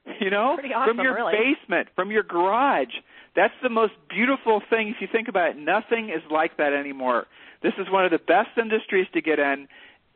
You 0.20 0.30
know, 0.30 0.56
awesome, 0.74 0.96
from 0.96 1.04
your 1.04 1.14
really. 1.14 1.32
basement, 1.32 1.88
from 1.94 2.10
your 2.10 2.22
garage. 2.22 2.94
That's 3.34 3.54
the 3.62 3.68
most 3.68 3.92
beautiful 4.08 4.62
thing 4.70 4.88
if 4.88 4.96
you 5.00 5.08
think 5.10 5.28
about 5.28 5.50
it. 5.50 5.56
Nothing 5.56 6.08
is 6.08 6.22
like 6.30 6.56
that 6.58 6.72
anymore. 6.72 7.26
This 7.62 7.72
is 7.78 7.90
one 7.90 8.04
of 8.04 8.10
the 8.10 8.18
best 8.18 8.56
industries 8.56 9.06
to 9.14 9.20
get 9.20 9.38
in 9.38 9.66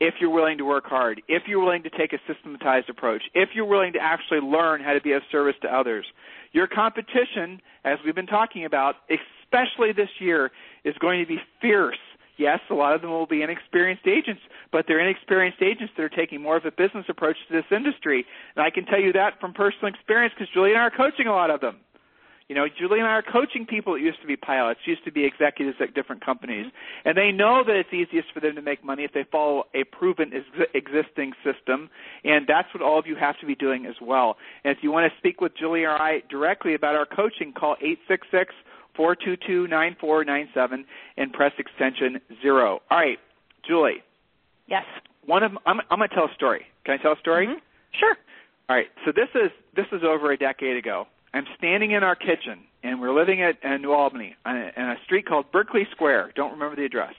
if 0.00 0.14
you're 0.20 0.30
willing 0.30 0.58
to 0.58 0.64
work 0.64 0.86
hard, 0.86 1.20
if 1.26 1.44
you're 1.48 1.60
willing 1.60 1.82
to 1.82 1.90
take 1.90 2.12
a 2.12 2.18
systematized 2.32 2.88
approach, 2.88 3.22
if 3.34 3.50
you're 3.54 3.64
willing 3.64 3.92
to 3.94 3.98
actually 4.00 4.40
learn 4.40 4.80
how 4.80 4.92
to 4.92 5.00
be 5.00 5.12
of 5.12 5.22
service 5.32 5.56
to 5.62 5.68
others. 5.68 6.06
Your 6.52 6.66
competition, 6.68 7.60
as 7.84 7.98
we've 8.04 8.14
been 8.14 8.26
talking 8.26 8.64
about, 8.64 8.96
especially 9.10 9.92
this 9.92 10.08
year, 10.20 10.50
is 10.84 10.94
going 10.98 11.20
to 11.20 11.26
be 11.26 11.38
fierce. 11.60 11.98
Yes, 12.38 12.60
a 12.70 12.74
lot 12.74 12.94
of 12.94 13.02
them 13.02 13.10
will 13.10 13.26
be 13.26 13.42
inexperienced 13.42 14.06
agents, 14.06 14.40
but 14.70 14.84
they're 14.86 15.00
inexperienced 15.00 15.60
agents 15.60 15.92
that 15.96 16.02
are 16.04 16.08
taking 16.08 16.40
more 16.40 16.56
of 16.56 16.64
a 16.64 16.70
business 16.70 17.04
approach 17.08 17.36
to 17.48 17.54
this 17.54 17.66
industry. 17.70 18.24
And 18.54 18.64
I 18.64 18.70
can 18.70 18.86
tell 18.86 19.00
you 19.00 19.12
that 19.12 19.40
from 19.40 19.52
personal 19.52 19.92
experience 19.92 20.32
because 20.38 20.48
Julie 20.54 20.70
and 20.70 20.78
I 20.78 20.82
are 20.82 20.90
coaching 20.90 21.26
a 21.26 21.32
lot 21.32 21.50
of 21.50 21.60
them. 21.60 21.78
You 22.48 22.54
know, 22.54 22.66
Julie 22.66 22.98
and 22.98 23.06
I 23.06 23.10
are 23.10 23.22
coaching 23.22 23.66
people 23.66 23.92
that 23.92 24.00
used 24.00 24.22
to 24.22 24.26
be 24.26 24.34
pilots, 24.34 24.80
used 24.86 25.04
to 25.04 25.12
be 25.12 25.26
executives 25.26 25.76
at 25.82 25.92
different 25.92 26.24
companies, 26.24 26.66
mm-hmm. 26.66 27.08
and 27.08 27.18
they 27.18 27.30
know 27.30 27.62
that 27.66 27.76
it's 27.76 27.92
easiest 27.92 28.32
for 28.32 28.40
them 28.40 28.54
to 28.54 28.62
make 28.62 28.82
money 28.82 29.04
if 29.04 29.12
they 29.12 29.26
follow 29.30 29.64
a 29.74 29.84
proven 29.84 30.32
ex- 30.32 30.70
existing 30.72 31.34
system, 31.44 31.90
and 32.24 32.46
that's 32.46 32.72
what 32.72 32.82
all 32.82 32.98
of 32.98 33.06
you 33.06 33.16
have 33.16 33.38
to 33.40 33.46
be 33.46 33.54
doing 33.54 33.84
as 33.84 33.96
well. 34.00 34.38
And 34.64 34.74
if 34.74 34.82
you 34.82 34.90
want 34.90 35.12
to 35.12 35.18
speak 35.18 35.42
with 35.42 35.52
Julie 35.58 35.84
or 35.84 36.00
I 36.00 36.22
directly 36.30 36.74
about 36.74 36.94
our 36.94 37.04
coaching, 37.04 37.52
call 37.52 37.76
eight 37.82 37.98
six 38.08 38.26
six 38.30 38.54
four 38.98 39.16
two 39.16 39.36
two 39.46 39.66
nine 39.68 39.96
four 39.98 40.22
nine 40.24 40.48
seven 40.52 40.84
and 41.16 41.32
press 41.32 41.52
extension 41.58 42.20
zero. 42.42 42.80
All 42.90 42.98
right, 42.98 43.18
Julie. 43.66 44.02
Yes. 44.66 44.84
One 45.24 45.42
of 45.42 45.52
I'm, 45.64 45.80
I'm 45.90 45.98
going 45.98 46.10
to 46.10 46.14
tell 46.14 46.24
a 46.26 46.34
story. 46.34 46.66
Can 46.84 46.98
I 46.98 47.02
tell 47.02 47.12
a 47.12 47.18
story? 47.18 47.46
Mhm. 47.46 47.56
Sure. 47.98 48.16
All 48.68 48.76
right. 48.76 48.88
So 49.06 49.12
this 49.12 49.28
is 49.34 49.50
this 49.74 49.86
is 49.92 50.02
over 50.04 50.32
a 50.32 50.36
decade 50.36 50.76
ago. 50.76 51.06
I'm 51.32 51.46
standing 51.56 51.92
in 51.92 52.02
our 52.02 52.16
kitchen, 52.16 52.60
and 52.82 53.00
we're 53.00 53.14
living 53.14 53.42
at 53.42 53.56
uh, 53.64 53.76
New 53.76 53.92
Albany 53.92 54.34
on 54.44 54.56
a, 54.56 54.72
on 54.76 54.90
a 54.90 54.96
street 55.04 55.26
called 55.26 55.50
Berkeley 55.52 55.86
Square. 55.92 56.32
Don't 56.34 56.52
remember 56.52 56.76
the 56.76 56.84
address. 56.84 57.14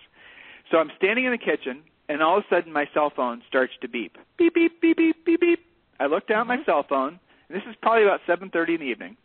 So 0.71 0.77
I'm 0.77 0.91
standing 0.97 1.25
in 1.25 1.31
the 1.31 1.37
kitchen, 1.37 1.83
and 2.09 2.21
all 2.21 2.37
of 2.37 2.43
a 2.43 2.55
sudden 2.55 2.73
my 2.73 2.87
cell 2.93 3.11
phone 3.15 3.41
starts 3.47 3.73
to 3.81 3.87
beep, 3.87 4.17
beep, 4.37 4.53
beep, 4.55 4.81
beep, 4.81 4.97
beep, 4.97 5.25
beep, 5.25 5.39
beep. 5.39 5.59
I 5.99 6.07
look 6.07 6.27
down 6.27 6.41
at 6.41 6.47
my 6.47 6.63
cell 6.65 6.83
phone, 6.87 7.19
and 7.47 7.55
this 7.55 7.63
is 7.69 7.75
probably 7.81 8.03
about 8.03 8.21
7:30 8.27 8.75
in 8.75 8.79
the 8.81 8.87
evening. 8.87 9.17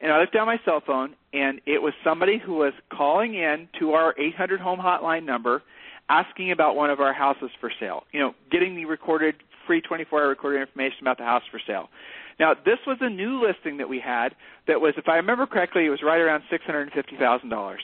And 0.00 0.12
I 0.12 0.20
looked 0.20 0.32
down 0.32 0.46
my 0.46 0.58
cell 0.64 0.82
phone, 0.84 1.14
and 1.32 1.60
it 1.66 1.82
was 1.82 1.92
somebody 2.02 2.38
who 2.38 2.54
was 2.54 2.72
calling 2.90 3.34
in 3.34 3.68
to 3.78 3.92
our 3.92 4.14
800 4.18 4.60
home 4.60 4.78
hotline 4.78 5.24
number, 5.24 5.62
asking 6.08 6.52
about 6.52 6.74
one 6.74 6.90
of 6.90 7.00
our 7.00 7.12
houses 7.12 7.50
for 7.60 7.70
sale. 7.78 8.04
You 8.12 8.20
know, 8.20 8.34
getting 8.50 8.74
the 8.76 8.86
recorded 8.86 9.36
free 9.66 9.82
24-hour 9.82 10.28
recorded 10.28 10.60
information 10.60 10.98
about 11.02 11.18
the 11.18 11.24
house 11.24 11.42
for 11.50 11.60
sale. 11.66 11.88
Now, 12.38 12.54
this 12.54 12.78
was 12.86 12.96
a 13.02 13.10
new 13.10 13.46
listing 13.46 13.76
that 13.76 13.88
we 13.88 14.00
had 14.00 14.34
that 14.66 14.80
was, 14.80 14.94
if 14.96 15.06
I 15.06 15.16
remember 15.16 15.46
correctly, 15.46 15.84
it 15.84 15.90
was 15.90 16.00
right 16.02 16.18
around 16.18 16.42
$650,000. 16.50 17.76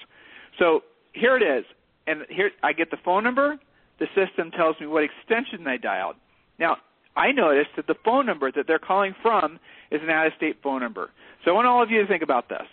So 0.58 0.80
here 1.12 1.36
it 1.36 1.42
is, 1.42 1.64
and 2.06 2.22
here 2.30 2.50
I 2.62 2.72
get 2.72 2.90
the 2.90 2.96
phone 3.04 3.22
number. 3.22 3.58
The 3.98 4.06
system 4.14 4.50
tells 4.50 4.80
me 4.80 4.86
what 4.86 5.04
extension 5.04 5.64
they 5.64 5.76
dialed. 5.76 6.16
Now, 6.58 6.78
I 7.16 7.32
noticed 7.32 7.70
that 7.76 7.86
the 7.86 7.96
phone 8.04 8.26
number 8.26 8.52
that 8.52 8.66
they're 8.66 8.78
calling 8.78 9.14
from 9.22 9.58
is 9.90 10.00
an 10.02 10.10
out-of-state 10.10 10.58
phone 10.62 10.80
number. 10.80 11.10
So 11.44 11.50
I 11.50 11.54
want 11.54 11.66
all 11.66 11.82
of 11.82 11.90
you 11.90 12.02
to 12.02 12.06
think 12.06 12.22
about 12.22 12.48
this. 12.48 12.66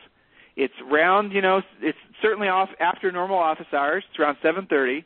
It's 0.55 0.73
around, 0.91 1.31
you 1.31 1.41
know, 1.41 1.61
it's 1.81 1.97
certainly 2.21 2.47
off 2.47 2.69
after 2.79 3.11
normal 3.11 3.37
office 3.37 3.67
hours. 3.73 4.03
It's 4.09 4.19
around 4.19 4.37
7:30. 4.43 5.03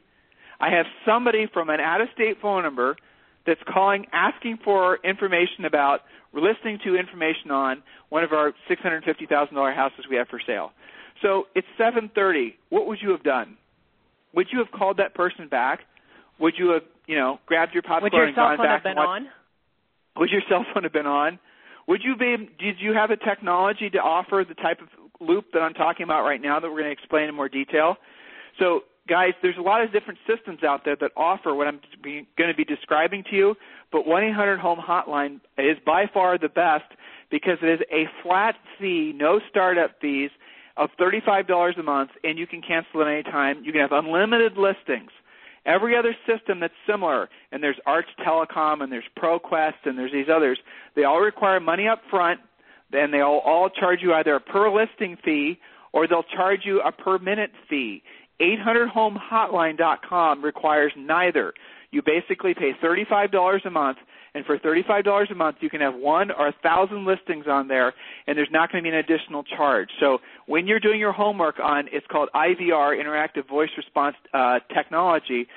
I 0.59 0.69
have 0.71 0.85
somebody 1.05 1.45
from 1.53 1.69
an 1.69 1.79
out-of-state 1.79 2.41
phone 2.41 2.63
number 2.63 2.97
that's 3.45 3.61
calling 3.63 4.07
asking 4.11 4.57
for 4.63 4.97
information 5.03 5.65
about 5.65 6.01
listening 6.33 6.79
to 6.83 6.95
information 6.95 7.51
on 7.51 7.81
one 8.09 8.23
of 8.23 8.33
our 8.33 8.53
$650,000 8.69 9.73
houses 9.73 10.05
we 10.09 10.17
have 10.17 10.27
for 10.27 10.39
sale. 10.45 10.73
So 11.21 11.47
it's 11.55 11.67
7:30. 11.77 12.55
What 12.69 12.87
would 12.87 13.01
you 13.01 13.11
have 13.11 13.23
done? 13.23 13.57
Would 14.33 14.47
you 14.51 14.59
have 14.59 14.71
called 14.71 14.97
that 14.97 15.13
person 15.13 15.47
back? 15.47 15.81
Would 16.39 16.55
you 16.57 16.69
have, 16.69 16.83
you 17.07 17.15
know, 17.15 17.39
grabbed 17.45 17.73
your 17.73 17.83
popcorn 17.83 18.03
Would 18.03 18.13
your 18.13 18.25
and 18.25 18.35
cell 18.35 18.55
phone 18.57 18.67
have 18.67 18.83
been 18.83 18.97
on? 18.97 19.27
would 20.17 20.29
your 20.29 20.41
cell 20.49 20.65
phone 20.73 20.83
have 20.83 20.93
been 20.93 21.07
on? 21.07 21.39
Would 21.87 22.01
you 22.03 22.15
be? 22.15 22.35
Did 22.59 22.75
you 22.79 22.93
have 22.93 23.11
a 23.11 23.17
technology 23.17 23.89
to 23.91 23.99
offer 23.99 24.43
the 24.47 24.55
type 24.55 24.81
of 24.81 24.87
loop 25.19 25.45
that 25.53 25.59
I'm 25.59 25.73
talking 25.73 26.03
about 26.03 26.23
right 26.23 26.41
now 26.41 26.59
that 26.59 26.67
we're 26.67 26.81
going 26.81 26.85
to 26.85 26.91
explain 26.91 27.29
in 27.29 27.35
more 27.35 27.49
detail? 27.49 27.95
So, 28.59 28.81
guys, 29.07 29.31
there's 29.41 29.57
a 29.57 29.61
lot 29.61 29.81
of 29.81 29.93
different 29.93 30.19
systems 30.27 30.63
out 30.63 30.81
there 30.83 30.97
that 30.99 31.11
offer 31.15 31.55
what 31.55 31.67
I'm 31.67 31.79
be, 32.03 32.27
going 32.37 32.49
to 32.49 32.55
be 32.55 32.65
describing 32.65 33.23
to 33.29 33.35
you. 33.35 33.55
But 33.91 34.05
1-800-HOME 34.05 34.79
hotline 34.79 35.39
is 35.57 35.77
by 35.85 36.05
far 36.13 36.37
the 36.37 36.49
best 36.49 36.83
because 37.31 37.57
it 37.61 37.69
is 37.69 37.79
a 37.91 38.03
flat 38.21 38.55
fee, 38.79 39.13
no 39.15 39.39
startup 39.49 39.91
fees 40.01 40.29
of 40.75 40.89
$35 40.99 41.79
a 41.79 41.83
month, 41.83 42.11
and 42.23 42.37
you 42.37 42.45
can 42.45 42.61
cancel 42.61 43.01
at 43.01 43.07
any 43.07 43.23
time. 43.23 43.63
You 43.63 43.71
can 43.71 43.81
have 43.81 43.91
unlimited 43.91 44.57
listings. 44.57 45.11
Every 45.67 45.97
other 45.97 46.15
system 46.25 46.61
that's 46.61 46.73
similar, 46.89 47.27
and 47.51 47.61
there's 47.61 47.75
Arch 47.85 48.07
Telecom, 48.25 48.81
and 48.81 48.91
there's 48.91 49.03
ProQuest, 49.21 49.85
and 49.85 49.97
there's 49.97 50.13
these 50.13 50.29
others, 50.33 50.57
they 50.95 51.03
all 51.03 51.19
require 51.19 51.59
money 51.59 51.89
up 51.89 52.01
front, 52.09 52.39
then 52.91 53.11
they'll 53.11 53.41
all 53.45 53.69
charge 53.69 53.99
you 54.01 54.13
either 54.13 54.35
a 54.35 54.39
per 54.39 54.73
listing 54.73 55.17
fee 55.25 55.59
or 55.91 56.07
they'll 56.07 56.23
charge 56.23 56.61
you 56.63 56.81
a 56.81 56.91
per 56.91 57.19
minute 57.19 57.51
fee. 57.69 58.01
800homehotline.com 58.39 60.43
requires 60.43 60.93
neither. 60.97 61.53
You 61.91 62.01
basically 62.01 62.53
pay 62.53 62.71
$35 62.81 63.65
a 63.65 63.69
month, 63.69 63.97
and 64.37 64.45
for 64.45 64.59
$35 64.59 65.31
a 65.31 65.35
month, 65.35 65.57
you 65.61 65.69
can 65.69 65.81
have 65.81 65.95
one 65.95 66.29
or 66.29 66.47
a 66.47 66.55
thousand 66.61 67.05
listings 67.05 67.45
on 67.49 67.67
there, 67.67 67.93
and 68.27 68.37
there's 68.37 68.51
not 68.51 68.71
going 68.71 68.83
to 68.83 68.89
be 68.89 68.95
an 68.95 69.03
additional 69.03 69.43
charge. 69.43 69.89
So 69.99 70.19
when 70.45 70.67
you're 70.67 70.79
doing 70.79 70.99
your 70.99 71.11
homework 71.11 71.59
on, 71.59 71.87
it's 71.91 72.05
called 72.05 72.29
IVR, 72.35 73.01
Interactive 73.01 73.47
Voice 73.49 73.69
Response 73.75 74.15
uh, 74.33 74.59
Technology, 74.73 75.47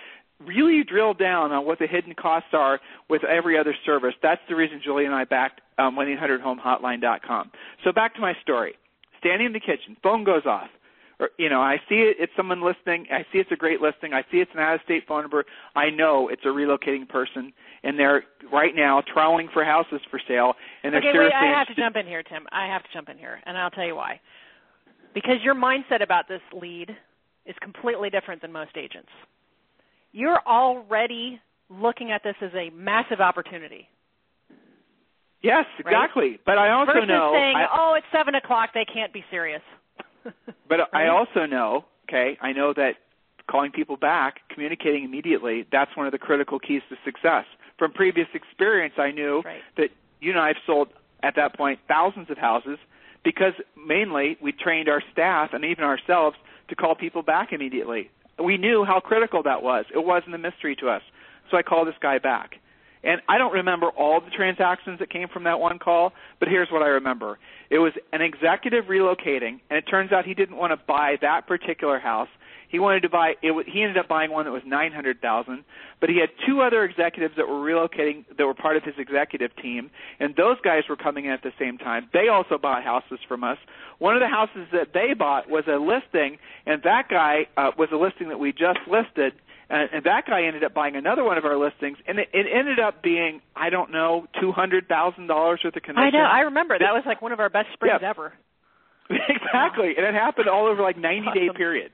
really 0.46 0.82
drill 0.82 1.12
down 1.12 1.52
on 1.52 1.66
what 1.66 1.78
the 1.78 1.86
hidden 1.86 2.14
costs 2.14 2.48
are 2.54 2.80
with 3.10 3.22
every 3.24 3.58
other 3.58 3.74
service. 3.84 4.14
That's 4.22 4.40
the 4.48 4.56
reason 4.56 4.80
Julie 4.82 5.04
and 5.04 5.14
I 5.14 5.24
backed 5.24 5.60
um, 5.78 5.96
1-800-HOMEHOTLINE.com. 5.96 7.50
So 7.84 7.92
back 7.92 8.14
to 8.14 8.20
my 8.22 8.32
story. 8.42 8.74
Standing 9.18 9.48
in 9.48 9.52
the 9.52 9.60
kitchen, 9.60 9.94
phone 10.02 10.24
goes 10.24 10.46
off. 10.46 10.70
Or, 11.18 11.28
you 11.36 11.50
know, 11.50 11.60
I 11.60 11.76
see 11.86 11.96
it, 11.96 12.16
it's 12.18 12.32
someone 12.34 12.62
listening. 12.62 13.06
I 13.12 13.26
see 13.30 13.38
it's 13.38 13.52
a 13.52 13.56
great 13.56 13.82
listing. 13.82 14.14
I 14.14 14.22
see 14.32 14.38
it's 14.38 14.50
an 14.54 14.60
out-of-state 14.60 15.04
phone 15.06 15.20
number. 15.20 15.44
I 15.76 15.90
know 15.90 16.28
it's 16.28 16.46
a 16.46 16.48
relocating 16.48 17.06
person, 17.06 17.52
and 17.82 17.98
they're 17.98 18.24
right 18.52 18.74
now 18.74 19.02
troweling 19.12 19.48
for 19.52 19.64
houses 19.64 20.00
for 20.10 20.20
sale. 20.28 20.54
And 20.82 20.92
they're 20.92 21.00
okay, 21.00 21.08
wait, 21.08 21.14
seriously 21.14 21.38
I 21.40 21.58
have 21.58 21.66
to 21.68 21.74
jump 21.74 21.96
in 21.96 22.06
here, 22.06 22.22
Tim. 22.22 22.46
I 22.52 22.66
have 22.66 22.82
to 22.82 22.88
jump 22.92 23.08
in 23.08 23.18
here, 23.18 23.40
and 23.44 23.56
I'll 23.56 23.70
tell 23.70 23.86
you 23.86 23.96
why. 23.96 24.20
Because 25.14 25.36
your 25.42 25.54
mindset 25.54 26.02
about 26.02 26.28
this 26.28 26.42
lead 26.52 26.90
is 27.46 27.56
completely 27.60 28.10
different 28.10 28.42
than 28.42 28.52
most 28.52 28.76
agents. 28.76 29.08
You're 30.12 30.40
already 30.46 31.40
looking 31.68 32.10
at 32.10 32.22
this 32.22 32.34
as 32.42 32.50
a 32.54 32.70
massive 32.70 33.20
opportunity. 33.20 33.88
Yes, 35.42 35.64
exactly. 35.78 36.30
Right? 36.30 36.40
But 36.44 36.58
I 36.58 36.70
also 36.72 36.92
Versus 36.92 37.08
know. 37.08 37.32
saying, 37.32 37.56
I, 37.56 37.66
"Oh, 37.72 37.94
it's 37.94 38.06
seven 38.12 38.34
o'clock. 38.34 38.70
They 38.74 38.84
can't 38.84 39.12
be 39.12 39.24
serious." 39.30 39.62
but 40.68 40.80
right? 40.80 40.88
I 40.92 41.08
also 41.08 41.46
know. 41.46 41.86
Okay, 42.08 42.36
I 42.42 42.52
know 42.52 42.74
that 42.74 42.96
calling 43.50 43.72
people 43.72 43.96
back, 43.96 44.40
communicating 44.52 45.04
immediately, 45.04 45.66
that's 45.72 45.96
one 45.96 46.06
of 46.06 46.12
the 46.12 46.18
critical 46.18 46.58
keys 46.58 46.82
to 46.88 46.96
success. 47.04 47.44
From 47.80 47.92
previous 47.92 48.28
experience, 48.34 48.94
I 48.98 49.10
knew 49.10 49.40
right. 49.40 49.62
that 49.78 49.88
you 50.20 50.32
and 50.32 50.38
I 50.38 50.48
have 50.48 50.58
sold 50.66 50.88
at 51.22 51.34
that 51.36 51.56
point 51.56 51.80
thousands 51.88 52.28
of 52.28 52.36
houses 52.36 52.78
because 53.24 53.54
mainly 53.74 54.36
we 54.42 54.52
trained 54.52 54.90
our 54.90 55.02
staff 55.10 55.54
and 55.54 55.64
even 55.64 55.82
ourselves 55.82 56.36
to 56.68 56.76
call 56.76 56.94
people 56.94 57.22
back 57.22 57.54
immediately. 57.54 58.10
We 58.38 58.58
knew 58.58 58.84
how 58.84 59.00
critical 59.00 59.42
that 59.44 59.62
was. 59.62 59.86
It 59.94 60.04
wasn't 60.04 60.34
a 60.34 60.38
mystery 60.38 60.76
to 60.76 60.90
us. 60.90 61.00
So 61.50 61.56
I 61.56 61.62
called 61.62 61.88
this 61.88 61.94
guy 62.02 62.18
back. 62.18 62.56
And 63.02 63.22
I 63.30 63.38
don't 63.38 63.52
remember 63.54 63.88
all 63.88 64.20
the 64.20 64.30
transactions 64.30 64.98
that 64.98 65.08
came 65.08 65.28
from 65.28 65.44
that 65.44 65.58
one 65.58 65.78
call, 65.78 66.12
but 66.38 66.48
here's 66.48 66.70
what 66.70 66.82
I 66.82 66.88
remember. 66.88 67.38
It 67.70 67.78
was 67.78 67.94
an 68.12 68.20
executive 68.20 68.84
relocating, 68.86 69.60
and 69.70 69.78
it 69.78 69.82
turns 69.88 70.12
out 70.12 70.26
he 70.26 70.34
didn't 70.34 70.56
want 70.56 70.72
to 70.72 70.86
buy 70.86 71.16
that 71.22 71.46
particular 71.46 71.98
house. 71.98 72.28
He 72.70 72.78
wanted 72.78 73.00
to 73.02 73.08
buy 73.08 73.34
it. 73.42 73.66
He 73.68 73.82
ended 73.82 73.98
up 73.98 74.08
buying 74.08 74.30
one 74.30 74.44
that 74.44 74.52
was 74.52 74.62
nine 74.64 74.92
hundred 74.92 75.20
thousand, 75.20 75.64
but 76.00 76.08
he 76.08 76.18
had 76.18 76.30
two 76.46 76.62
other 76.62 76.84
executives 76.84 77.34
that 77.36 77.48
were 77.48 77.60
relocating 77.60 78.24
that 78.36 78.46
were 78.46 78.54
part 78.54 78.76
of 78.76 78.84
his 78.84 78.94
executive 78.96 79.54
team, 79.56 79.90
and 80.18 80.34
those 80.36 80.56
guys 80.62 80.84
were 80.88 80.96
coming 80.96 81.26
in 81.26 81.32
at 81.32 81.42
the 81.42 81.52
same 81.58 81.78
time. 81.78 82.08
They 82.12 82.28
also 82.28 82.58
bought 82.58 82.84
houses 82.84 83.18
from 83.26 83.44
us. 83.44 83.58
One 83.98 84.14
of 84.14 84.20
the 84.20 84.28
houses 84.28 84.68
that 84.72 84.94
they 84.94 85.14
bought 85.14 85.50
was 85.50 85.64
a 85.66 85.76
listing, 85.76 86.38
and 86.64 86.82
that 86.84 87.08
guy 87.08 87.48
uh, 87.56 87.72
was 87.76 87.88
a 87.92 87.96
listing 87.96 88.28
that 88.28 88.38
we 88.38 88.52
just 88.52 88.80
listed 88.88 89.34
and, 89.70 89.88
and 89.92 90.04
that 90.04 90.26
guy 90.26 90.44
ended 90.44 90.64
up 90.64 90.74
buying 90.74 90.96
another 90.96 91.22
one 91.22 91.38
of 91.38 91.44
our 91.44 91.56
listings, 91.56 91.96
and 92.06 92.18
it, 92.18 92.28
it 92.32 92.46
ended 92.52 92.80
up 92.80 93.02
being 93.02 93.40
I 93.54 93.70
don't 93.70 93.92
know 93.92 94.26
two 94.40 94.50
hundred 94.52 94.88
thousand 94.88 95.28
dollars 95.28 95.60
worth 95.62 95.76
of 95.76 95.82
commission. 95.82 96.02
I 96.02 96.10
know. 96.10 96.24
I 96.24 96.40
remember 96.40 96.76
that 96.76 96.92
was 96.92 97.04
like 97.06 97.22
one 97.22 97.32
of 97.32 97.38
our 97.38 97.48
best 97.48 97.68
springs 97.72 98.00
yeah. 98.02 98.10
ever. 98.10 98.32
exactly, 99.10 99.94
and 99.96 100.04
it 100.04 100.14
happened 100.14 100.48
all 100.48 100.66
over 100.66 100.82
like 100.82 100.98
ninety 100.98 101.28
awesome. 101.28 101.46
day 101.46 101.48
period. 101.56 101.92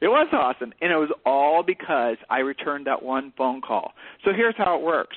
It 0.00 0.08
was 0.08 0.28
awesome, 0.32 0.72
and 0.80 0.92
it 0.92 0.96
was 0.96 1.10
all 1.26 1.62
because 1.62 2.16
I 2.30 2.38
returned 2.38 2.86
that 2.86 3.02
one 3.02 3.32
phone 3.36 3.60
call. 3.60 3.92
So 4.24 4.32
here's 4.32 4.54
how 4.56 4.76
it 4.76 4.82
works. 4.82 5.16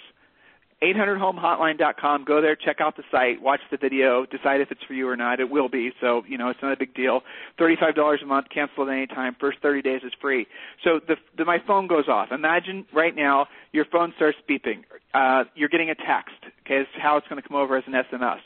800homehotline.com. 0.83 2.25
Go 2.25 2.41
there, 2.41 2.57
check 2.57 2.81
out 2.81 2.97
the 2.97 3.03
site, 3.09 3.41
watch 3.41 3.61
the 3.71 3.77
video, 3.77 4.25
decide 4.25 4.59
if 4.59 4.69
it's 4.69 4.83
for 4.83 4.93
you 4.93 5.07
or 5.07 5.15
not. 5.15 5.39
It 5.39 5.49
will 5.49 5.69
be, 5.69 5.91
so 6.01 6.23
you 6.27 6.37
know 6.37 6.49
it's 6.49 6.59
not 6.61 6.73
a 6.73 6.77
big 6.77 6.93
deal. 6.93 7.21
Thirty-five 7.57 7.95
dollars 7.95 8.19
a 8.21 8.25
month, 8.25 8.47
cancel 8.53 8.83
at 8.83 8.91
any 8.91 9.07
time. 9.07 9.35
First 9.39 9.59
thirty 9.61 9.81
days 9.81 10.01
is 10.03 10.11
free. 10.19 10.45
So 10.83 10.99
the, 11.07 11.15
the 11.37 11.45
my 11.45 11.59
phone 11.65 11.87
goes 11.87 12.09
off. 12.09 12.33
Imagine 12.33 12.85
right 12.93 13.15
now 13.15 13.47
your 13.71 13.85
phone 13.85 14.11
starts 14.17 14.37
beeping. 14.49 14.83
Uh, 15.13 15.45
you're 15.55 15.69
getting 15.69 15.89
a 15.89 15.95
text. 15.95 16.35
Okay, 16.65 16.81
is 16.81 16.87
how 17.01 17.15
it's 17.15 17.27
going 17.29 17.41
to 17.41 17.47
come 17.47 17.55
over 17.55 17.77
as 17.77 17.85
an 17.87 17.93
SMS. 17.93 18.39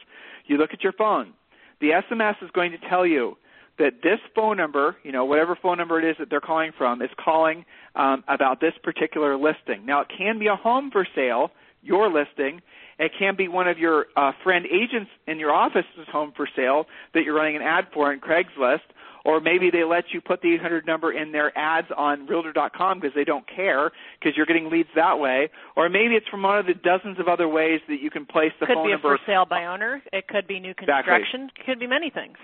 You 0.46 0.58
look 0.58 0.74
at 0.74 0.84
your 0.84 0.94
phone. 0.94 1.34
The 1.82 1.90
SMS 1.90 2.36
is 2.44 2.52
going 2.54 2.72
to 2.72 2.78
tell 2.90 3.06
you 3.06 3.36
that 3.80 4.02
this 4.04 4.20
phone 4.36 4.58
number, 4.58 4.96
you 5.04 5.12
know, 5.12 5.26
whatever 5.26 5.58
phone 5.62 5.78
number 5.78 6.00
it 6.00 6.10
is 6.10 6.16
that 6.20 6.30
they're 6.30 6.42
calling 6.42 6.72
from, 6.78 7.02
is 7.02 7.10
calling 7.24 7.66
um, 7.96 8.24
about 8.28 8.60
this 8.60 8.74
particular 8.84 9.38
listing. 9.38 9.86
Now, 9.86 10.02
it 10.02 10.08
can 10.16 10.40
be 10.40 10.48
a 10.48 10.56
home 10.56 10.90
for 10.92 11.08
sale 11.16 11.52
your 11.84 12.12
listing. 12.12 12.62
It 13.00 13.12
can 13.18 13.36
be 13.36 13.48
one 13.48 13.68
of 13.68 13.78
your 13.78 14.08
uh, 14.16 14.32
friend 14.44 14.66
agents 14.66 15.12
in 15.28 15.40
your 15.40 15.52
office's 15.52 16.08
home 16.12 16.34
for 16.36 16.48
sale 16.56 16.86
that 17.14 17.24
you're 17.24 17.36
running 17.36 17.56
an 17.56 17.62
ad 17.62 17.86
for 17.94 18.12
in 18.12 18.20
Craigslist, 18.20 18.80
or 19.24 19.40
maybe 19.40 19.70
they 19.70 19.84
let 19.84 20.06
you 20.14 20.22
put 20.22 20.42
the 20.42 20.54
800 20.56 20.86
number 20.88 21.12
in 21.12 21.32
their 21.32 21.56
ads 21.58 21.88
on 21.96 22.26
Realtor.com 22.26 23.00
because 23.00 23.14
they 23.14 23.24
don't 23.24 23.46
care 23.48 23.92
because 24.20 24.36
you're 24.36 24.46
getting 24.46 24.70
leads 24.70 24.90
that 24.96 25.20
way, 25.20 25.50
or 25.76 25.90
maybe 25.90 26.16
it's 26.16 26.28
from 26.28 26.44
one 26.44 26.58
of 26.58 26.66
the 26.66 26.74
dozens 26.74 27.20
of 27.20 27.28
other 27.28 27.48
ways 27.48 27.82
that 27.88 28.02
you 28.02 28.10
can 28.10 28.26
place 28.26 28.52
the 28.60 28.66
It 28.66 28.68
could 28.68 28.76
phone 28.76 28.88
be 28.88 28.94
a 28.94 28.98
for 29.00 29.20
sale 29.28 29.46
by 29.46 29.66
owner. 29.66 30.02
It 30.12 30.28
could 30.28 30.48
be 30.48 30.60
new 30.60 30.74
construction. 30.74 31.44
Exactly. 31.44 31.62
It 31.62 31.66
could 31.66 31.80
be 31.80 31.88
many 31.88 32.10
things. 32.10 32.38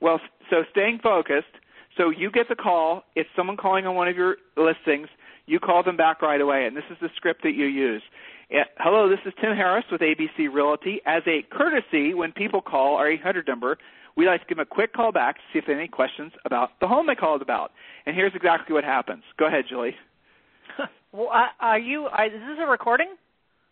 Well, 0.00 0.20
so 0.50 0.64
staying 0.70 1.00
focused. 1.02 1.46
So 1.96 2.10
you 2.10 2.30
get 2.30 2.48
the 2.48 2.54
call. 2.54 3.02
It's 3.16 3.28
someone 3.36 3.56
calling 3.56 3.86
on 3.86 3.94
one 3.94 4.08
of 4.08 4.16
your 4.16 4.36
listings. 4.56 5.08
You 5.46 5.58
call 5.58 5.82
them 5.82 5.96
back 5.96 6.22
right 6.22 6.40
away, 6.40 6.66
and 6.66 6.76
this 6.76 6.84
is 6.90 6.96
the 7.00 7.08
script 7.16 7.42
that 7.42 7.54
you 7.54 7.66
use. 7.66 8.02
Eh, 8.50 8.64
hello, 8.78 9.08
this 9.08 9.18
is 9.26 9.32
Tim 9.40 9.54
Harris 9.54 9.84
with 9.90 10.00
ABC 10.00 10.52
Realty. 10.52 11.00
As 11.06 11.22
a 11.26 11.42
courtesy, 11.50 12.14
when 12.14 12.32
people 12.32 12.60
call 12.60 12.96
our 12.96 13.10
800 13.10 13.46
number, 13.48 13.78
we 14.16 14.26
like 14.26 14.40
to 14.42 14.46
give 14.46 14.58
them 14.58 14.66
a 14.70 14.74
quick 14.74 14.92
call 14.92 15.12
back 15.12 15.36
to 15.36 15.42
see 15.52 15.58
if 15.58 15.66
they 15.66 15.72
have 15.72 15.80
any 15.80 15.88
questions 15.88 16.32
about 16.44 16.70
the 16.80 16.88
home 16.88 17.06
they 17.06 17.14
called 17.14 17.42
about. 17.42 17.72
And 18.06 18.14
here's 18.14 18.32
exactly 18.34 18.74
what 18.74 18.84
happens. 18.84 19.22
Go 19.38 19.46
ahead, 19.46 19.64
Julie. 19.68 19.94
well, 21.12 21.30
are 21.60 21.78
you? 21.78 22.06
Are, 22.06 22.26
is 22.26 22.32
this 22.32 22.58
a 22.60 22.70
recording? 22.70 23.14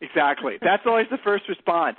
Exactly. 0.00 0.54
That's 0.60 0.82
always 0.86 1.06
the 1.10 1.18
first 1.24 1.44
response. 1.48 1.96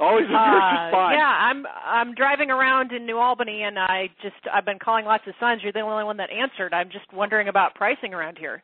Always 0.00 0.26
the 0.28 0.34
uh. 0.34 1.10
Yeah, 1.12 1.28
I'm 1.28 1.66
I'm 1.84 2.14
driving 2.14 2.50
around 2.50 2.90
in 2.92 3.04
New 3.04 3.18
Albany, 3.18 3.62
and 3.62 3.78
I 3.78 4.08
just 4.22 4.36
I've 4.52 4.64
been 4.64 4.78
calling 4.78 5.04
lots 5.04 5.24
of 5.26 5.34
sons. 5.38 5.60
You're 5.62 5.72
the 5.72 5.80
only 5.80 6.04
one 6.04 6.16
that 6.16 6.30
answered. 6.30 6.72
I'm 6.72 6.88
just 6.90 7.12
wondering 7.12 7.48
about 7.48 7.74
pricing 7.74 8.14
around 8.14 8.38
here. 8.38 8.62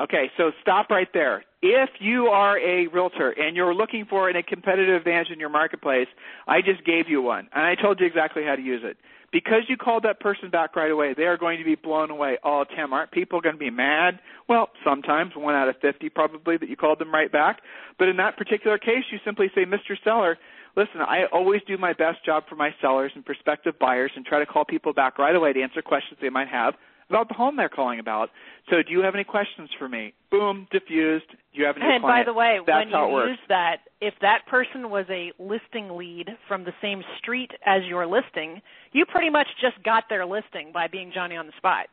Okay, 0.00 0.30
so 0.36 0.52
stop 0.60 0.88
right 0.88 1.08
there. 1.12 1.44
If 1.60 1.90
you 2.00 2.26
are 2.26 2.58
a 2.58 2.86
realtor 2.88 3.30
and 3.30 3.54
you're 3.54 3.74
looking 3.74 4.04
for 4.08 4.30
a 4.30 4.42
competitive 4.42 4.96
advantage 4.96 5.30
in 5.32 5.38
your 5.38 5.48
marketplace, 5.48 6.08
I 6.48 6.60
just 6.60 6.84
gave 6.84 7.08
you 7.08 7.22
one, 7.22 7.48
and 7.52 7.64
I 7.64 7.74
told 7.74 8.00
you 8.00 8.06
exactly 8.06 8.42
how 8.44 8.56
to 8.56 8.62
use 8.62 8.82
it. 8.84 8.96
Because 9.32 9.62
you 9.68 9.78
called 9.78 10.02
that 10.04 10.20
person 10.20 10.50
back 10.50 10.76
right 10.76 10.90
away, 10.90 11.14
they 11.16 11.24
are 11.24 11.38
going 11.38 11.58
to 11.58 11.64
be 11.64 11.74
blown 11.74 12.10
away. 12.10 12.36
Oh, 12.44 12.64
Tim, 12.76 12.92
aren't 12.92 13.10
people 13.12 13.40
going 13.40 13.54
to 13.54 13.58
be 13.58 13.70
mad? 13.70 14.20
Well, 14.46 14.68
sometimes, 14.84 15.32
one 15.34 15.54
out 15.54 15.68
of 15.68 15.76
50 15.80 16.10
probably, 16.10 16.58
that 16.58 16.68
you 16.68 16.76
called 16.76 16.98
them 16.98 17.12
right 17.12 17.32
back. 17.32 17.60
But 17.98 18.08
in 18.08 18.18
that 18.18 18.36
particular 18.36 18.76
case, 18.76 19.04
you 19.10 19.18
simply 19.24 19.50
say, 19.54 19.64
Mr. 19.64 19.96
Seller, 20.04 20.36
listen, 20.76 21.00
I 21.00 21.24
always 21.32 21.62
do 21.66 21.78
my 21.78 21.94
best 21.94 22.24
job 22.24 22.44
for 22.46 22.56
my 22.56 22.74
sellers 22.82 23.12
and 23.14 23.24
prospective 23.24 23.78
buyers 23.78 24.12
and 24.16 24.26
try 24.26 24.38
to 24.38 24.46
call 24.46 24.66
people 24.66 24.92
back 24.92 25.18
right 25.18 25.34
away 25.34 25.54
to 25.54 25.62
answer 25.62 25.80
questions 25.80 26.18
they 26.20 26.28
might 26.28 26.48
have 26.48 26.74
about 27.12 27.28
the 27.28 27.34
home 27.34 27.56
they're 27.56 27.68
calling 27.68 27.98
about. 27.98 28.30
So, 28.70 28.76
do 28.82 28.90
you 28.92 29.00
have 29.00 29.14
any 29.14 29.24
questions 29.24 29.68
for 29.78 29.88
me? 29.88 30.14
Boom, 30.30 30.66
diffused. 30.72 31.28
Do 31.28 31.60
you 31.60 31.66
have 31.66 31.76
any? 31.76 31.84
And 31.84 32.02
by 32.02 32.22
the 32.24 32.32
way, 32.32 32.58
That's 32.66 32.90
when 32.90 33.00
you 33.00 33.28
use 33.28 33.38
that, 33.48 33.78
if 34.00 34.14
that 34.22 34.46
person 34.48 34.88
was 34.88 35.04
a 35.10 35.32
listing 35.38 35.96
lead 35.96 36.28
from 36.48 36.64
the 36.64 36.72
same 36.80 37.02
street 37.18 37.50
as 37.66 37.82
your 37.84 38.06
listing, 38.06 38.62
you 38.92 39.04
pretty 39.04 39.30
much 39.30 39.46
just 39.60 39.82
got 39.84 40.04
their 40.08 40.24
listing 40.24 40.72
by 40.72 40.88
being 40.88 41.12
Johnny 41.14 41.36
on 41.36 41.46
the 41.46 41.52
spot. 41.58 41.86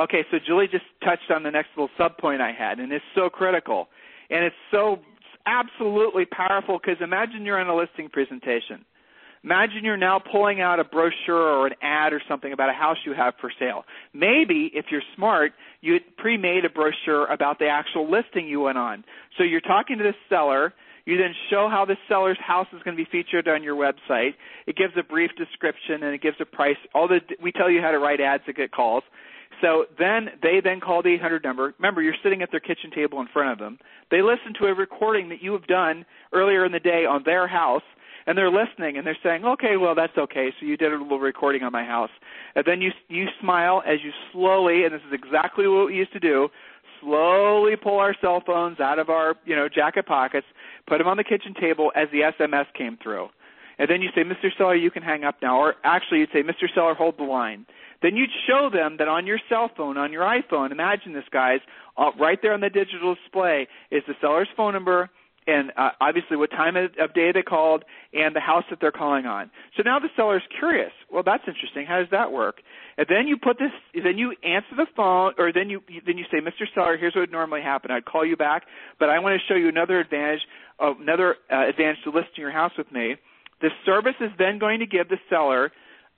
Okay, 0.00 0.24
so 0.30 0.38
Julie 0.44 0.66
just 0.70 0.84
touched 1.04 1.30
on 1.30 1.42
the 1.42 1.50
next 1.50 1.68
little 1.76 1.90
sub 1.96 2.16
point 2.18 2.40
I 2.40 2.52
had, 2.52 2.80
and 2.80 2.90
it's 2.92 3.04
so 3.14 3.28
critical, 3.28 3.88
and 4.30 4.44
it's 4.44 4.56
so 4.70 4.98
absolutely 5.46 6.24
powerful 6.24 6.78
because 6.78 7.00
imagine 7.02 7.44
you're 7.44 7.60
in 7.60 7.68
a 7.68 7.76
listing 7.76 8.08
presentation. 8.08 8.84
Imagine 9.42 9.84
you're 9.84 9.96
now 9.96 10.18
pulling 10.18 10.60
out 10.60 10.80
a 10.80 10.84
brochure 10.84 11.34
or 11.34 11.66
an 11.66 11.72
ad 11.80 12.12
or 12.12 12.20
something 12.28 12.52
about 12.52 12.68
a 12.68 12.74
house 12.74 12.98
you 13.06 13.14
have 13.14 13.34
for 13.40 13.50
sale. 13.58 13.84
Maybe, 14.12 14.70
if 14.74 14.86
you're 14.90 15.02
smart, 15.16 15.52
you 15.80 15.94
had 15.94 16.02
pre-made 16.18 16.66
a 16.66 16.70
brochure 16.70 17.26
about 17.26 17.58
the 17.58 17.66
actual 17.66 18.10
listing 18.10 18.46
you 18.46 18.60
went 18.60 18.76
on. 18.76 19.02
So 19.38 19.44
you're 19.44 19.62
talking 19.62 19.96
to 19.96 20.04
the 20.04 20.14
seller. 20.28 20.74
You 21.06 21.16
then 21.16 21.34
show 21.48 21.68
how 21.70 21.86
the 21.86 21.96
seller's 22.06 22.38
house 22.46 22.66
is 22.74 22.82
going 22.82 22.96
to 22.96 23.02
be 23.02 23.08
featured 23.10 23.48
on 23.48 23.62
your 23.62 23.76
website. 23.76 24.34
It 24.66 24.76
gives 24.76 24.92
a 24.98 25.02
brief 25.02 25.30
description 25.38 26.02
and 26.02 26.14
it 26.14 26.20
gives 26.20 26.36
a 26.40 26.44
price. 26.44 26.76
All 26.94 27.08
the 27.08 27.20
we 27.42 27.50
tell 27.50 27.70
you 27.70 27.80
how 27.80 27.90
to 27.90 27.98
write 27.98 28.20
ads 28.20 28.44
to 28.44 28.52
get 28.52 28.72
calls. 28.72 29.04
So 29.62 29.86
then 29.98 30.28
they 30.42 30.60
then 30.62 30.80
call 30.80 31.02
the 31.02 31.14
800 31.14 31.42
number. 31.42 31.74
Remember, 31.78 32.02
you're 32.02 32.14
sitting 32.22 32.42
at 32.42 32.50
their 32.50 32.60
kitchen 32.60 32.90
table 32.94 33.20
in 33.20 33.28
front 33.32 33.52
of 33.52 33.58
them. 33.58 33.78
They 34.10 34.22
listen 34.22 34.54
to 34.60 34.66
a 34.66 34.74
recording 34.74 35.30
that 35.30 35.42
you 35.42 35.52
have 35.52 35.66
done 35.66 36.04
earlier 36.32 36.64
in 36.64 36.72
the 36.72 36.80
day 36.80 37.04
on 37.08 37.22
their 37.24 37.46
house 37.46 37.82
and 38.30 38.38
they're 38.38 38.48
listening 38.48 38.96
and 38.96 39.04
they're 39.04 39.18
saying, 39.24 39.44
"Okay, 39.44 39.76
well 39.76 39.96
that's 39.96 40.16
okay. 40.16 40.52
So 40.60 40.64
you 40.64 40.76
did 40.76 40.92
a 40.92 40.96
little 40.96 41.18
recording 41.18 41.64
on 41.64 41.72
my 41.72 41.82
house." 41.82 42.12
And 42.54 42.64
then 42.64 42.80
you 42.80 42.92
you 43.08 43.26
smile 43.40 43.82
as 43.84 44.04
you 44.04 44.12
slowly, 44.30 44.84
and 44.84 44.94
this 44.94 45.02
is 45.08 45.12
exactly 45.12 45.66
what 45.66 45.86
we 45.86 45.96
used 45.96 46.12
to 46.12 46.20
do, 46.20 46.48
slowly 47.00 47.74
pull 47.74 47.98
our 47.98 48.14
cell 48.20 48.40
phones 48.46 48.78
out 48.78 49.00
of 49.00 49.10
our, 49.10 49.34
you 49.44 49.56
know, 49.56 49.68
jacket 49.68 50.06
pockets, 50.06 50.46
put 50.86 50.98
them 50.98 51.08
on 51.08 51.16
the 51.16 51.24
kitchen 51.24 51.54
table 51.60 51.90
as 51.96 52.06
the 52.12 52.20
SMS 52.20 52.66
came 52.72 52.96
through. 53.02 53.30
And 53.80 53.90
then 53.90 54.00
you 54.00 54.10
say, 54.14 54.22
"Mr. 54.22 54.56
Seller, 54.56 54.76
you 54.76 54.92
can 54.92 55.02
hang 55.02 55.24
up 55.24 55.42
now." 55.42 55.58
Or 55.58 55.74
actually 55.82 56.20
you'd 56.20 56.30
say, 56.32 56.44
"Mr. 56.44 56.72
Seller, 56.72 56.94
hold 56.94 57.18
the 57.18 57.24
line." 57.24 57.66
Then 58.00 58.16
you'd 58.16 58.30
show 58.46 58.70
them 58.70 58.96
that 58.98 59.08
on 59.08 59.26
your 59.26 59.40
cell 59.48 59.72
phone, 59.76 59.96
on 59.98 60.12
your 60.12 60.22
iPhone, 60.22 60.70
imagine 60.70 61.14
this 61.14 61.28
guys, 61.32 61.60
uh, 61.96 62.12
right 62.16 62.40
there 62.40 62.54
on 62.54 62.60
the 62.60 62.70
digital 62.70 63.16
display 63.16 63.66
is 63.90 64.04
the 64.06 64.14
seller's 64.20 64.48
phone 64.56 64.72
number 64.72 65.10
and 65.50 65.72
uh, 65.76 65.90
obviously 66.00 66.36
what 66.36 66.50
time 66.50 66.76
of, 66.76 66.92
day 67.14 67.32
they 67.32 67.42
called 67.42 67.84
and 68.12 68.34
the 68.34 68.40
house 68.40 68.64
that 68.70 68.78
they're 68.80 68.92
calling 68.92 69.26
on. 69.26 69.50
So 69.76 69.82
now 69.84 69.98
the 69.98 70.08
seller's 70.16 70.42
curious. 70.58 70.92
Well, 71.12 71.22
that's 71.24 71.42
interesting. 71.46 71.86
How 71.86 71.98
does 71.98 72.10
that 72.10 72.32
work? 72.32 72.62
And 72.96 73.06
then 73.08 73.26
you 73.26 73.36
put 73.36 73.58
this, 73.58 73.72
then 73.94 74.18
you 74.18 74.34
answer 74.44 74.76
the 74.76 74.86
phone, 74.96 75.32
or 75.38 75.52
then 75.52 75.70
you 75.70 75.82
then 76.06 76.18
you 76.18 76.24
say, 76.30 76.38
Mr. 76.38 76.66
Seller, 76.74 76.96
here's 76.96 77.14
what 77.14 77.22
would 77.22 77.32
normally 77.32 77.62
happen. 77.62 77.90
I'd 77.90 78.04
call 78.04 78.24
you 78.24 78.36
back, 78.36 78.64
but 78.98 79.08
I 79.08 79.18
want 79.18 79.40
to 79.40 79.46
show 79.52 79.58
you 79.58 79.68
another 79.68 79.98
advantage, 79.98 80.40
uh, 80.78 80.94
another 81.00 81.36
uh, 81.50 81.68
advantage 81.68 81.98
to 82.04 82.10
listing 82.10 82.38
your 82.38 82.52
house 82.52 82.72
with 82.78 82.90
me. 82.92 83.16
The 83.60 83.70
service 83.84 84.16
is 84.20 84.30
then 84.38 84.58
going 84.58 84.80
to 84.80 84.86
give 84.86 85.08
the 85.08 85.18
seller 85.28 85.72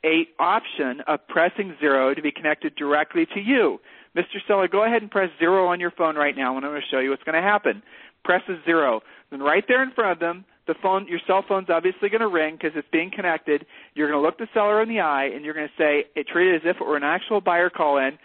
a 0.04 0.26
option 0.38 1.00
of 1.06 1.20
pressing 1.28 1.76
zero 1.80 2.14
to 2.14 2.22
be 2.22 2.32
connected 2.32 2.74
directly 2.74 3.26
to 3.34 3.40
you. 3.40 3.78
Mr. 4.16 4.44
Seller, 4.46 4.68
go 4.68 4.84
ahead 4.84 5.00
and 5.00 5.10
press 5.10 5.30
zero 5.38 5.66
on 5.68 5.80
your 5.80 5.90
phone 5.92 6.16
right 6.16 6.36
now 6.36 6.56
and 6.56 6.66
I'm 6.66 6.72
going 6.72 6.82
to 6.82 6.88
show 6.94 6.98
you 6.98 7.10
what's 7.10 7.22
going 7.22 7.40
to 7.40 7.42
happen. 7.42 7.82
Presses 8.24 8.58
zero. 8.64 9.00
Then 9.30 9.40
right 9.40 9.64
there 9.66 9.82
in 9.82 9.90
front 9.92 10.12
of 10.12 10.18
them, 10.18 10.44
the 10.66 10.74
phone, 10.80 11.08
your 11.08 11.20
cell 11.26 11.44
phone's 11.46 11.68
obviously 11.70 12.08
going 12.08 12.20
to 12.20 12.28
ring 12.28 12.56
because 12.56 12.76
it's 12.76 12.88
being 12.92 13.10
connected. 13.10 13.66
You're 13.94 14.08
going 14.08 14.20
to 14.20 14.24
look 14.24 14.38
the 14.38 14.46
seller 14.54 14.80
in 14.82 14.88
the 14.88 15.00
eye 15.00 15.24
and 15.24 15.44
you're 15.44 15.54
going 15.54 15.68
to 15.68 15.82
say, 15.82 16.04
it 16.14 16.28
treat 16.28 16.52
it 16.52 16.56
as 16.56 16.62
if 16.64 16.76
it 16.80 16.86
were 16.86 16.96
an 16.96 17.02
actual 17.02 17.40
buyer 17.40 17.68
call 17.70 17.98
in 17.98 18.18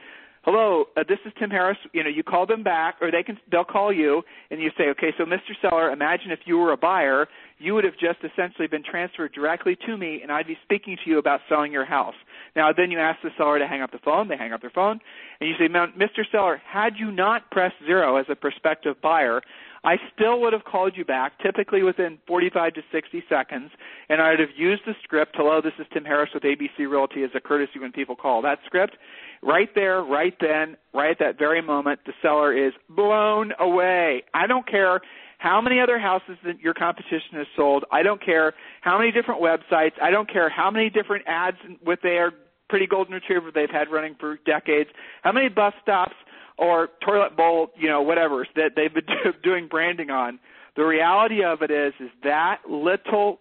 hello, 0.47 0.85
uh, 0.95 1.03
this 1.09 1.19
is 1.25 1.33
Tim 1.37 1.49
Harris. 1.49 1.77
You 1.91 2.05
know, 2.05 2.09
you 2.09 2.23
call 2.23 2.45
them 2.45 2.63
back, 2.63 2.95
or 3.01 3.11
they 3.11 3.21
can 3.21 3.37
they'll 3.51 3.65
call 3.65 3.91
you, 3.91 4.23
and 4.49 4.61
you 4.61 4.71
say, 4.77 4.85
okay, 4.91 5.11
so 5.17 5.25
Mr. 5.25 5.51
Seller, 5.61 5.91
imagine 5.91 6.31
if 6.31 6.39
you 6.45 6.57
were 6.57 6.71
a 6.71 6.77
buyer, 6.77 7.27
you 7.59 7.73
would 7.73 7.83
have 7.83 7.95
just 7.99 8.19
essentially 8.23 8.65
been 8.65 8.81
transferred 8.81 9.33
directly 9.33 9.77
to 9.85 9.97
me, 9.97 10.21
and 10.23 10.31
I'd 10.31 10.47
be 10.47 10.57
speaking 10.63 10.95
to 11.03 11.09
you 11.09 11.19
about 11.19 11.41
selling 11.49 11.73
your 11.73 11.83
house. 11.83 12.15
Now, 12.55 12.71
then 12.75 12.91
you 12.91 12.99
ask 12.99 13.21
the 13.21 13.29
seller 13.37 13.59
to 13.59 13.67
hang 13.67 13.81
up 13.81 13.91
the 13.91 13.99
phone. 13.99 14.27
They 14.27 14.37
hang 14.37 14.53
up 14.53 14.61
their 14.61 14.69
phone, 14.69 14.99
and 15.39 15.49
you 15.49 15.55
say, 15.59 15.67
Mr. 15.67 16.23
Seller, 16.31 16.61
had 16.65 16.93
you 16.97 17.11
not 17.11 17.49
pressed 17.51 17.75
zero 17.85 18.17
as 18.17 18.25
a 18.29 18.35
prospective 18.35 19.01
buyer, 19.01 19.41
I 19.83 19.97
still 20.13 20.41
would 20.41 20.53
have 20.53 20.65
called 20.65 20.93
you 20.97 21.05
back, 21.05 21.39
typically 21.39 21.83
within 21.83 22.17
45 22.27 22.73
to 22.73 22.81
60 22.91 23.23
seconds, 23.29 23.71
and 24.09 24.21
I 24.21 24.31
would 24.31 24.39
have 24.39 24.49
used 24.57 24.81
the 24.85 24.93
script, 25.03 25.35
hello, 25.37 25.61
this 25.61 25.73
is 25.79 25.85
Tim 25.93 26.03
Harris 26.03 26.31
with 26.33 26.43
ABC 26.43 26.89
Realty 26.89 27.23
as 27.23 27.29
a 27.35 27.39
courtesy 27.39 27.79
when 27.79 27.91
people 27.91 28.15
call. 28.15 28.41
That 28.41 28.59
script, 28.65 28.97
right 29.41 29.69
there, 29.75 30.01
right 30.01 30.35
then, 30.41 30.77
right 30.93 31.11
at 31.11 31.19
that 31.19 31.37
very 31.37 31.61
moment, 31.61 31.99
the 32.05 32.13
seller 32.21 32.53
is 32.53 32.73
blown 32.89 33.53
away. 33.59 34.23
I 34.33 34.47
don't 34.47 34.67
care 34.67 34.99
how 35.37 35.61
many 35.61 35.79
other 35.79 35.99
houses 35.99 36.37
that 36.45 36.59
your 36.59 36.73
competition 36.73 37.33
has 37.33 37.47
sold. 37.55 37.85
I 37.91 38.03
don't 38.03 38.23
care 38.23 38.53
how 38.81 38.97
many 38.97 39.11
different 39.11 39.41
websites. 39.41 39.93
I 40.01 40.09
don't 40.09 40.31
care 40.31 40.49
how 40.49 40.71
many 40.71 40.89
different 40.89 41.25
ads 41.27 41.57
with 41.85 41.99
their 42.01 42.31
pretty 42.69 42.87
golden 42.87 43.13
retriever 43.13 43.51
they've 43.53 43.69
had 43.69 43.89
running 43.91 44.15
for 44.19 44.39
decades. 44.45 44.89
How 45.21 45.31
many 45.31 45.49
bus 45.49 45.73
stops 45.81 46.15
or 46.57 46.89
toilet 47.05 47.37
bowl, 47.37 47.71
you 47.77 47.87
know, 47.87 48.01
whatever 48.01 48.45
that 48.55 48.71
they've 48.75 48.93
been 48.93 49.05
doing 49.43 49.67
branding 49.67 50.09
on. 50.09 50.39
The 50.75 50.83
reality 50.83 51.43
of 51.43 51.61
it 51.61 51.71
is, 51.71 51.93
is 51.99 52.09
that 52.23 52.61
little 52.69 53.39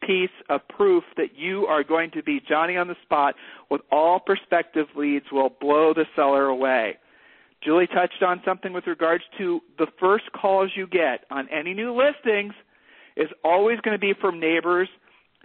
piece 0.00 0.30
of 0.48 0.66
proof 0.68 1.04
that 1.16 1.36
you 1.36 1.66
are 1.66 1.84
going 1.84 2.10
to 2.12 2.22
be 2.22 2.40
Johnny 2.48 2.76
on 2.76 2.88
the 2.88 2.96
spot 3.02 3.34
with 3.70 3.80
all 3.90 4.18
prospective 4.18 4.86
leads 4.96 5.26
will 5.30 5.50
blow 5.60 5.92
the 5.94 6.04
seller 6.16 6.46
away. 6.46 6.96
Julie 7.64 7.86
touched 7.86 8.22
on 8.22 8.40
something 8.44 8.72
with 8.72 8.86
regards 8.86 9.24
to 9.38 9.60
the 9.78 9.86
first 10.00 10.24
calls 10.32 10.70
you 10.74 10.86
get 10.86 11.24
on 11.30 11.48
any 11.48 11.74
new 11.74 11.96
listings 11.96 12.54
is 13.16 13.28
always 13.44 13.78
going 13.80 13.94
to 13.94 14.00
be 14.00 14.14
from 14.18 14.40
neighbors, 14.40 14.88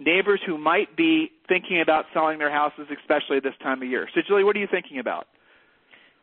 neighbors 0.00 0.40
who 0.46 0.58
might 0.58 0.96
be 0.96 1.30
thinking 1.48 1.80
about 1.80 2.06
selling 2.12 2.38
their 2.38 2.50
houses, 2.50 2.86
especially 3.00 3.40
this 3.40 3.54
time 3.62 3.82
of 3.82 3.88
year. 3.88 4.08
So, 4.14 4.20
Julie, 4.26 4.44
what 4.44 4.56
are 4.56 4.60
you 4.60 4.68
thinking 4.70 4.98
about? 4.98 5.28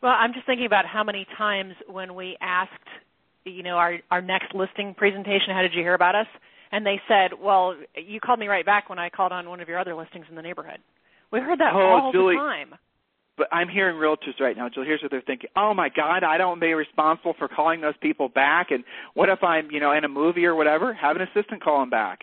Well, 0.02 0.14
I'm 0.18 0.34
just 0.34 0.46
thinking 0.46 0.66
about 0.66 0.86
how 0.86 1.04
many 1.04 1.26
times 1.38 1.74
when 1.88 2.16
we 2.16 2.38
asked, 2.42 2.72
you 3.46 3.64
know, 3.64 3.78
our 3.78 4.00
our 4.12 4.22
next 4.22 4.54
listing 4.54 4.94
presentation, 4.94 5.54
how 5.54 5.62
did 5.62 5.74
you 5.74 5.82
hear 5.82 5.94
about 5.94 6.16
us? 6.16 6.28
and 6.76 6.86
they 6.86 7.00
said, 7.08 7.32
"Well, 7.40 7.76
you 7.96 8.20
called 8.20 8.40
me 8.40 8.48
right 8.48 8.66
back 8.66 8.90
when 8.90 9.00
I 9.00 9.10
called 9.10 9.32
on 9.32 9.50
one 9.50 9.62
of 9.62 9.70
your 9.70 9.80
other 9.80 9.96
listings 9.96 10.26
in 10.30 10.36
the 10.36 10.42
neighborhood." 10.42 10.80
We 11.32 11.40
heard 11.40 11.60
that 11.60 11.74
oh, 11.74 11.80
all 11.80 12.12
Julie, 12.12 12.36
the 12.36 12.40
time. 12.40 12.76
But 13.38 13.48
I'm 13.52 13.68
hearing 13.68 13.98
realtors 13.98 14.40
right 14.40 14.56
now, 14.56 14.70
Jill. 14.70 14.84
Here's 14.84 15.02
what 15.02 15.12
they're 15.12 15.22
thinking: 15.26 15.50
Oh 15.56 15.74
my 15.74 15.90
God, 15.90 16.24
I 16.24 16.38
don't 16.38 16.60
be 16.60 16.74
responsible 16.74 17.36
for 17.38 17.48
calling 17.48 17.82
those 17.82 17.98
people 18.02 18.30
back. 18.30 18.72
And 18.72 18.84
what 19.14 19.30
if 19.30 19.44
I'm, 19.44 19.70
you 19.72 19.80
know, 19.80 19.92
in 19.92 20.06
a 20.06 20.10
movie 20.10 20.46
or 20.46 20.56
whatever? 20.56 20.94
Have 20.94 21.18
an 21.18 21.24
assistant 21.24 21.62
call 21.64 21.80
them 21.80 21.90
back. 21.90 22.22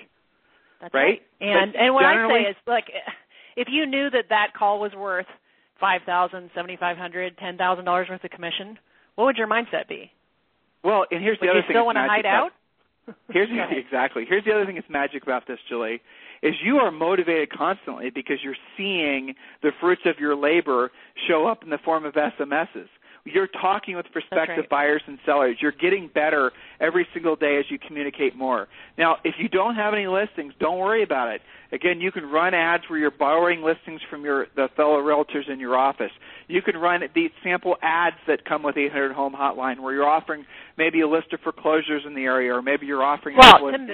That's 0.81 0.95
right. 0.95 1.21
right. 1.21 1.23
And 1.41 1.75
and 1.77 1.95
what 1.95 2.05
I 2.05 2.29
say 2.29 2.51
is, 2.51 2.57
like, 2.67 2.85
if 3.57 3.69
you 3.71 3.87
knew 3.87 4.11
that 4.11 4.25
that 4.31 4.49
call 4.59 4.81
was 4.81 4.93
worth 4.97 5.27
five 5.79 6.01
thousand, 6.07 6.51
seventy 6.55 6.77
five 6.79 6.97
hundred, 6.97 7.37
ten 7.39 7.59
thousand 7.59 7.85
dollars 7.85 8.09
worth 8.09 8.25
of 8.25 8.31
commission, 8.31 8.79
what 9.17 9.27
would 9.27 9.37
your 9.37 9.49
mindset 9.49 9.89
be? 9.89 10.11
Well, 10.83 11.05
and 11.11 11.23
here's 11.23 11.39
would 11.41 11.47
the 11.47 11.51
other 11.51 11.61
you 11.61 11.67
thing. 11.67 11.75
still 11.75 11.87
want 11.87 11.97
to 11.97 12.07
hide 12.09 12.27
out? 12.27 12.51
Here's 13.31 13.49
exactly. 13.73 14.25
Here's 14.29 14.45
the 14.45 14.53
other 14.53 14.65
thing 14.65 14.77
that's 14.77 14.89
magic 14.89 15.25
about 15.25 15.47
this, 15.47 15.59
Julie, 15.69 16.01
is 16.43 16.55
you 16.65 16.77
are 16.77 16.91
motivated 16.91 17.51
constantly 17.51 18.11
because 18.11 18.39
you're 18.43 18.57
seeing 18.77 19.35
the 19.63 19.71
fruits 19.81 20.03
of 20.07 20.19
your 20.19 20.37
labor 20.37 20.91
show 21.29 21.47
up 21.47 21.63
in 21.63 21.71
the 21.71 21.79
form 21.85 22.05
of 22.05 22.15
SMSs. 22.15 22.89
You're 23.25 23.47
talking 23.47 23.95
with 23.95 24.07
prospective 24.11 24.59
right. 24.59 24.69
buyers 24.69 25.03
and 25.07 25.17
sellers. 25.25 25.57
You're 25.61 25.71
getting 25.71 26.11
better 26.13 26.51
every 26.81 27.07
single 27.15 27.37
day 27.37 27.57
as 27.59 27.65
you 27.71 27.79
communicate 27.79 28.35
more. 28.35 28.67
Now, 28.99 29.19
if 29.23 29.37
you 29.39 29.49
don't 29.49 29.77
have 29.77 29.95
any 29.95 30.09
listings, 30.09 30.53
don't 30.59 30.79
worry 30.79 31.05
about 31.05 31.33
it. 31.33 31.41
Again, 31.71 32.01
you 32.01 32.11
can 32.11 32.25
run 32.25 32.53
ads 32.53 32.83
where 32.89 32.99
you're 32.99 33.13
borrowing 33.13 33.63
listings 33.63 34.01
from 34.11 34.25
your 34.25 34.47
the 34.57 34.69
fellow 34.77 34.99
realtors 34.99 35.49
in 35.49 35.61
your 35.61 35.77
office. 35.77 36.11
You 36.49 36.63
can 36.63 36.77
run 36.77 37.03
the 37.15 37.29
sample 37.45 37.77
ads 37.81 38.17
that 38.27 38.45
come 38.45 38.65
with 38.65 38.77
800 38.77 39.13
Home 39.13 39.35
Hotline 39.35 39.79
where 39.81 39.95
you're 39.95 40.09
offering 40.09 40.45
maybe 40.77 41.01
a 41.01 41.09
list 41.09 41.33
of 41.33 41.41
foreclosures 41.41 42.03
in 42.05 42.15
the 42.15 42.25
area, 42.25 42.53
or 42.53 42.61
maybe 42.61 42.87
you're 42.87 43.05
offering 43.05 43.37
well, 43.39 43.71
Tim, 43.71 43.87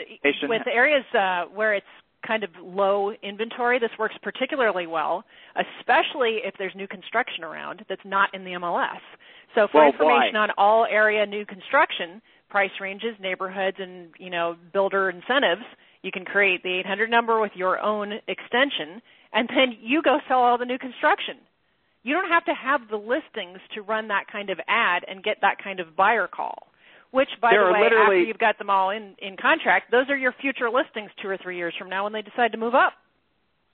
with 0.48 0.66
areas 0.66 1.04
uh, 1.14 1.44
where 1.54 1.74
it's 1.74 1.86
kind 2.26 2.44
of 2.44 2.50
low 2.62 3.12
inventory, 3.22 3.78
this 3.78 3.90
works 3.98 4.14
particularly 4.22 4.86
well, 4.86 5.24
especially 5.56 6.38
if 6.44 6.54
there's 6.58 6.74
new 6.74 6.88
construction 6.88 7.44
around 7.44 7.84
that's 7.88 8.04
not 8.04 8.34
in 8.34 8.44
the 8.44 8.52
MLS. 8.52 9.00
So 9.54 9.68
for 9.70 9.80
well, 9.80 9.92
information 9.92 10.34
why? 10.34 10.40
on 10.40 10.50
all 10.58 10.86
area 10.90 11.24
new 11.26 11.46
construction, 11.46 12.20
price 12.48 12.70
ranges, 12.80 13.14
neighborhoods, 13.20 13.76
and 13.80 14.10
you 14.18 14.30
know 14.30 14.56
builder 14.72 15.10
incentives, 15.10 15.62
you 16.02 16.10
can 16.12 16.24
create 16.24 16.62
the 16.62 16.78
800 16.80 17.10
number 17.10 17.40
with 17.40 17.52
your 17.54 17.80
own 17.80 18.12
extension, 18.28 19.00
and 19.32 19.48
then 19.48 19.76
you 19.80 20.02
go 20.02 20.18
sell 20.28 20.40
all 20.40 20.58
the 20.58 20.64
new 20.64 20.78
construction. 20.78 21.36
You 22.02 22.14
don't 22.14 22.30
have 22.30 22.44
to 22.44 22.54
have 22.54 22.88
the 22.88 22.96
listings 22.96 23.58
to 23.74 23.82
run 23.82 24.08
that 24.08 24.24
kind 24.30 24.50
of 24.50 24.60
ad 24.68 25.04
and 25.08 25.22
get 25.22 25.38
that 25.42 25.56
kind 25.62 25.80
of 25.80 25.96
buyer 25.96 26.28
call. 26.28 26.67
Which, 27.10 27.28
by 27.40 27.50
there 27.52 27.66
the 27.66 27.72
way, 27.72 27.88
after 27.88 28.20
you've 28.20 28.38
got 28.38 28.58
them 28.58 28.68
all 28.68 28.90
in 28.90 29.14
in 29.18 29.36
contract, 29.36 29.90
those 29.90 30.10
are 30.10 30.16
your 30.16 30.34
future 30.40 30.68
listings 30.68 31.10
two 31.22 31.28
or 31.28 31.38
three 31.38 31.56
years 31.56 31.74
from 31.78 31.88
now 31.88 32.04
when 32.04 32.12
they 32.12 32.22
decide 32.22 32.52
to 32.52 32.58
move 32.58 32.74
up. 32.74 32.92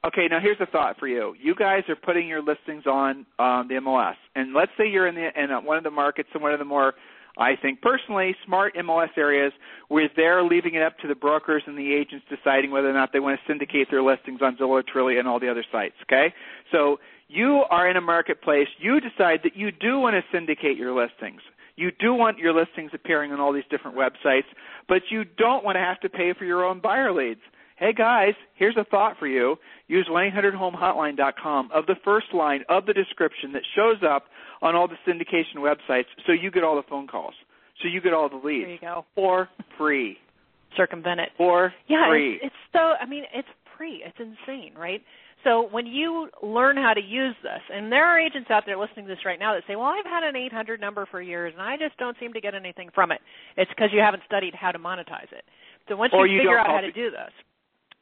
Okay, 0.07 0.28
now 0.30 0.39
here's 0.39 0.61
a 0.61 0.66
thought 0.66 0.99
for 0.99 1.09
you. 1.09 1.35
You 1.41 1.55
guys 1.55 1.82
are 1.89 1.97
putting 1.97 2.28
your 2.28 2.43
listings 2.43 2.85
on 2.87 3.24
um, 3.39 3.68
the 3.68 3.80
MLS, 3.82 4.16
and 4.37 4.53
let's 4.53 4.70
say 4.76 4.87
you're 4.87 5.07
in 5.07 5.14
the 5.14 5.28
in 5.35 5.51
one 5.64 5.78
of 5.78 5.85
the 5.85 5.91
markets 5.91 6.28
and 6.35 6.43
one 6.43 6.53
of 6.53 6.59
the 6.59 6.64
more, 6.64 6.93
I 7.39 7.57
think 7.61 7.80
personally, 7.80 8.37
smart 8.45 8.74
MLS 8.76 9.16
areas 9.16 9.53
where 9.89 10.09
they're 10.14 10.45
leaving 10.45 10.74
it 10.74 10.82
up 10.82 10.99
to 10.99 11.09
the 11.09 11.14
brokers 11.14 11.62
and 11.66 11.76
the 11.76 11.95
agents 11.95 12.26
deciding 12.28 12.70
whether 12.70 12.91
or 12.91 12.93
not 12.93 13.14
they 13.14 13.20
want 13.20 13.41
to 13.41 13.53
syndicate 13.53 13.89
their 13.91 14.03
listings 14.03 14.41
on 14.43 14.57
Zillow, 14.59 14.82
Trulia, 14.85 15.18
and 15.18 15.26
all 15.26 15.41
the 15.41 15.51
other 15.51 15.64
sites. 15.72 15.97
Okay, 16.03 16.35
so 16.70 16.99
you 17.28 17.64
are 17.70 17.89
in 17.89 17.97
a 17.97 18.03
marketplace. 18.03 18.68
You 18.78 19.01
decide 19.01 19.41
that 19.45 19.57
you 19.57 19.72
do 19.72 19.99
want 19.99 20.14
to 20.14 20.22
syndicate 20.30 20.76
your 20.76 20.93
listings. 20.95 21.41
You 21.77 21.91
do 21.99 22.14
want 22.14 22.39
your 22.39 22.53
listings 22.53 22.93
appearing 22.95 23.33
on 23.33 23.41
all 23.41 23.53
these 23.53 23.64
different 23.70 23.97
websites, 23.97 24.47
but 24.89 25.03
you 25.11 25.25
don't 25.25 25.64
want 25.64 25.77
to 25.77 25.81
have 25.81 26.01
to 26.01 26.09
pay 26.09 26.33
for 26.39 26.45
your 26.45 26.64
own 26.64 26.81
buyer 26.81 27.12
leads. 27.12 27.41
Hey 27.77 27.93
guys, 27.93 28.35
here's 28.55 28.77
a 28.77 28.85
thought 28.85 29.16
for 29.18 29.27
you. 29.27 29.57
Use 29.89 30.07
1-800-HOME-HOTLINE.com 30.09 31.70
of 31.75 31.87
the 31.87 31.97
first 32.05 32.27
line 32.33 32.62
of 32.68 32.87
the 32.87 32.93
description 32.93 33.53
that 33.53 33.62
shows 33.75 33.97
up 34.09 34.27
on 34.62 34.77
all 34.77 34.87
the 34.87 34.95
syndication 35.07 35.57
websites 35.57 36.07
so 36.25 36.33
you 36.33 36.53
get 36.53 36.62
all 36.62 36.77
the 36.77 36.89
phone 36.89 37.09
calls. 37.09 37.35
So 37.83 37.89
you 37.89 38.01
get 38.01 38.14
all 38.14 38.29
the 38.29 38.37
leads. 38.37 38.66
There 38.66 38.72
you 38.75 38.79
go. 38.81 39.05
For 39.16 39.49
free. 39.77 40.18
Circumvent 40.77 41.20
it. 41.20 41.31
For 41.37 41.72
yeah, 41.89 42.09
free. 42.09 42.35
It's, 42.35 42.45
it's 42.45 42.55
so, 42.72 42.79
I 42.79 43.07
mean, 43.07 43.25
it's 43.35 43.49
free. 43.77 44.05
It's 44.07 44.18
insane, 44.18 44.75
right? 44.79 45.03
So 45.45 45.68
when 45.70 45.86
you 45.86 46.30
learn 46.42 46.76
how 46.76 46.95
to 46.95 47.01
use 47.01 47.36
this, 47.42 47.61
and 47.72 47.92
there 47.92 48.05
are 48.07 48.18
agents 48.18 48.51
out 48.51 48.64
there 48.66 48.78
listening 48.78 49.07
to 49.07 49.14
this 49.14 49.24
right 49.24 49.38
now 49.38 49.55
that 49.55 49.62
say, 49.68 49.76
"Well, 49.76 49.86
I've 49.86 50.07
had 50.07 50.24
an 50.24 50.34
800 50.34 50.80
number 50.80 51.07
for 51.07 51.20
years, 51.20 51.53
and 51.53 51.62
I 51.62 51.76
just 51.76 51.97
don't 51.99 52.16
seem 52.18 52.32
to 52.32 52.40
get 52.40 52.55
anything 52.55 52.90
from 52.95 53.12
it." 53.12 53.20
It's 53.57 53.70
because 53.70 53.92
you 53.92 54.01
haven't 54.01 54.22
studied 54.24 54.55
how 54.55 54.72
to 54.72 54.78
monetize 54.78 55.30
it. 55.32 55.45
So 55.88 55.97
once 55.97 56.12
you, 56.14 56.24
you 56.24 56.40
figure 56.40 56.59
out 56.59 56.66
how 56.66 56.80
to 56.80 56.90
do 56.90 57.11
this, 57.11 57.30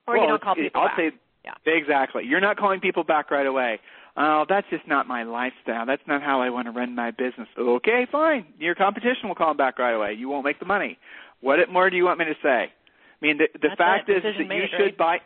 or 0.07 0.15
well, 0.15 0.23
you 0.23 0.29
don't 0.29 0.43
call 0.43 0.55
people 0.55 0.81
I'll 0.81 0.89
back. 0.89 0.97
say 0.97 1.11
yeah. 1.45 1.55
exactly. 1.67 2.25
You're 2.25 2.41
not 2.41 2.57
calling 2.57 2.81
people 2.81 3.03
back 3.03 3.31
right 3.31 3.47
away. 3.47 3.81
Oh, 4.17 4.45
that's 4.49 4.67
just 4.71 4.87
not 4.87 5.09
my 5.09 5.25
lifestyle. 5.25 5.87
That's 5.87 6.03
not 6.07 6.23
how 6.23 6.41
I 6.41 6.51
want 6.51 6.67
to 6.67 6.71
run 6.71 6.95
my 6.95 7.11
business. 7.11 7.49
Okay, 7.59 8.07
fine. 8.13 8.47
Your 8.59 8.75
competition 8.75 9.27
will 9.27 9.35
call 9.35 9.49
them 9.49 9.57
back 9.57 9.79
right 9.79 9.95
away. 9.95 10.13
You 10.13 10.29
won't 10.29 10.45
make 10.45 10.61
the 10.61 10.67
money. 10.67 10.99
What 11.41 11.59
more 11.71 11.91
do 11.91 11.97
you 11.97 12.05
want 12.05 12.19
me 12.19 12.27
to 12.27 12.35
say? 12.43 12.71
I 12.71 13.25
mean, 13.25 13.39
the, 13.39 13.49
the 13.59 13.75
fact 13.77 14.11
is 14.11 14.23
that 14.23 14.39
made, 14.47 14.57
you 14.57 14.63
right? 14.63 14.71
should 14.77 14.97
buy 14.97 15.19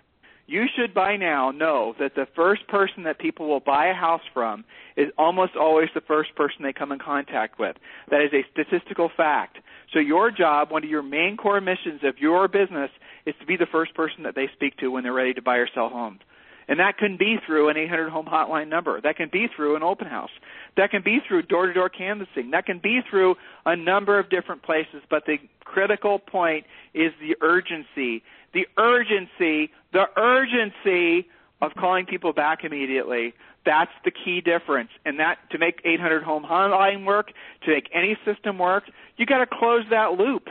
you 0.46 0.66
should 0.76 0.94
by 0.94 1.16
now 1.16 1.50
know 1.50 1.94
that 1.98 2.14
the 2.14 2.26
first 2.36 2.66
person 2.68 3.02
that 3.04 3.18
people 3.18 3.48
will 3.48 3.60
buy 3.60 3.86
a 3.86 3.94
house 3.94 4.22
from 4.32 4.64
is 4.96 5.08
almost 5.18 5.56
always 5.56 5.88
the 5.94 6.00
first 6.00 6.34
person 6.36 6.58
they 6.62 6.72
come 6.72 6.92
in 6.92 6.98
contact 6.98 7.58
with. 7.58 7.76
That 8.10 8.22
is 8.22 8.32
a 8.32 8.46
statistical 8.52 9.10
fact. 9.16 9.58
So 9.92 9.98
your 9.98 10.30
job, 10.30 10.70
one 10.70 10.84
of 10.84 10.90
your 10.90 11.02
main 11.02 11.36
core 11.36 11.60
missions 11.60 12.00
of 12.04 12.18
your 12.18 12.48
business, 12.48 12.90
is 13.24 13.34
to 13.40 13.46
be 13.46 13.56
the 13.56 13.66
first 13.70 13.94
person 13.94 14.22
that 14.22 14.34
they 14.34 14.48
speak 14.54 14.76
to 14.78 14.88
when 14.88 15.02
they're 15.02 15.12
ready 15.12 15.34
to 15.34 15.42
buy 15.42 15.56
or 15.56 15.68
sell 15.74 15.88
homes. 15.88 16.20
And 16.68 16.80
that 16.80 16.98
can 16.98 17.16
be 17.16 17.38
through 17.46 17.68
an 17.68 17.76
800 17.76 18.10
home 18.10 18.26
hotline 18.26 18.68
number. 18.68 19.00
That 19.00 19.16
can 19.16 19.28
be 19.30 19.46
through 19.54 19.76
an 19.76 19.82
open 19.82 20.08
house. 20.08 20.30
That 20.76 20.90
can 20.90 21.02
be 21.02 21.20
through 21.26 21.42
door 21.42 21.66
to 21.66 21.72
door 21.72 21.88
canvassing. 21.88 22.50
That 22.50 22.66
can 22.66 22.78
be 22.78 23.00
through 23.08 23.36
a 23.64 23.76
number 23.76 24.18
of 24.18 24.28
different 24.30 24.62
places. 24.62 25.02
But 25.08 25.26
the 25.26 25.38
critical 25.64 26.18
point 26.18 26.66
is 26.92 27.12
the 27.20 27.36
urgency. 27.40 28.22
The 28.52 28.66
urgency, 28.78 29.70
the 29.92 30.06
urgency 30.16 31.28
of 31.62 31.74
calling 31.74 32.04
people 32.04 32.32
back 32.32 32.64
immediately. 32.64 33.34
That's 33.64 33.92
the 34.04 34.10
key 34.10 34.40
difference. 34.40 34.90
And 35.04 35.18
that 35.20 35.38
to 35.50 35.58
make 35.58 35.80
800 35.84 36.22
home 36.22 36.44
hotline 36.44 37.04
work, 37.04 37.32
to 37.64 37.70
make 37.70 37.88
any 37.92 38.16
system 38.24 38.58
work, 38.58 38.84
you 39.16 39.26
got 39.26 39.38
to 39.38 39.46
close 39.46 39.84
that 39.90 40.12
loop. 40.12 40.48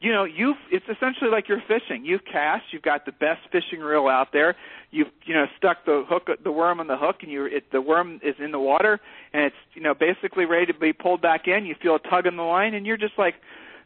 You 0.00 0.12
know, 0.12 0.24
you've 0.24 0.56
it's 0.72 0.86
essentially 0.88 1.30
like 1.30 1.46
you're 1.48 1.62
fishing. 1.68 2.04
You've 2.06 2.24
cast, 2.24 2.64
you've 2.72 2.80
got 2.82 3.04
the 3.04 3.12
best 3.12 3.40
fishing 3.52 3.80
reel 3.80 4.08
out 4.08 4.28
there. 4.32 4.56
You've 4.90 5.08
you 5.26 5.34
know 5.34 5.44
stuck 5.58 5.84
the 5.84 6.04
hook, 6.08 6.28
the 6.42 6.50
worm 6.52 6.80
on 6.80 6.86
the 6.86 6.96
hook, 6.96 7.16
and 7.22 7.30
you 7.30 7.44
it, 7.44 7.70
the 7.70 7.82
worm 7.82 8.18
is 8.22 8.34
in 8.38 8.50
the 8.50 8.58
water, 8.58 8.98
and 9.34 9.44
it's 9.44 9.56
you 9.74 9.82
know 9.82 9.92
basically 9.94 10.46
ready 10.46 10.66
to 10.72 10.78
be 10.78 10.92
pulled 10.94 11.20
back 11.20 11.46
in. 11.46 11.66
You 11.66 11.74
feel 11.82 11.96
a 11.96 11.98
tug 11.98 12.26
on 12.26 12.36
the 12.36 12.42
line, 12.42 12.72
and 12.72 12.86
you're 12.86 12.96
just 12.96 13.18
like, 13.18 13.34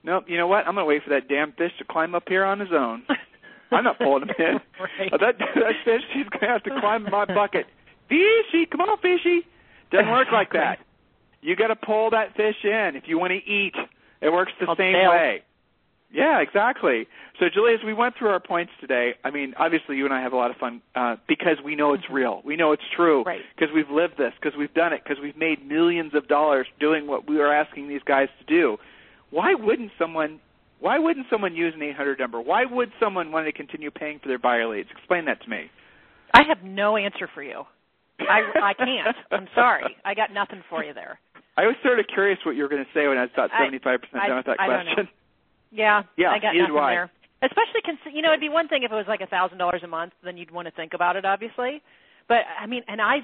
nope. 0.04 0.24
You 0.28 0.36
know 0.36 0.46
what? 0.46 0.66
I'm 0.68 0.74
gonna 0.76 0.86
wait 0.86 1.02
for 1.02 1.10
that 1.10 1.26
damn 1.28 1.50
fish 1.52 1.72
to 1.78 1.84
climb 1.84 2.14
up 2.14 2.24
here 2.28 2.44
on 2.44 2.60
his 2.60 2.70
own. 2.72 3.02
I'm 3.72 3.82
not 3.82 3.98
pulling 3.98 4.22
him 4.28 4.34
in. 4.38 4.54
right. 4.78 5.10
That 5.10 5.38
that 5.38 5.74
fish, 5.84 6.02
he's 6.14 6.26
gonna 6.28 6.52
have 6.52 6.62
to 6.62 6.70
climb 6.80 7.02
my 7.10 7.24
bucket. 7.24 7.66
Fishy, 8.08 8.66
come 8.70 8.82
on, 8.82 8.98
fishy. 8.98 9.46
Doesn't 9.90 10.10
work 10.10 10.28
like 10.32 10.52
that. 10.52 10.78
You 11.42 11.56
got 11.56 11.68
to 11.68 11.76
pull 11.76 12.10
that 12.10 12.36
fish 12.36 12.56
in 12.64 12.92
if 12.94 13.04
you 13.06 13.18
want 13.18 13.32
to 13.32 13.36
eat. 13.50 13.74
It 14.22 14.30
works 14.32 14.52
the 14.60 14.66
Called 14.66 14.78
same 14.78 14.92
bail. 14.94 15.10
way. 15.10 15.42
Yeah, 16.14 16.40
exactly. 16.40 17.08
So, 17.40 17.46
Julie, 17.52 17.74
as 17.74 17.80
we 17.84 17.92
went 17.92 18.14
through 18.16 18.28
our 18.28 18.38
points 18.38 18.70
today, 18.80 19.14
I 19.24 19.30
mean, 19.30 19.52
obviously, 19.58 19.96
you 19.96 20.04
and 20.04 20.14
I 20.14 20.22
have 20.22 20.32
a 20.32 20.36
lot 20.36 20.52
of 20.52 20.56
fun 20.58 20.80
uh, 20.94 21.16
because 21.26 21.56
we 21.64 21.74
know 21.74 21.92
it's 21.92 22.04
real. 22.08 22.40
We 22.44 22.54
know 22.56 22.70
it's 22.70 22.84
true 22.94 23.24
Right. 23.24 23.40
because 23.56 23.74
we've 23.74 23.90
lived 23.90 24.14
this, 24.16 24.32
because 24.40 24.56
we've 24.56 24.72
done 24.74 24.92
it, 24.92 25.02
because 25.02 25.20
we've 25.20 25.36
made 25.36 25.66
millions 25.66 26.14
of 26.14 26.28
dollars 26.28 26.68
doing 26.78 27.08
what 27.08 27.28
we 27.28 27.40
are 27.40 27.52
asking 27.52 27.88
these 27.88 28.02
guys 28.06 28.28
to 28.38 28.44
do. 28.46 28.76
Why 29.30 29.54
wouldn't 29.54 29.90
someone? 29.98 30.38
Why 30.78 30.98
wouldn't 30.98 31.26
someone 31.30 31.56
use 31.56 31.72
an 31.74 31.82
800 31.82 32.18
number? 32.20 32.40
Why 32.40 32.64
would 32.64 32.92
someone 33.00 33.32
want 33.32 33.46
to 33.46 33.52
continue 33.52 33.90
paying 33.90 34.20
for 34.20 34.28
their 34.28 34.38
buyer 34.38 34.68
leads? 34.68 34.90
Explain 34.96 35.24
that 35.24 35.42
to 35.42 35.48
me. 35.50 35.70
I 36.32 36.42
have 36.48 36.62
no 36.62 36.96
answer 36.96 37.28
for 37.34 37.42
you. 37.42 37.64
I 38.20 38.42
I 38.62 38.74
can't. 38.74 39.16
I'm 39.32 39.48
sorry. 39.54 39.96
I 40.04 40.14
got 40.14 40.32
nothing 40.32 40.62
for 40.70 40.84
you 40.84 40.94
there. 40.94 41.18
I 41.56 41.62
was 41.66 41.74
sort 41.84 41.98
of 41.98 42.06
curious 42.12 42.38
what 42.44 42.54
you 42.54 42.62
were 42.62 42.68
going 42.68 42.84
to 42.84 42.90
say 42.94 43.08
when 43.08 43.16
I 43.18 43.22
was 43.22 43.30
about 43.34 43.50
75% 43.50 43.98
I- 44.14 44.28
done 44.28 44.36
with 44.36 44.46
that 44.46 44.60
I 44.60 44.66
question. 44.66 45.08
Yeah, 45.74 46.02
Yeah, 46.16 46.30
I 46.30 46.38
got 46.38 46.54
nothing 46.54 46.74
there. 46.74 47.10
Especially, 47.42 47.82
cons- 47.84 48.14
you 48.14 48.22
know, 48.22 48.30
it'd 48.30 48.40
be 48.40 48.48
one 48.48 48.68
thing 48.68 48.84
if 48.84 48.92
it 48.92 48.94
was 48.94 49.04
like 49.10 49.20
a 49.20 49.26
thousand 49.26 49.58
dollars 49.58 49.82
a 49.84 49.88
month, 49.90 50.12
then 50.24 50.36
you'd 50.38 50.50
want 50.54 50.66
to 50.66 50.72
think 50.72 50.94
about 50.94 51.16
it, 51.16 51.24
obviously. 51.26 51.82
But 52.28 52.46
I 52.58 52.66
mean, 52.66 52.82
and 52.88 53.02
I, 53.02 53.16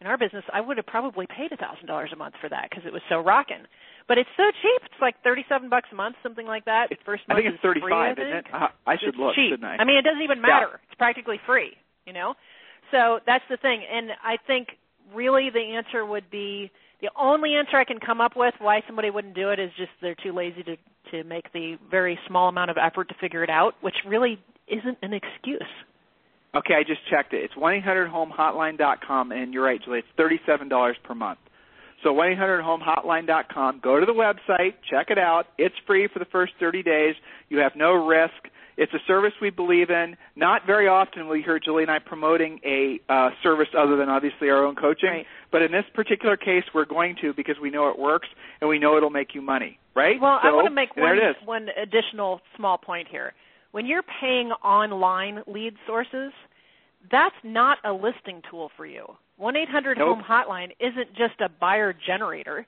in 0.00 0.06
our 0.06 0.18
business, 0.18 0.44
I 0.52 0.60
would 0.60 0.76
have 0.76 0.84
probably 0.86 1.26
paid 1.26 1.52
a 1.52 1.56
thousand 1.56 1.86
dollars 1.86 2.10
a 2.12 2.16
month 2.16 2.34
for 2.40 2.50
that 2.50 2.68
because 2.68 2.84
it 2.84 2.92
was 2.92 3.00
so 3.08 3.20
rocking. 3.20 3.64
But 4.08 4.18
it's 4.18 4.28
so 4.36 4.44
cheap; 4.62 4.82
it's 4.84 5.00
like 5.00 5.14
thirty-seven 5.24 5.70
bucks 5.70 5.88
a 5.90 5.94
month, 5.94 6.16
something 6.22 6.44
like 6.46 6.66
that. 6.66 6.92
It's- 6.92 7.00
First 7.06 7.22
I 7.30 7.34
think 7.34 7.46
it's 7.46 7.54
is 7.54 7.60
free, 7.62 7.80
35, 7.80 7.92
I 7.92 8.10
isn't 8.12 8.36
it? 8.36 8.44
think. 8.44 8.54
I 8.86 8.96
should 8.98 9.08
it's 9.10 9.18
look, 9.18 9.34
cheap. 9.34 9.52
shouldn't 9.56 9.64
I? 9.80 9.82
mean, 9.84 9.96
it 9.96 10.02
doesn't 10.02 10.22
even 10.22 10.38
Yeah. 10.38 10.52
matter. 10.52 10.80
It's 10.84 10.98
practically 10.98 11.38
free, 11.46 11.72
you 12.04 12.12
know. 12.12 12.34
So 12.92 13.20
that's 13.26 13.44
the 13.48 13.56
thing, 13.56 13.82
and 13.90 14.10
I 14.22 14.36
think 14.46 14.76
really 15.14 15.48
the 15.50 15.74
answer 15.80 16.04
would 16.04 16.28
be 16.30 16.70
the 17.00 17.08
only 17.16 17.54
answer 17.54 17.76
I 17.78 17.84
can 17.84 18.00
come 18.00 18.20
up 18.20 18.36
with 18.36 18.54
why 18.58 18.82
somebody 18.86 19.10
wouldn't 19.10 19.34
do 19.34 19.50
it 19.50 19.58
is 19.58 19.70
just 19.76 19.90
they're 20.02 20.14
too 20.22 20.32
lazy 20.32 20.62
to 20.64 20.76
to 21.10 21.24
make 21.24 21.52
the 21.52 21.76
very 21.90 22.18
small 22.26 22.48
amount 22.48 22.70
of 22.70 22.76
effort 22.76 23.08
to 23.08 23.14
figure 23.20 23.42
it 23.42 23.50
out, 23.50 23.74
which 23.80 23.94
really 24.06 24.38
isn't 24.68 24.98
an 25.02 25.12
excuse. 25.12 25.62
Okay, 26.54 26.74
I 26.74 26.82
just 26.82 27.00
checked 27.10 27.34
it. 27.34 27.44
It's 27.44 27.54
1-800-HOME-HOTLINE.com, 27.54 29.32
and 29.32 29.52
you're 29.52 29.64
right, 29.64 29.80
Julie. 29.84 30.00
It's 30.00 30.40
$37 30.48 30.94
per 31.04 31.14
month. 31.14 31.38
So 32.02 32.10
1-800-HOME-HOTLINE.com. 32.14 33.80
Go 33.82 34.00
to 34.00 34.06
the 34.06 34.12
website, 34.12 34.74
check 34.88 35.10
it 35.10 35.18
out. 35.18 35.46
It's 35.58 35.74
free 35.86 36.08
for 36.12 36.18
the 36.18 36.24
first 36.26 36.54
30 36.58 36.82
days. 36.82 37.14
You 37.48 37.58
have 37.58 37.72
no 37.76 38.06
risk. 38.06 38.32
It's 38.76 38.92
a 38.92 38.98
service 39.06 39.32
we 39.40 39.50
believe 39.50 39.90
in. 39.90 40.16
Not 40.34 40.66
very 40.66 40.86
often 40.86 41.28
will 41.28 41.36
you 41.36 41.42
hear 41.42 41.58
Julie 41.58 41.82
and 41.82 41.90
I 41.90 41.98
promoting 41.98 42.60
a 42.64 43.00
uh, 43.08 43.30
service 43.42 43.68
other 43.76 43.96
than 43.96 44.08
obviously 44.08 44.50
our 44.50 44.64
own 44.64 44.76
coaching. 44.76 45.08
Right. 45.08 45.26
But 45.50 45.62
in 45.62 45.72
this 45.72 45.84
particular 45.94 46.36
case, 46.36 46.64
we're 46.74 46.84
going 46.84 47.16
to 47.22 47.32
because 47.32 47.56
we 47.60 47.70
know 47.70 47.88
it 47.88 47.98
works 47.98 48.28
and 48.60 48.68
we 48.68 48.78
know 48.78 48.96
it'll 48.96 49.10
make 49.10 49.34
you 49.34 49.40
money. 49.40 49.78
Right? 49.96 50.20
Well, 50.20 50.38
I 50.42 50.52
want 50.52 50.66
to 50.66 50.74
make 50.74 50.94
one, 50.94 51.18
one 51.46 51.68
additional 51.82 52.40
small 52.54 52.76
point 52.76 53.08
here. 53.10 53.32
When 53.72 53.86
you're 53.86 54.04
paying 54.20 54.50
online 54.62 55.42
lead 55.46 55.74
sources, 55.86 56.32
that's 57.10 57.34
not 57.42 57.78
a 57.84 57.92
listing 57.92 58.42
tool 58.50 58.70
for 58.76 58.84
you. 58.86 59.06
1 59.38 59.56
800 59.56 59.98
Nope. 59.98 60.18
Home 60.18 60.24
Hotline 60.26 60.70
isn't 60.80 61.14
just 61.16 61.40
a 61.40 61.48
buyer 61.48 61.94
generator, 62.06 62.66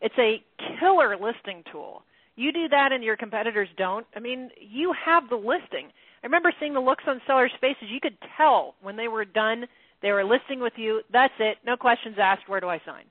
it's 0.00 0.14
a 0.18 0.42
killer 0.78 1.16
listing 1.16 1.62
tool. 1.70 2.02
You 2.36 2.52
do 2.52 2.68
that 2.68 2.92
and 2.92 3.04
your 3.04 3.16
competitors 3.16 3.68
don't. 3.76 4.06
I 4.16 4.20
mean, 4.20 4.50
you 4.58 4.94
have 5.04 5.28
the 5.28 5.36
listing. 5.36 5.88
I 6.22 6.26
remember 6.26 6.52
seeing 6.58 6.72
the 6.72 6.80
looks 6.80 7.04
on 7.06 7.20
sellers' 7.26 7.52
faces. 7.60 7.88
You 7.88 8.00
could 8.00 8.16
tell 8.38 8.74
when 8.80 8.96
they 8.96 9.08
were 9.08 9.26
done, 9.26 9.66
they 10.00 10.12
were 10.12 10.24
listing 10.24 10.60
with 10.60 10.72
you. 10.76 11.02
That's 11.12 11.34
it. 11.38 11.58
No 11.66 11.76
questions 11.76 12.16
asked. 12.18 12.48
Where 12.48 12.60
do 12.60 12.68
I 12.68 12.80
sign? 12.86 13.04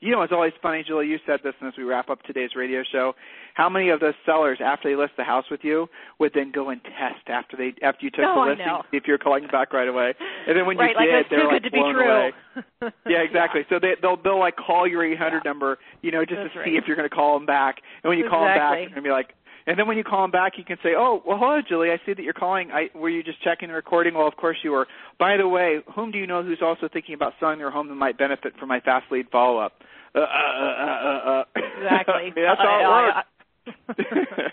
You 0.00 0.12
know, 0.12 0.22
it's 0.22 0.32
always 0.32 0.52
funny, 0.62 0.82
Julie. 0.86 1.08
You 1.08 1.18
said 1.26 1.40
this, 1.44 1.52
and 1.60 1.68
as 1.68 1.74
we 1.76 1.84
wrap 1.84 2.08
up 2.08 2.22
today's 2.22 2.50
radio 2.56 2.82
show, 2.90 3.12
how 3.54 3.68
many 3.68 3.90
of 3.90 4.00
those 4.00 4.14
sellers, 4.24 4.58
after 4.64 4.88
they 4.88 4.96
list 4.96 5.12
the 5.18 5.24
house 5.24 5.44
with 5.50 5.60
you, 5.62 5.88
would 6.18 6.32
then 6.34 6.50
go 6.52 6.70
and 6.70 6.82
test 6.82 7.28
after 7.28 7.54
they 7.56 7.74
after 7.84 8.06
you 8.06 8.10
took 8.10 8.24
Oh, 8.24 8.44
the 8.44 8.50
listing, 8.52 8.66
if 8.92 9.04
you're 9.06 9.18
calling 9.18 9.46
back 9.52 9.74
right 9.74 9.88
away, 9.88 10.14
and 10.48 10.56
then 10.56 10.64
when 10.66 10.78
right, 10.78 10.90
you 10.90 10.96
like 10.96 11.06
did, 11.08 11.26
they're 11.30 11.42
too 11.44 11.48
like 11.52 11.62
good 11.62 11.68
to 11.68 11.70
be 11.70 11.78
blown 11.78 11.94
true. 11.94 12.10
away. 12.10 12.32
Yeah, 13.06 13.18
exactly. 13.20 13.60
So 13.68 13.78
they 13.78 13.92
they'll 14.00 14.16
they'll 14.22 14.38
like 14.38 14.56
call 14.56 14.88
your 14.88 15.04
800 15.04 15.18
Yeah. 15.36 15.40
number, 15.44 15.78
you 16.00 16.10
know, 16.10 16.24
just 16.24 16.40
That's 16.42 16.52
to 16.54 16.58
right. 16.60 16.66
see 16.66 16.76
if 16.76 16.84
you're 16.86 16.96
going 16.96 17.08
to 17.08 17.14
call 17.14 17.38
them 17.38 17.44
back. 17.46 17.76
And 18.02 18.08
when 18.08 18.18
you 18.18 18.28
call 18.28 18.44
them 18.44 18.56
back, 18.56 18.78
Exactly. 18.78 18.80
you're 18.82 18.88
going 18.90 19.04
to 19.04 19.08
be 19.08 19.12
like. 19.12 19.34
And 19.66 19.78
then 19.78 19.86
when 19.86 19.96
you 19.96 20.04
call 20.04 20.22
them 20.22 20.30
back, 20.30 20.52
you 20.56 20.64
can 20.64 20.78
say, 20.82 20.90
"Oh, 20.96 21.22
well, 21.26 21.38
hello, 21.38 21.60
Julie. 21.66 21.90
I 21.90 21.98
see 22.06 22.14
that 22.14 22.22
you're 22.22 22.32
calling. 22.32 22.70
I, 22.70 22.90
were 22.94 23.10
you 23.10 23.22
just 23.22 23.42
checking 23.42 23.68
the 23.68 23.74
recording? 23.74 24.14
Well, 24.14 24.26
of 24.26 24.36
course 24.36 24.56
you 24.62 24.72
were. 24.72 24.86
By 25.18 25.36
the 25.36 25.48
way, 25.48 25.80
whom 25.94 26.10
do 26.10 26.18
you 26.18 26.26
know 26.26 26.42
who's 26.42 26.62
also 26.62 26.88
thinking 26.92 27.14
about 27.14 27.34
selling 27.40 27.58
their 27.58 27.70
home 27.70 27.88
that 27.88 27.94
might 27.94 28.18
benefit 28.18 28.54
from 28.58 28.68
my 28.68 28.80
fast 28.80 29.06
lead 29.10 29.26
follow-up?" 29.30 29.72
Uh, 30.14 30.20
uh, 30.20 30.22
uh, 30.22 30.86
uh, 30.86 31.30
uh. 31.30 31.44
Exactly. 31.56 32.32
That's 32.36 32.60
how 32.60 33.24
it 33.66 33.96
works. 33.96 34.52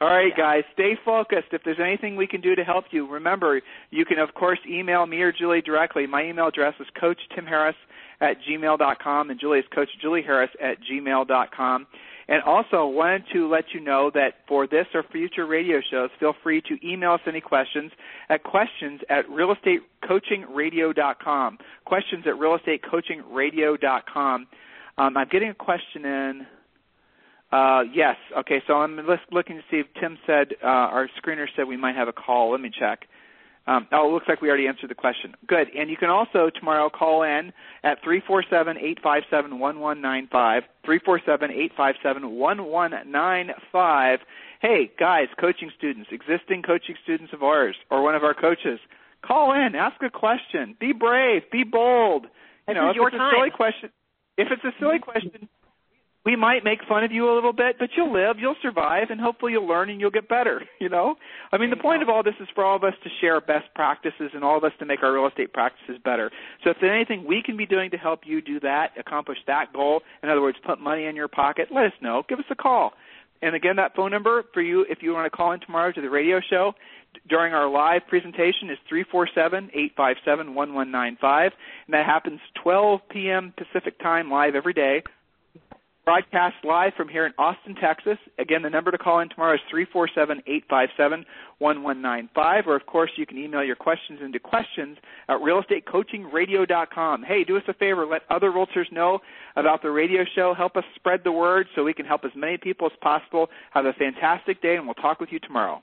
All 0.00 0.08
right, 0.08 0.34
guys, 0.34 0.62
stay 0.72 0.94
focused. 1.04 1.48
If 1.52 1.62
there's 1.64 1.80
anything 1.80 2.16
we 2.16 2.26
can 2.26 2.40
do 2.40 2.54
to 2.54 2.64
help 2.64 2.86
you, 2.92 3.06
remember, 3.06 3.60
you 3.90 4.04
can, 4.06 4.18
of 4.18 4.32
course, 4.34 4.58
email 4.68 5.04
me 5.06 5.20
or 5.20 5.32
Julie 5.32 5.60
directly. 5.60 6.06
My 6.06 6.24
email 6.24 6.48
address 6.48 6.74
is 6.80 6.86
coachtimharris 7.00 7.74
at 8.20 8.36
gmail.com, 8.48 9.30
and 9.30 9.38
Julie 9.38 9.58
is 9.58 9.64
coach 9.74 9.88
Julie 10.00 10.22
Harris 10.22 10.50
at 10.62 10.78
gmail.com. 10.90 11.86
And 12.30 12.42
also 12.44 12.86
wanted 12.86 13.24
to 13.32 13.50
let 13.50 13.64
you 13.74 13.80
know 13.80 14.10
that 14.14 14.34
for 14.46 14.68
this 14.68 14.86
or 14.94 15.02
future 15.10 15.46
radio 15.46 15.80
shows, 15.90 16.10
feel 16.20 16.34
free 16.44 16.62
to 16.62 16.78
email 16.86 17.14
us 17.14 17.20
any 17.26 17.40
questions 17.40 17.90
at 18.28 18.44
questions 18.44 19.00
at 19.10 19.26
realestatecoachingradio.com. 19.26 21.58
Questions 21.84 22.24
at 22.28 22.34
realestatecoachingradio.com. 22.34 24.46
Um, 24.96 25.16
I'm 25.16 25.28
getting 25.28 25.50
a 25.50 25.54
question 25.54 26.04
in. 26.04 26.46
Uh, 27.50 27.82
yes. 27.92 28.14
Okay. 28.38 28.62
So 28.68 28.74
I'm 28.74 28.96
looking 29.32 29.56
to 29.56 29.62
see 29.68 29.78
if 29.78 29.88
Tim 30.00 30.16
said 30.24 30.54
uh, 30.62 30.68
our 30.68 31.08
screener 31.20 31.48
said 31.56 31.66
we 31.66 31.76
might 31.76 31.96
have 31.96 32.06
a 32.06 32.12
call. 32.12 32.52
Let 32.52 32.60
me 32.60 32.70
check. 32.70 33.08
Um, 33.70 33.86
oh, 33.92 34.08
it 34.08 34.12
looks 34.12 34.26
like 34.28 34.42
we 34.42 34.48
already 34.48 34.66
answered 34.66 34.90
the 34.90 34.96
question. 34.96 35.32
Good. 35.46 35.68
And 35.78 35.88
you 35.88 35.96
can 35.96 36.10
also 36.10 36.50
tomorrow 36.50 36.90
call 36.90 37.22
in 37.22 37.52
at 37.84 38.02
three 38.02 38.20
four 38.26 38.42
seven 38.50 38.76
eight 38.76 38.98
five 39.00 39.22
seven 39.30 39.60
one 39.60 39.78
one 39.78 40.00
nine 40.00 40.28
five. 40.30 40.64
Three 40.84 40.98
four 40.98 41.20
seven 41.24 41.52
eight 41.52 41.70
five 41.76 41.94
seven 42.02 42.32
one 42.32 42.64
one 42.64 42.92
nine 43.06 43.50
five. 43.70 44.18
Hey 44.60 44.90
guys, 44.98 45.28
coaching 45.38 45.70
students, 45.78 46.10
existing 46.10 46.62
coaching 46.62 46.96
students 47.04 47.32
of 47.32 47.44
ours, 47.44 47.76
or 47.92 48.02
one 48.02 48.16
of 48.16 48.24
our 48.24 48.34
coaches, 48.34 48.80
call 49.24 49.52
in, 49.52 49.76
ask 49.76 50.02
a 50.02 50.10
question, 50.10 50.76
be 50.80 50.92
brave, 50.92 51.42
be 51.52 51.62
bold. 51.62 52.24
You 52.66 52.74
This 52.74 52.74
know, 52.74 52.90
if 52.90 52.96
your 52.96 53.06
it's 53.06 53.16
a 53.16 53.30
silly 53.32 53.50
question, 53.50 53.90
if 54.36 54.48
it's 54.50 54.64
a 54.64 54.72
silly 54.80 54.98
question, 54.98 55.48
we 56.24 56.36
might 56.36 56.64
make 56.64 56.80
fun 56.86 57.02
of 57.02 57.12
you 57.12 57.32
a 57.32 57.34
little 57.34 57.52
bit, 57.52 57.76
but 57.78 57.90
you'll 57.96 58.12
live, 58.12 58.36
you'll 58.38 58.56
survive, 58.60 59.08
and 59.08 59.18
hopefully 59.20 59.52
you'll 59.52 59.66
learn 59.66 59.88
and 59.88 60.00
you'll 60.00 60.10
get 60.10 60.28
better. 60.28 60.62
You 60.80 60.88
know, 60.88 61.16
I 61.52 61.58
mean, 61.58 61.68
the 61.68 61.76
point 61.76 62.02
of 62.02 62.08
all 62.08 62.22
this 62.22 62.34
is 62.40 62.48
for 62.54 62.64
all 62.64 62.74
of 62.74 62.84
us 62.84 62.94
to 63.04 63.10
share 63.20 63.38
best 63.42 63.66
practices 63.74 64.30
and 64.32 64.42
all 64.42 64.56
of 64.56 64.64
us 64.64 64.72
to 64.78 64.86
make 64.86 65.02
our 65.02 65.12
real 65.12 65.26
estate 65.26 65.52
practices 65.52 65.98
better. 66.02 66.30
So, 66.64 66.70
if 66.70 66.78
there's 66.80 66.94
anything 66.94 67.26
we 67.28 67.42
can 67.44 67.58
be 67.58 67.66
doing 67.66 67.90
to 67.90 67.98
help 67.98 68.20
you 68.24 68.40
do 68.40 68.58
that, 68.60 68.92
accomplish 68.98 69.36
that 69.46 69.70
goal, 69.74 70.00
in 70.22 70.30
other 70.30 70.40
words, 70.40 70.56
put 70.64 70.80
money 70.80 71.04
in 71.04 71.14
your 71.14 71.28
pocket, 71.28 71.68
let 71.70 71.84
us 71.84 71.92
know. 72.00 72.22
Give 72.30 72.38
us 72.38 72.46
a 72.50 72.54
call. 72.54 72.94
And 73.42 73.54
again, 73.54 73.76
that 73.76 73.94
phone 73.94 74.10
number 74.10 74.44
for 74.54 74.62
you, 74.62 74.86
if 74.88 75.02
you 75.02 75.12
want 75.12 75.30
to 75.30 75.36
call 75.36 75.52
in 75.52 75.60
tomorrow 75.60 75.92
to 75.92 76.00
the 76.00 76.08
radio 76.08 76.40
show 76.48 76.72
during 77.28 77.52
our 77.52 77.68
live 77.68 78.02
presentation, 78.08 78.70
is 78.70 78.78
three 78.88 79.04
four 79.04 79.28
seven 79.34 79.70
eight 79.74 79.92
five 79.98 80.16
seven 80.24 80.54
one 80.54 80.72
one 80.72 80.90
nine 80.90 81.18
five, 81.20 81.52
and 81.86 81.92
that 81.92 82.06
happens 82.06 82.40
12 82.62 83.00
p.m. 83.10 83.52
Pacific 83.58 83.98
time 84.00 84.30
live 84.30 84.54
every 84.54 84.72
day 84.72 85.02
broadcast 86.04 86.56
live 86.64 86.92
from 86.96 87.08
here 87.08 87.26
in 87.26 87.32
Austin, 87.38 87.74
Texas. 87.74 88.18
Again, 88.38 88.62
the 88.62 88.70
number 88.70 88.90
to 88.90 88.98
call 88.98 89.20
in 89.20 89.28
tomorrow 89.28 89.54
is 89.54 89.60
three 89.70 89.86
four 89.92 90.08
seven 90.14 90.42
eight 90.46 90.64
five 90.68 90.88
seven 90.96 91.24
one 91.58 91.82
one 91.82 92.00
nine 92.02 92.28
five. 92.34 92.66
Or, 92.66 92.76
of 92.76 92.86
course, 92.86 93.10
you 93.16 93.26
can 93.26 93.38
email 93.38 93.62
your 93.62 93.76
questions 93.76 94.20
into 94.22 94.38
questions 94.38 94.98
at 95.28 95.38
realestatecoachingradio.com. 95.38 97.22
Hey, 97.22 97.44
do 97.44 97.56
us 97.56 97.62
a 97.68 97.74
favor. 97.74 98.06
Let 98.06 98.22
other 98.30 98.50
realtors 98.50 98.90
know 98.90 99.20
about 99.56 99.82
the 99.82 99.90
radio 99.90 100.24
show. 100.34 100.54
Help 100.54 100.76
us 100.76 100.84
spread 100.94 101.20
the 101.24 101.32
word 101.32 101.66
so 101.74 101.84
we 101.84 101.94
can 101.94 102.06
help 102.06 102.24
as 102.24 102.32
many 102.34 102.56
people 102.56 102.86
as 102.86 102.96
possible. 103.00 103.48
Have 103.72 103.86
a 103.86 103.92
fantastic 103.92 104.62
day, 104.62 104.76
and 104.76 104.86
we'll 104.86 104.94
talk 104.94 105.20
with 105.20 105.30
you 105.32 105.38
tomorrow. 105.40 105.82